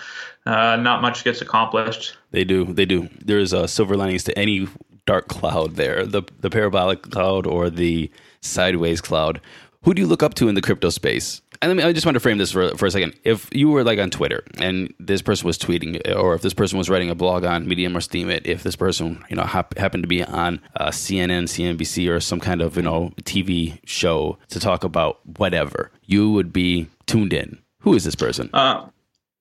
uh, 0.45 0.77
not 0.77 1.01
much 1.01 1.23
gets 1.23 1.41
accomplished. 1.41 2.17
They 2.31 2.43
do. 2.43 2.65
They 2.65 2.85
do. 2.85 3.09
There's 3.23 3.53
uh, 3.53 3.67
silver 3.67 3.95
linings 3.97 4.23
to 4.25 4.37
any 4.37 4.67
dark 5.05 5.29
cloud 5.29 5.75
there 5.75 6.05
the, 6.05 6.21
the 6.41 6.49
parabolic 6.49 7.01
cloud 7.01 7.47
or 7.47 7.69
the 7.69 8.11
sideways 8.41 9.01
cloud. 9.01 9.41
Who 9.83 9.93
do 9.93 10.01
you 10.01 10.07
look 10.07 10.21
up 10.21 10.33
to 10.35 10.49
in 10.49 10.55
the 10.55 10.61
crypto 10.61 10.89
space? 10.89 11.41
And 11.61 11.81
I, 11.81 11.87
I 11.89 11.93
just 11.93 12.05
want 12.05 12.15
to 12.15 12.19
frame 12.19 12.37
this 12.37 12.51
for, 12.51 12.75
for 12.77 12.85
a 12.85 12.91
second. 12.91 13.13
If 13.23 13.49
you 13.53 13.69
were 13.69 13.83
like 13.83 13.99
on 13.99 14.09
Twitter 14.09 14.43
and 14.57 14.93
this 14.99 15.21
person 15.21 15.45
was 15.45 15.57
tweeting, 15.57 16.15
or 16.15 16.35
if 16.35 16.41
this 16.41 16.53
person 16.53 16.77
was 16.77 16.89
writing 16.89 17.09
a 17.09 17.15
blog 17.15 17.43
on 17.43 17.67
Medium 17.67 17.95
or 17.95 17.99
Steemit, 17.99 18.45
if 18.45 18.63
this 18.63 18.75
person 18.75 19.23
you 19.29 19.35
know 19.35 19.43
hap- 19.43 19.77
happened 19.77 20.03
to 20.03 20.07
be 20.07 20.23
on 20.23 20.59
uh, 20.75 20.89
CNN, 20.89 21.43
CNBC, 21.43 22.09
or 22.09 22.19
some 22.19 22.39
kind 22.39 22.61
of 22.61 22.75
you 22.77 22.83
know 22.83 23.11
TV 23.23 23.79
show 23.85 24.37
to 24.49 24.59
talk 24.59 24.83
about 24.83 25.19
whatever, 25.37 25.91
you 26.05 26.31
would 26.31 26.53
be 26.53 26.87
tuned 27.05 27.33
in. 27.33 27.59
Who 27.81 27.93
is 27.93 28.03
this 28.03 28.15
person? 28.15 28.49
Uh, 28.53 28.87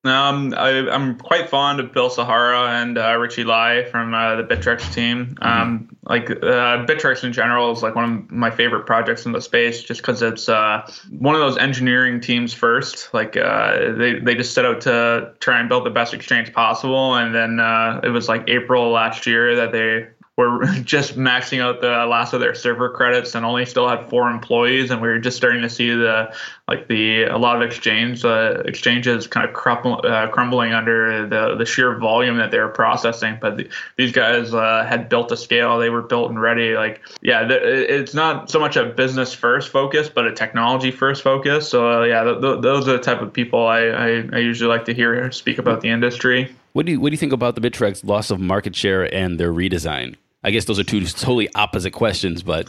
um, 0.08 0.54
I, 0.56 0.88
I'm 0.90 1.18
quite 1.18 1.48
fond 1.48 1.80
of 1.80 1.92
Bill 1.92 2.10
Shihara 2.10 2.82
and 2.82 2.98
uh, 2.98 3.16
Richie 3.16 3.44
Lai 3.44 3.84
from 3.84 4.14
uh, 4.14 4.36
the 4.36 4.42
Bittrex 4.42 4.92
team. 4.92 5.36
Um, 5.40 5.96
like 6.04 6.30
uh, 6.30 6.84
Bittrex 6.86 7.24
in 7.24 7.32
general 7.32 7.72
is 7.72 7.82
like 7.82 7.94
one 7.94 8.04
of 8.04 8.30
my 8.30 8.50
favorite 8.50 8.86
projects 8.86 9.26
in 9.26 9.32
the 9.32 9.40
space, 9.40 9.82
just 9.82 10.00
because 10.00 10.22
it's 10.22 10.48
uh, 10.48 10.88
one 11.10 11.34
of 11.34 11.40
those 11.40 11.58
engineering 11.58 12.20
teams 12.20 12.52
first. 12.52 13.12
Like 13.12 13.36
uh, 13.36 13.92
they 13.92 14.20
they 14.20 14.34
just 14.34 14.54
set 14.54 14.64
out 14.64 14.82
to 14.82 15.32
try 15.40 15.58
and 15.58 15.68
build 15.68 15.84
the 15.84 15.90
best 15.90 16.14
exchange 16.14 16.52
possible, 16.52 17.14
and 17.14 17.34
then 17.34 17.58
uh, 17.58 18.00
it 18.04 18.10
was 18.10 18.28
like 18.28 18.48
April 18.48 18.90
last 18.90 19.26
year 19.26 19.56
that 19.56 19.72
they 19.72 20.06
were 20.36 20.64
just 20.84 21.16
maxing 21.16 21.60
out 21.60 21.80
the 21.80 22.06
last 22.06 22.32
of 22.32 22.40
their 22.40 22.54
server 22.54 22.90
credits 22.90 23.34
and 23.34 23.44
only 23.44 23.64
still 23.66 23.88
had 23.88 24.08
four 24.08 24.30
employees, 24.30 24.90
and 24.90 25.00
we 25.00 25.08
were 25.08 25.18
just 25.18 25.36
starting 25.36 25.62
to 25.62 25.70
see 25.70 25.90
the 25.90 26.32
like 26.68 26.88
the 26.88 27.24
a 27.24 27.38
lot 27.38 27.56
of 27.56 27.62
exchange 27.62 28.24
uh, 28.24 28.62
exchanges 28.64 29.26
kind 29.26 29.48
of 29.48 29.54
crumble, 29.54 30.00
uh, 30.04 30.28
crumbling 30.28 30.72
under 30.72 31.26
the 31.26 31.56
the 31.56 31.64
sheer 31.64 31.98
volume 31.98 32.36
that 32.36 32.50
they 32.50 32.58
were 32.58 32.68
processing. 32.68 33.38
But 33.40 33.56
the, 33.56 33.68
these 33.96 34.12
guys 34.12 34.52
uh, 34.52 34.84
had 34.86 35.08
built 35.08 35.32
a 35.32 35.36
scale; 35.36 35.78
they 35.78 35.90
were 35.90 36.02
built 36.02 36.28
and 36.28 36.40
ready. 36.40 36.74
Like 36.74 37.00
yeah, 37.22 37.46
it's 37.48 38.14
not 38.14 38.50
so 38.50 38.60
much 38.60 38.76
a 38.76 38.84
business 38.84 39.32
first 39.32 39.70
focus, 39.70 40.08
but 40.08 40.26
a 40.26 40.32
technology 40.32 40.90
first 40.90 41.22
focus. 41.22 41.68
So 41.68 42.02
uh, 42.02 42.04
yeah, 42.04 42.24
th- 42.24 42.40
th- 42.40 42.60
those 42.60 42.88
are 42.88 42.92
the 42.92 43.02
type 43.02 43.22
of 43.22 43.32
people 43.32 43.66
I, 43.66 43.80
I, 43.86 44.08
I 44.32 44.38
usually 44.38 44.68
like 44.68 44.84
to 44.86 44.94
hear 44.94 45.30
speak 45.32 45.58
about 45.58 45.80
the 45.80 45.88
industry. 45.88 46.54
What 46.74 46.84
do 46.84 46.92
you 46.92 47.00
what 47.00 47.08
do 47.08 47.14
you 47.14 47.18
think 47.18 47.32
about 47.32 47.54
the 47.54 47.60
Bittrex 47.62 48.04
loss 48.04 48.30
of 48.30 48.38
market 48.38 48.76
share 48.76 49.12
and 49.14 49.40
their 49.40 49.50
redesign? 49.52 50.16
I 50.46 50.50
guess 50.50 50.64
those 50.64 50.78
are 50.78 50.84
two 50.84 51.04
totally 51.04 51.52
opposite 51.56 51.90
questions, 51.90 52.42
but 52.44 52.68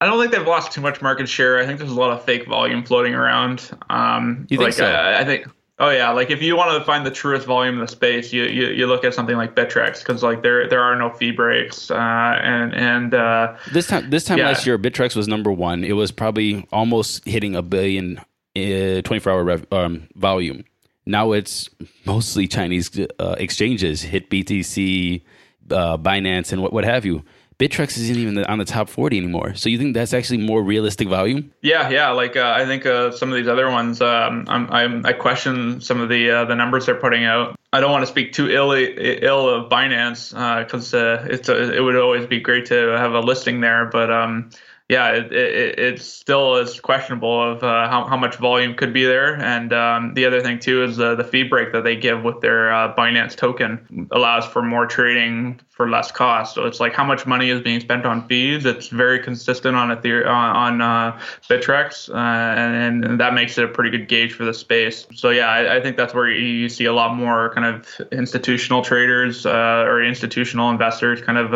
I 0.00 0.06
don't 0.06 0.20
think 0.20 0.30
they've 0.30 0.46
lost 0.46 0.72
too 0.72 0.82
much 0.82 1.00
market 1.00 1.26
share. 1.26 1.58
I 1.58 1.64
think 1.64 1.78
there's 1.78 1.90
a 1.90 1.98
lot 1.98 2.12
of 2.12 2.22
fake 2.22 2.46
volume 2.46 2.84
floating 2.84 3.14
around. 3.14 3.70
Um, 3.88 4.46
you 4.50 4.58
think 4.58 4.68
like, 4.68 4.74
so? 4.74 4.84
I, 4.84 5.20
I, 5.20 5.24
think. 5.24 5.46
Oh 5.78 5.88
yeah, 5.88 6.10
like 6.10 6.30
if 6.30 6.42
you 6.42 6.54
want 6.54 6.78
to 6.78 6.84
find 6.84 7.06
the 7.06 7.10
truest 7.10 7.46
volume 7.46 7.76
in 7.76 7.80
the 7.80 7.88
space, 7.88 8.30
you 8.30 8.44
you, 8.44 8.66
you 8.66 8.86
look 8.86 9.04
at 9.04 9.14
something 9.14 9.36
like 9.36 9.54
Bittrex 9.56 10.00
because 10.00 10.22
like 10.22 10.42
there 10.42 10.68
there 10.68 10.82
are 10.82 10.96
no 10.96 11.08
fee 11.08 11.30
breaks 11.30 11.90
uh, 11.90 11.94
and 11.94 12.74
and 12.74 13.14
uh, 13.14 13.56
this 13.72 13.86
time 13.86 14.10
this 14.10 14.24
time 14.24 14.38
yeah. 14.38 14.48
last 14.48 14.66
year 14.66 14.78
Bittrex 14.78 15.16
was 15.16 15.28
number 15.28 15.50
one. 15.50 15.84
It 15.84 15.94
was 15.94 16.12
probably 16.12 16.68
almost 16.72 17.24
hitting 17.26 17.56
a 17.56 17.62
billion 17.62 18.18
uh, 18.54 19.00
24 19.02 19.32
hour 19.32 19.44
rev, 19.44 19.66
um, 19.72 20.08
volume. 20.14 20.64
Now 21.06 21.32
it's 21.32 21.70
mostly 22.04 22.46
Chinese 22.46 22.90
uh, 23.18 23.36
exchanges, 23.38 24.04
HitBTC, 24.04 25.22
uh, 25.70 25.98
Binance 25.98 26.52
and 26.52 26.62
what, 26.62 26.72
what 26.72 26.84
have 26.84 27.04
you. 27.04 27.22
Bittrex 27.58 27.98
isn't 27.98 28.16
even 28.16 28.44
on 28.44 28.58
the 28.58 28.64
top 28.64 28.88
40 28.88 29.18
anymore. 29.18 29.56
So 29.56 29.68
you 29.68 29.78
think 29.78 29.94
that's 29.94 30.14
actually 30.14 30.38
more 30.38 30.62
realistic 30.62 31.08
value? 31.08 31.42
Yeah, 31.60 31.90
yeah. 31.90 32.10
Like 32.10 32.36
uh, 32.36 32.54
I 32.56 32.64
think 32.66 32.86
uh, 32.86 33.10
some 33.10 33.30
of 33.32 33.36
these 33.36 33.48
other 33.48 33.68
ones, 33.68 34.00
um, 34.00 34.44
I'm, 34.46 34.70
I'm, 34.70 35.04
i 35.04 35.12
question 35.12 35.80
some 35.80 36.00
of 36.00 36.08
the 36.08 36.30
uh, 36.30 36.44
the 36.44 36.54
numbers 36.54 36.86
they're 36.86 36.94
putting 36.94 37.24
out. 37.24 37.56
I 37.72 37.80
don't 37.80 37.90
want 37.90 38.02
to 38.02 38.06
speak 38.06 38.32
too 38.32 38.48
ill 38.48 38.70
ill 38.72 39.48
of 39.48 39.68
Binance 39.68 40.30
because 40.64 40.94
uh, 40.94 41.26
it's 41.28 41.48
a, 41.48 41.74
it 41.74 41.80
would 41.80 41.96
always 41.96 42.26
be 42.26 42.38
great 42.38 42.66
to 42.66 42.96
have 42.96 43.12
a 43.12 43.20
listing 43.20 43.60
there, 43.60 43.86
but 43.86 44.08
um, 44.08 44.50
yeah, 44.88 45.10
it, 45.10 45.32
it, 45.32 45.78
it 45.78 46.00
still 46.00 46.56
is 46.56 46.80
questionable 46.80 47.52
of 47.52 47.62
uh, 47.62 47.88
how, 47.90 48.06
how 48.06 48.16
much 48.16 48.36
volume 48.36 48.74
could 48.74 48.94
be 48.94 49.04
there. 49.04 49.36
And 49.36 49.70
um, 49.74 50.14
the 50.14 50.24
other 50.24 50.40
thing 50.40 50.58
too 50.58 50.82
is 50.82 50.98
uh, 50.98 51.14
the 51.14 51.24
fee 51.24 51.42
break 51.42 51.72
that 51.72 51.84
they 51.84 51.94
give 51.94 52.22
with 52.22 52.40
their 52.40 52.72
uh, 52.72 52.94
Binance 52.94 53.36
token 53.36 54.08
allows 54.12 54.46
for 54.46 54.62
more 54.62 54.86
trading 54.86 55.60
for 55.68 55.90
less 55.90 56.10
cost. 56.10 56.54
So 56.54 56.64
it's 56.64 56.80
like 56.80 56.94
how 56.94 57.04
much 57.04 57.26
money 57.26 57.50
is 57.50 57.60
being 57.60 57.80
spent 57.80 58.06
on 58.06 58.26
fees. 58.28 58.64
It's 58.64 58.88
very 58.88 59.20
consistent 59.22 59.76
on 59.76 59.92
Ether- 59.92 60.26
on, 60.26 60.80
on 60.80 60.80
uh, 60.80 61.20
Bittrex, 61.48 62.08
uh, 62.08 62.16
and, 62.16 63.04
and, 63.04 63.20
that 63.20 63.34
makes 63.34 63.58
it 63.58 63.64
a 63.64 63.68
pretty 63.68 63.90
good 63.90 64.08
gauge 64.08 64.32
for 64.32 64.44
the 64.44 64.54
space. 64.54 65.06
So 65.14 65.30
yeah, 65.30 65.48
I, 65.48 65.76
I 65.76 65.80
think 65.80 65.96
that's 65.96 66.14
where 66.14 66.28
you 66.28 66.68
see 66.68 66.86
a 66.86 66.92
lot 66.92 67.14
more 67.14 67.52
kind 67.54 67.66
of 67.66 68.08
institutional 68.10 68.82
traders 68.82 69.46
uh, 69.46 69.84
or 69.86 70.02
institutional 70.02 70.70
investors 70.70 71.20
kind 71.20 71.38
of 71.38 71.54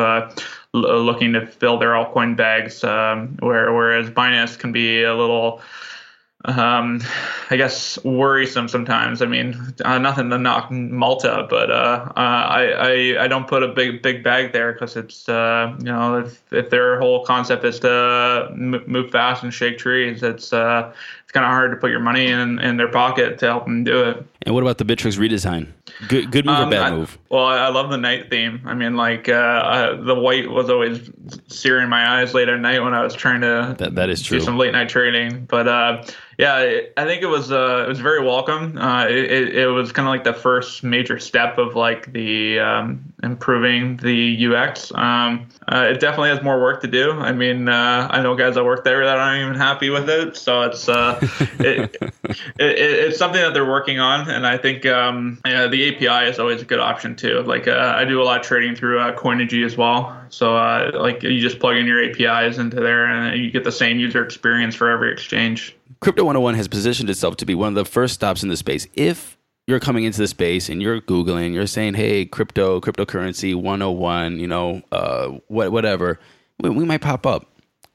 looking 0.73 1.35
to 1.35 1.47
fill 1.47 1.79
their 1.79 1.91
altcoin 1.91 2.37
bags, 2.37 2.83
um, 2.83 3.37
where, 3.41 3.73
whereas 3.73 4.11
Binance 4.11 4.59
can 4.59 4.73
be 4.73 5.03
a 5.03 5.14
little 5.14 5.61
um, 6.45 7.01
I 7.51 7.57
guess 7.57 8.03
worrisome 8.05 8.68
sometimes. 8.68 9.23
I 9.23 9.27
mean, 9.27 9.75
uh, 9.85 9.99
nothing 9.99 10.31
to 10.31 10.39
knock 10.39 10.70
Malta, 10.70 11.47
but 11.49 11.70
uh, 11.70 12.09
uh, 12.09 12.11
I, 12.16 12.62
I 12.73 13.25
I 13.25 13.29
don't 13.29 13.47
put 13.47 13.62
a 13.62 13.68
big 13.68 14.03
big 14.03 14.25
bag 14.25 14.53
there 14.53 14.73
because 14.73 14.97
it's 14.97 15.29
uh, 15.29 15.75
you 15.79 15.85
know 15.85 16.18
if, 16.18 16.43
if 16.53 16.70
their 16.70 16.99
whole 16.99 17.25
concept 17.25 17.64
is 17.64 17.79
to 17.81 18.49
move 18.55 19.11
fast 19.11 19.45
and 19.45 19.55
shake 19.55 19.79
trees, 19.79 20.23
it's 20.23 20.53
uh, 20.53 20.93
it's 21.23 21.33
kind 21.33 21.47
of 21.47 21.51
hard 21.51 21.70
to 21.70 21.77
put 21.77 21.91
your 21.91 22.01
money 22.01 22.27
in 22.27 22.59
in 22.59 22.77
their 22.77 22.91
pocket 22.91 23.39
to 23.39 23.47
help 23.47 23.64
them 23.64 23.85
do 23.85 24.03
it. 24.03 24.27
And 24.45 24.55
what 24.55 24.62
about 24.62 24.78
the 24.78 24.84
Bittrex 24.84 25.18
redesign? 25.18 25.68
Good, 26.09 26.30
good 26.30 26.47
move 26.47 26.57
um, 26.57 26.68
or 26.68 26.70
bad 26.70 26.82
I, 26.82 26.90
move? 26.90 27.18
Well, 27.28 27.45
I 27.45 27.68
love 27.68 27.90
the 27.90 27.97
night 27.97 28.30
theme. 28.30 28.61
I 28.64 28.74
mean, 28.74 28.97
like 28.97 29.28
uh, 29.28 29.32
uh, 29.32 30.03
the 30.03 30.14
white 30.14 30.51
was 30.51 30.68
always 30.68 31.11
searing 31.47 31.88
my 31.88 32.18
eyes 32.18 32.34
late 32.34 32.49
at 32.49 32.59
night 32.61 32.82
when 32.82 32.95
I 32.95 33.03
was 33.03 33.14
trying 33.14 33.40
to 33.43 33.74
that, 33.78 33.95
that 33.95 34.11
is 34.11 34.22
true. 34.22 34.38
do 34.38 34.45
some 34.45 34.59
late 34.59 34.72
night 34.72 34.88
trading. 34.88 35.45
But 35.45 35.68
uh, 35.68 36.05
yeah, 36.43 36.80
I 36.97 37.05
think 37.05 37.22
it 37.22 37.26
was 37.26 37.53
uh, 37.53 37.84
it 37.86 37.88
was 37.88 38.01
very 38.01 38.20
welcome. 38.20 38.76
Uh, 38.76 39.07
it, 39.07 39.55
it 39.55 39.68
was 39.68 39.93
kind 39.93 40.09
of 40.09 40.11
like 40.11 40.24
the 40.24 40.34
first 40.34 40.82
major 40.82 41.20
step 41.20 41.57
of 41.57 41.76
like 41.76 42.12
the 42.12 42.59
um, 42.59 43.12
improving 43.22 43.97
the 43.99 44.49
UX. 44.49 44.90
Um, 44.93 45.47
uh, 45.68 45.90
it 45.93 46.01
definitely 46.01 46.30
has 46.30 46.43
more 46.43 46.61
work 46.61 46.80
to 46.80 46.88
do. 46.88 47.12
I 47.12 47.30
mean, 47.30 47.68
I 47.68 48.20
know 48.24 48.34
guys 48.34 48.57
that 48.57 48.64
work 48.64 48.82
there 48.82 49.05
that 49.05 49.18
aren't 49.18 49.40
even 49.40 49.55
happy 49.55 49.90
with 49.90 50.11
it, 50.11 50.36
so 50.36 50.62
it's 50.62 50.88
it, 50.88 51.95
it, 51.95 52.11
it's 52.59 53.18
something 53.18 53.40
that 53.40 53.55
they're 53.55 53.64
working 53.64 54.01
on, 54.01 54.28
and 54.28 54.45
I 54.45 54.59
think 54.59 54.84
um, 54.84 55.38
yeah, 55.47 55.68
the 55.68 55.95
API 55.95 56.28
is 56.28 56.40
always 56.40 56.61
a 56.61 56.64
good 56.64 56.80
option 56.80 57.14
too. 57.14 57.43
Like 57.43 57.68
uh, 57.68 57.95
I 57.97 58.05
do 58.05 58.20
a 58.20 58.24
lot 58.24 58.40
of 58.40 58.45
trading 58.45 58.74
through 58.74 58.99
uh, 58.99 59.14
Coinigy 59.14 59.64
as 59.64 59.76
well, 59.76 60.20
so 60.30 60.57
uh, 60.57 60.90
like 60.93 61.22
you 61.22 61.40
just 61.40 61.61
plug 61.61 61.76
in 61.76 61.86
your 61.86 62.03
APIs 62.03 62.59
into 62.59 62.80
there, 62.80 63.07
and 63.07 63.40
you 63.40 63.53
get 63.53 63.62
the 63.62 63.70
same 63.70 64.01
user 64.01 64.24
experience 64.24 64.74
for 64.74 64.90
every 64.90 65.12
exchange. 65.12 65.76
Crypto 66.03 66.24
101 66.24 66.57
has 66.57 66.66
positioned 66.66 67.09
itself 67.11 67.36
to 67.36 67.46
be 67.46 67.55
one 67.55 67.68
of 67.68 67.74
the 67.76 67.84
first 67.84 68.14
stops 68.14 68.42
in 68.42 68.48
the 68.48 68.57
space. 68.57 68.88
If 68.94 69.38
you're 69.68 69.78
coming 69.78 70.03
into 70.03 70.18
the 70.18 70.26
space 70.26 70.68
and 70.68 70.82
you're 70.82 71.00
googling, 71.00 71.55
you're 71.55 71.68
saying, 71.68 71.94
"Hey, 71.94 72.24
crypto, 72.24 72.80
cryptocurrency 72.80 73.55
101," 73.55 74.40
you 74.40 74.48
know, 74.48 74.82
uh, 74.90 75.28
what, 75.46 75.70
whatever, 75.70 76.18
we, 76.59 76.70
we 76.70 76.84
might 76.84 77.03
pop 77.03 77.24
up. 77.24 77.46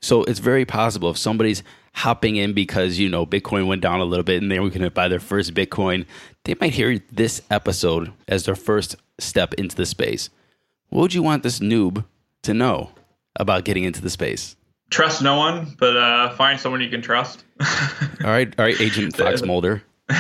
So 0.01 0.23
it's 0.23 0.39
very 0.39 0.63
possible 0.63 1.09
if 1.09 1.17
somebody's 1.17 1.63
hopping 1.95 2.37
in 2.37 2.53
because 2.53 2.97
you 2.97 3.09
know 3.09 3.25
Bitcoin 3.25 3.67
went 3.67 3.81
down 3.81 3.99
a 3.99 4.05
little 4.05 4.23
bit 4.23 4.41
and 4.41 4.49
they 4.49 4.61
were 4.61 4.69
going 4.69 4.83
to 4.83 4.89
buy 4.89 5.09
their 5.09 5.19
first 5.19 5.53
Bitcoin, 5.53 6.05
they 6.45 6.55
might 6.61 6.75
hear 6.75 6.99
this 7.11 7.41
episode 7.51 8.13
as 8.29 8.45
their 8.45 8.55
first 8.55 8.95
step 9.19 9.53
into 9.55 9.75
the 9.75 9.85
space. 9.85 10.29
What 10.87 11.01
would 11.01 11.13
you 11.13 11.23
want 11.23 11.43
this 11.43 11.59
noob 11.59 12.05
to 12.43 12.53
know 12.53 12.91
about 13.35 13.65
getting 13.65 13.83
into 13.83 14.01
the 14.01 14.09
space? 14.09 14.55
Trust 14.89 15.21
no 15.21 15.35
one, 15.35 15.75
but 15.77 15.97
uh, 15.97 16.33
find 16.35 16.57
someone 16.57 16.79
you 16.79 16.89
can 16.89 17.01
trust. 17.01 17.43
all 18.23 18.31
right, 18.31 18.53
all 18.57 18.65
right, 18.65 18.79
Agent 18.79 19.15
Fox 19.15 19.41
Mulder. 19.45 19.83
no, 20.09 20.15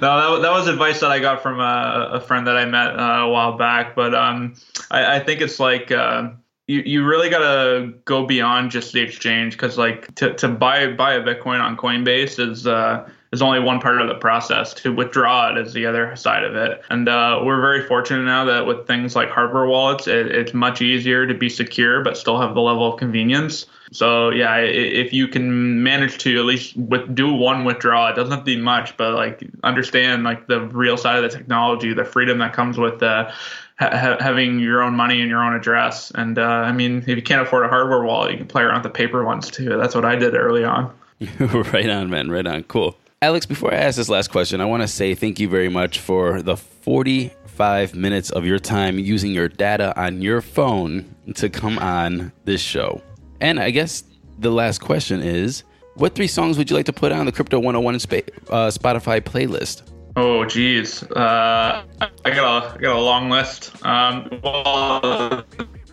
that, 0.00 0.38
that 0.42 0.50
was 0.52 0.68
advice 0.68 1.00
that 1.00 1.10
I 1.10 1.18
got 1.18 1.42
from 1.42 1.60
a, 1.60 2.10
a 2.12 2.20
friend 2.20 2.46
that 2.46 2.56
I 2.56 2.64
met 2.64 2.98
uh, 2.98 3.24
a 3.24 3.28
while 3.28 3.56
back. 3.56 3.94
But 3.94 4.14
um, 4.14 4.54
I, 4.90 5.16
I, 5.16 5.20
think 5.20 5.40
it's 5.40 5.58
like 5.58 5.90
uh, 5.90 6.30
you, 6.66 6.80
you 6.80 7.04
really 7.04 7.28
got 7.28 7.40
to 7.40 7.94
go 8.04 8.26
beyond 8.26 8.70
just 8.70 8.92
the 8.92 9.00
exchange 9.00 9.54
because 9.54 9.78
like 9.78 10.14
to, 10.16 10.34
to 10.34 10.48
buy 10.48 10.92
buy 10.92 11.14
a 11.14 11.22
bitcoin 11.22 11.60
on 11.60 11.76
coinbase 11.76 12.38
is 12.38 12.66
uh, 12.66 13.08
is 13.32 13.40
only 13.40 13.58
one 13.58 13.80
part 13.80 14.00
of 14.00 14.08
the 14.08 14.14
process 14.14 14.74
to 14.74 14.92
withdraw 14.92 15.50
it 15.50 15.58
is 15.58 15.72
the 15.72 15.86
other 15.86 16.14
side 16.16 16.44
of 16.44 16.54
it 16.54 16.82
and 16.90 17.08
uh, 17.08 17.40
we're 17.42 17.60
very 17.60 17.86
fortunate 17.86 18.24
now 18.24 18.44
that 18.44 18.66
with 18.66 18.86
things 18.86 19.16
like 19.16 19.30
hardware 19.30 19.66
wallets 19.66 20.06
it, 20.06 20.26
it's 20.26 20.54
much 20.54 20.82
easier 20.82 21.26
to 21.26 21.34
be 21.34 21.48
secure 21.48 22.02
but 22.02 22.16
still 22.16 22.40
have 22.40 22.54
the 22.54 22.60
level 22.60 22.92
of 22.92 22.98
convenience 22.98 23.66
so 23.90 24.30
yeah 24.30 24.56
if 24.56 25.12
you 25.12 25.26
can 25.26 25.82
manage 25.82 26.18
to 26.18 26.38
at 26.38 26.44
least 26.44 26.76
with, 26.76 27.14
do 27.14 27.32
one 27.32 27.64
withdrawal 27.64 28.08
it 28.08 28.14
doesn't 28.14 28.30
have 28.30 28.40
to 28.40 28.44
be 28.44 28.60
much 28.60 28.96
but 28.96 29.14
like 29.14 29.42
understand 29.64 30.24
like 30.24 30.46
the 30.46 30.60
real 30.68 30.96
side 30.96 31.22
of 31.22 31.30
the 31.30 31.36
technology 31.36 31.92
the 31.94 32.04
freedom 32.04 32.38
that 32.38 32.52
comes 32.52 32.78
with 32.78 33.02
uh, 33.02 33.30
ha- 33.78 34.16
having 34.20 34.60
your 34.60 34.82
own 34.82 34.94
money 34.94 35.20
and 35.20 35.30
your 35.30 35.42
own 35.42 35.54
address. 35.54 36.10
And 36.12 36.38
uh, 36.38 36.42
I 36.42 36.72
mean, 36.72 36.98
if 36.98 37.08
you 37.08 37.22
can't 37.22 37.42
afford 37.42 37.64
a 37.64 37.68
hardware 37.68 38.02
wallet, 38.02 38.32
you 38.32 38.38
can 38.38 38.46
play 38.46 38.62
around 38.62 38.82
with 38.82 38.92
the 38.92 38.96
paper 38.96 39.24
ones 39.24 39.50
too. 39.50 39.76
That's 39.76 39.94
what 39.94 40.04
I 40.04 40.16
did 40.16 40.34
early 40.34 40.64
on. 40.64 40.92
right 41.38 41.88
on, 41.88 42.10
man. 42.10 42.30
Right 42.30 42.46
on. 42.46 42.64
Cool. 42.64 42.96
Alex, 43.22 43.46
before 43.46 43.72
I 43.72 43.76
ask 43.76 43.98
this 43.98 44.08
last 44.08 44.32
question, 44.32 44.60
I 44.60 44.64
want 44.64 44.82
to 44.82 44.88
say 44.88 45.14
thank 45.14 45.38
you 45.38 45.48
very 45.48 45.68
much 45.68 46.00
for 46.00 46.42
the 46.42 46.56
45 46.56 47.94
minutes 47.94 48.30
of 48.30 48.44
your 48.44 48.58
time 48.58 48.98
using 48.98 49.30
your 49.30 49.46
data 49.46 49.96
on 49.98 50.20
your 50.20 50.40
phone 50.40 51.14
to 51.36 51.48
come 51.48 51.78
on 51.78 52.32
this 52.46 52.60
show. 52.60 53.00
And 53.40 53.60
I 53.60 53.70
guess 53.70 54.02
the 54.40 54.50
last 54.50 54.80
question 54.80 55.22
is 55.22 55.62
what 55.94 56.16
three 56.16 56.26
songs 56.26 56.58
would 56.58 56.68
you 56.68 56.74
like 56.74 56.86
to 56.86 56.92
put 56.92 57.12
on 57.12 57.26
the 57.26 57.30
Crypto 57.30 57.60
101 57.60 58.00
spa- 58.00 58.16
uh, 58.50 58.72
Spotify 58.72 59.20
playlist? 59.20 59.82
Oh, 60.16 60.44
geez. 60.44 61.04
Uh, 61.04 61.84
I 62.24 62.30
got 62.30 62.64
a 62.64 62.74
I 62.74 62.78
got 62.78 62.96
a 62.96 63.00
long 63.00 63.30
list. 63.30 63.70
Um, 63.86 64.40
well, 64.42 65.44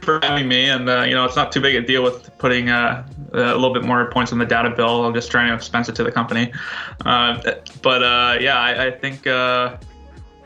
for 0.02 0.20
having 0.22 0.48
me, 0.48 0.70
and 0.70 0.90
uh, 0.90 1.04
you 1.04 1.14
know, 1.14 1.26
it's 1.26 1.36
not 1.36 1.52
too 1.52 1.62
big 1.62 1.76
a 1.76 1.82
deal 1.82 2.04
with 2.04 2.38
putting 2.38 2.70
uh, 2.70 3.06
a 3.34 3.38
little 3.38 3.74
bit 3.74 3.84
more 3.84 4.10
points 4.12 4.32
on 4.32 4.40
the 4.40 4.46
data 4.46 4.70
bill. 4.70 5.06
I'm 5.06 5.14
just 5.14 5.32
trying 5.32 5.50
to 5.50 5.56
expense 5.56 5.90
it 5.90 5.96
to 5.96 6.04
the 6.04 6.12
company. 6.12 6.52
Uh, 7.06 7.42
but 7.82 8.04
uh, 8.04 8.38
yeah, 8.40 8.60
I, 8.60 8.88
I 8.88 8.92
think 8.92 9.28
uh, 9.28 9.78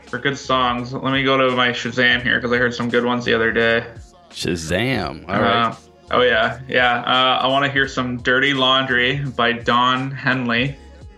for 0.06 0.18
good 0.18 0.36
songs, 0.36 0.92
let 0.92 1.12
me 1.12 1.22
go 1.22 1.36
to 1.36 1.56
my 1.56 1.70
Shazam 1.70 2.22
here 2.22 2.36
because 2.36 2.52
I 2.52 2.58
heard 2.58 2.74
some 2.74 2.88
good 2.88 3.04
ones 3.04 3.24
the 3.24 3.34
other 3.34 3.52
day. 3.52 3.86
Shazam! 4.30 5.28
All 5.28 5.40
right. 5.40 5.76
Oh 6.10 6.22
yeah, 6.22 6.60
yeah. 6.68 7.02
I 7.02 7.46
want 7.46 7.64
to 7.64 7.70
hear 7.70 7.88
some 7.88 8.18
"Dirty 8.18 8.54
Laundry" 8.54 9.24
by 9.24 9.52
Don 9.52 10.10
Henley. 10.10 10.76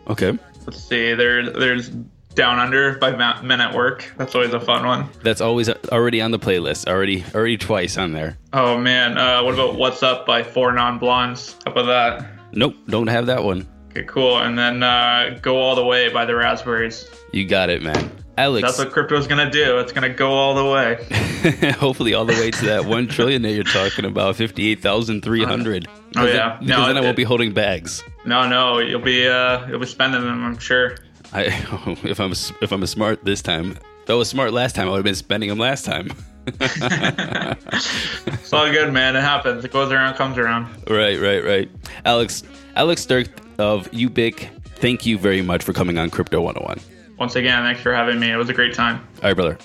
Okay. 0.09 0.39
Let's 0.66 0.82
see. 0.82 1.14
There, 1.14 1.51
there's 1.51 1.91
Down 2.37 2.59
Under 2.59 2.99
by 2.99 3.41
Men 3.41 3.62
at 3.62 3.74
Work. 3.74 4.12
That's 4.18 4.34
always 4.34 4.53
a 4.53 4.61
fun 4.61 4.87
one. 4.87 5.09
That's 5.22 5.41
always 5.41 5.70
already 5.70 6.20
on 6.20 6.30
the 6.30 6.39
playlist. 6.39 6.87
Already, 6.87 7.24
already 7.34 7.57
twice 7.57 7.97
on 7.97 8.12
there. 8.12 8.37
Oh 8.53 8.78
man, 8.78 9.16
uh, 9.16 9.43
what 9.43 9.55
about 9.55 9.76
What's 9.76 10.03
Up 10.03 10.26
by 10.26 10.43
Four 10.43 10.72
Non 10.72 10.99
Blondes? 10.99 11.57
How 11.64 11.72
about 11.72 11.87
that? 11.87 12.30
Nope, 12.53 12.74
don't 12.89 13.07
have 13.07 13.26
that 13.26 13.43
one. 13.43 13.66
Okay, 13.91 14.05
cool. 14.05 14.39
And 14.39 14.59
then 14.59 14.82
uh, 14.82 15.39
Go 15.41 15.57
All 15.57 15.74
the 15.74 15.84
Way 15.84 16.11
by 16.11 16.26
the 16.26 16.37
Raspberries. 16.37 17.09
You 17.32 17.47
got 17.47 17.70
it, 17.70 17.82
man. 17.82 18.11
Alex. 18.37 18.66
That's 18.66 18.78
what 18.78 18.93
crypto's 18.93 19.26
gonna 19.26 19.51
do. 19.51 19.78
It's 19.78 19.93
gonna 19.93 20.12
go 20.12 20.30
all 20.30 20.55
the 20.55 20.70
way. 20.70 21.72
Hopefully, 21.78 22.12
all 22.12 22.26
the 22.26 22.34
way 22.34 22.51
to 22.51 22.64
that 22.66 22.84
one 22.84 23.09
trillion 23.09 23.41
that 23.43 23.53
you're 23.53 23.64
talking 23.64 24.05
about, 24.05 24.37
fifty-eight 24.37 24.82
thousand 24.82 25.22
three 25.22 25.43
hundred. 25.43 25.89
Oh 26.16 26.26
yeah, 26.26 26.59
because 26.59 26.68
no, 26.68 26.87
then 26.87 26.99
I 26.99 27.01
won't 27.01 27.16
be 27.16 27.24
holding 27.24 27.55
bags. 27.55 28.05
No, 28.26 28.47
no, 28.47 28.78
you'll 28.78 29.01
be 29.01 29.26
uh, 29.26 29.66
you'll 29.68 29.80
be 29.80 29.87
spending 29.87 30.20
them. 30.20 30.45
I'm 30.45 30.59
sure. 30.59 30.97
I 31.33 31.45
if 32.05 32.20
I'm 32.20 32.33
if 32.61 32.72
I'm 32.72 32.87
smart 32.87 33.24
this 33.24 33.43
time. 33.43 33.79
If 34.03 34.11
I 34.11 34.14
was 34.14 34.29
smart 34.29 34.53
last 34.53 34.77
time, 34.77 34.87
I 34.87 34.91
would 34.91 34.99
have 34.99 35.05
been 35.05 35.16
spending 35.16 35.49
them 35.49 35.59
last 35.59 35.85
time. 35.85 36.11
it's 36.47 38.53
all 38.53 38.70
good, 38.70 38.93
man. 38.93 39.16
It 39.16 39.22
happens. 39.22 39.64
It 39.64 39.72
goes 39.72 39.91
around, 39.91 40.14
comes 40.14 40.39
around. 40.39 40.68
Right, 40.89 41.20
right, 41.20 41.45
right. 41.45 41.68
Alex, 42.05 42.45
Alex 42.77 43.03
Stirk 43.03 43.27
of 43.59 43.91
Ubiq, 43.91 44.49
thank 44.77 45.05
you 45.05 45.18
very 45.18 45.43
much 45.43 45.64
for 45.64 45.72
coming 45.72 45.99
on 45.99 46.09
Crypto 46.09 46.41
101. 46.41 46.79
Once 47.18 47.35
again, 47.35 47.64
thanks 47.64 47.81
for 47.81 47.93
having 47.93 48.20
me. 48.20 48.31
It 48.31 48.37
was 48.37 48.49
a 48.49 48.55
great 48.55 48.74
time. 48.74 49.05
All 49.24 49.31
right, 49.31 49.35
brother. 49.35 49.59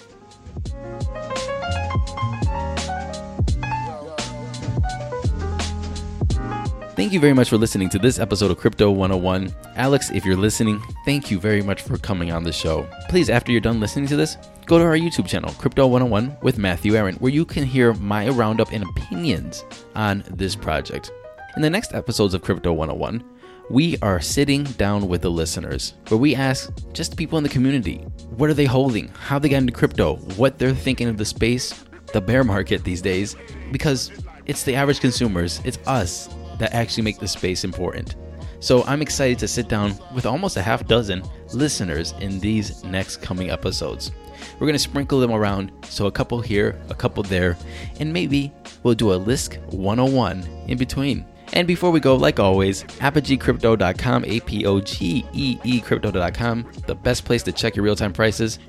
Thank 6.93 7.13
you 7.13 7.21
very 7.21 7.31
much 7.31 7.47
for 7.47 7.57
listening 7.57 7.87
to 7.91 7.99
this 7.99 8.19
episode 8.19 8.51
of 8.51 8.57
Crypto 8.57 8.91
101. 8.91 9.55
Alex, 9.77 10.11
if 10.11 10.25
you're 10.25 10.35
listening, 10.35 10.81
thank 11.05 11.31
you 11.31 11.39
very 11.39 11.61
much 11.61 11.81
for 11.81 11.97
coming 11.97 12.33
on 12.33 12.43
the 12.43 12.51
show. 12.51 12.85
Please, 13.07 13.29
after 13.29 13.53
you're 13.53 13.61
done 13.61 13.79
listening 13.79 14.07
to 14.07 14.17
this, 14.17 14.35
go 14.65 14.77
to 14.77 14.83
our 14.83 14.97
YouTube 14.97 15.25
channel, 15.25 15.53
Crypto 15.53 15.87
101 15.87 16.37
with 16.41 16.57
Matthew 16.57 16.97
Aaron, 16.97 17.15
where 17.15 17.31
you 17.31 17.45
can 17.45 17.63
hear 17.63 17.93
my 17.93 18.27
roundup 18.27 18.73
and 18.73 18.83
opinions 18.83 19.63
on 19.95 20.25
this 20.31 20.53
project. 20.53 21.13
In 21.55 21.61
the 21.61 21.69
next 21.69 21.93
episodes 21.93 22.33
of 22.33 22.41
Crypto 22.41 22.73
101, 22.73 23.23
we 23.69 23.97
are 24.01 24.19
sitting 24.19 24.65
down 24.65 25.07
with 25.07 25.21
the 25.21 25.31
listeners 25.31 25.93
where 26.09 26.17
we 26.17 26.35
ask 26.35 26.73
just 26.91 27.15
people 27.15 27.37
in 27.37 27.43
the 27.43 27.49
community 27.49 27.99
what 28.31 28.49
are 28.49 28.53
they 28.53 28.65
holding, 28.65 29.07
how 29.07 29.39
they 29.39 29.47
got 29.47 29.57
into 29.57 29.71
crypto, 29.71 30.17
what 30.35 30.59
they're 30.59 30.75
thinking 30.75 31.07
of 31.07 31.15
the 31.15 31.23
space, 31.23 31.85
the 32.11 32.19
bear 32.19 32.43
market 32.43 32.83
these 32.83 33.01
days, 33.01 33.37
because 33.71 34.11
it's 34.45 34.63
the 34.63 34.75
average 34.75 34.99
consumers, 34.99 35.61
it's 35.63 35.79
us 35.87 36.27
that 36.61 36.73
actually 36.73 37.03
make 37.03 37.17
the 37.17 37.27
space 37.27 37.63
important. 37.63 38.15
So 38.59 38.83
I'm 38.83 39.01
excited 39.01 39.39
to 39.39 39.47
sit 39.47 39.67
down 39.67 39.95
with 40.13 40.27
almost 40.27 40.55
a 40.55 40.61
half 40.61 40.85
dozen 40.85 41.23
listeners 41.51 42.13
in 42.19 42.39
these 42.39 42.83
next 42.83 43.17
coming 43.17 43.49
episodes. 43.49 44.11
We're 44.53 44.67
going 44.67 44.73
to 44.73 44.79
sprinkle 44.79 45.19
them 45.19 45.31
around, 45.31 45.71
so 45.85 46.05
a 46.05 46.11
couple 46.11 46.39
here, 46.39 46.79
a 46.89 46.93
couple 46.93 47.23
there, 47.23 47.57
and 47.99 48.13
maybe 48.13 48.53
we'll 48.83 48.93
do 48.93 49.13
a 49.13 49.19
Lisk 49.19 49.57
101 49.73 50.43
in 50.67 50.77
between. 50.77 51.25
And 51.53 51.67
before 51.67 51.89
we 51.89 51.99
go, 51.99 52.15
like 52.15 52.39
always, 52.39 52.83
apogeecrypto.com, 52.83 54.25
A 54.25 54.39
P 54.41 54.65
O 54.67 54.79
G 54.79 55.25
E 55.33 55.57
E 55.63 55.81
crypto.com, 55.81 56.71
the 56.85 56.95
best 56.95 57.25
place 57.25 57.41
to 57.43 57.51
check 57.51 57.75
your 57.75 57.83
real 57.83 57.95
time 57.95 58.13
prices, 58.13 58.59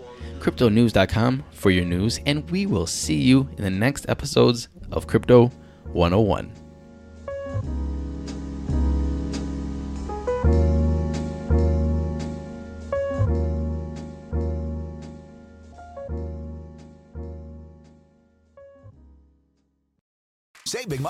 cryptonews.com 0.40 1.44
for 1.50 1.70
your 1.70 1.84
news, 1.84 2.18
and 2.24 2.50
we 2.50 2.64
will 2.64 2.86
see 2.86 3.20
you 3.20 3.48
in 3.58 3.62
the 3.62 3.70
next 3.70 4.08
episodes 4.08 4.68
of 4.90 5.06
Crypto 5.06 5.48
101. 5.92 6.61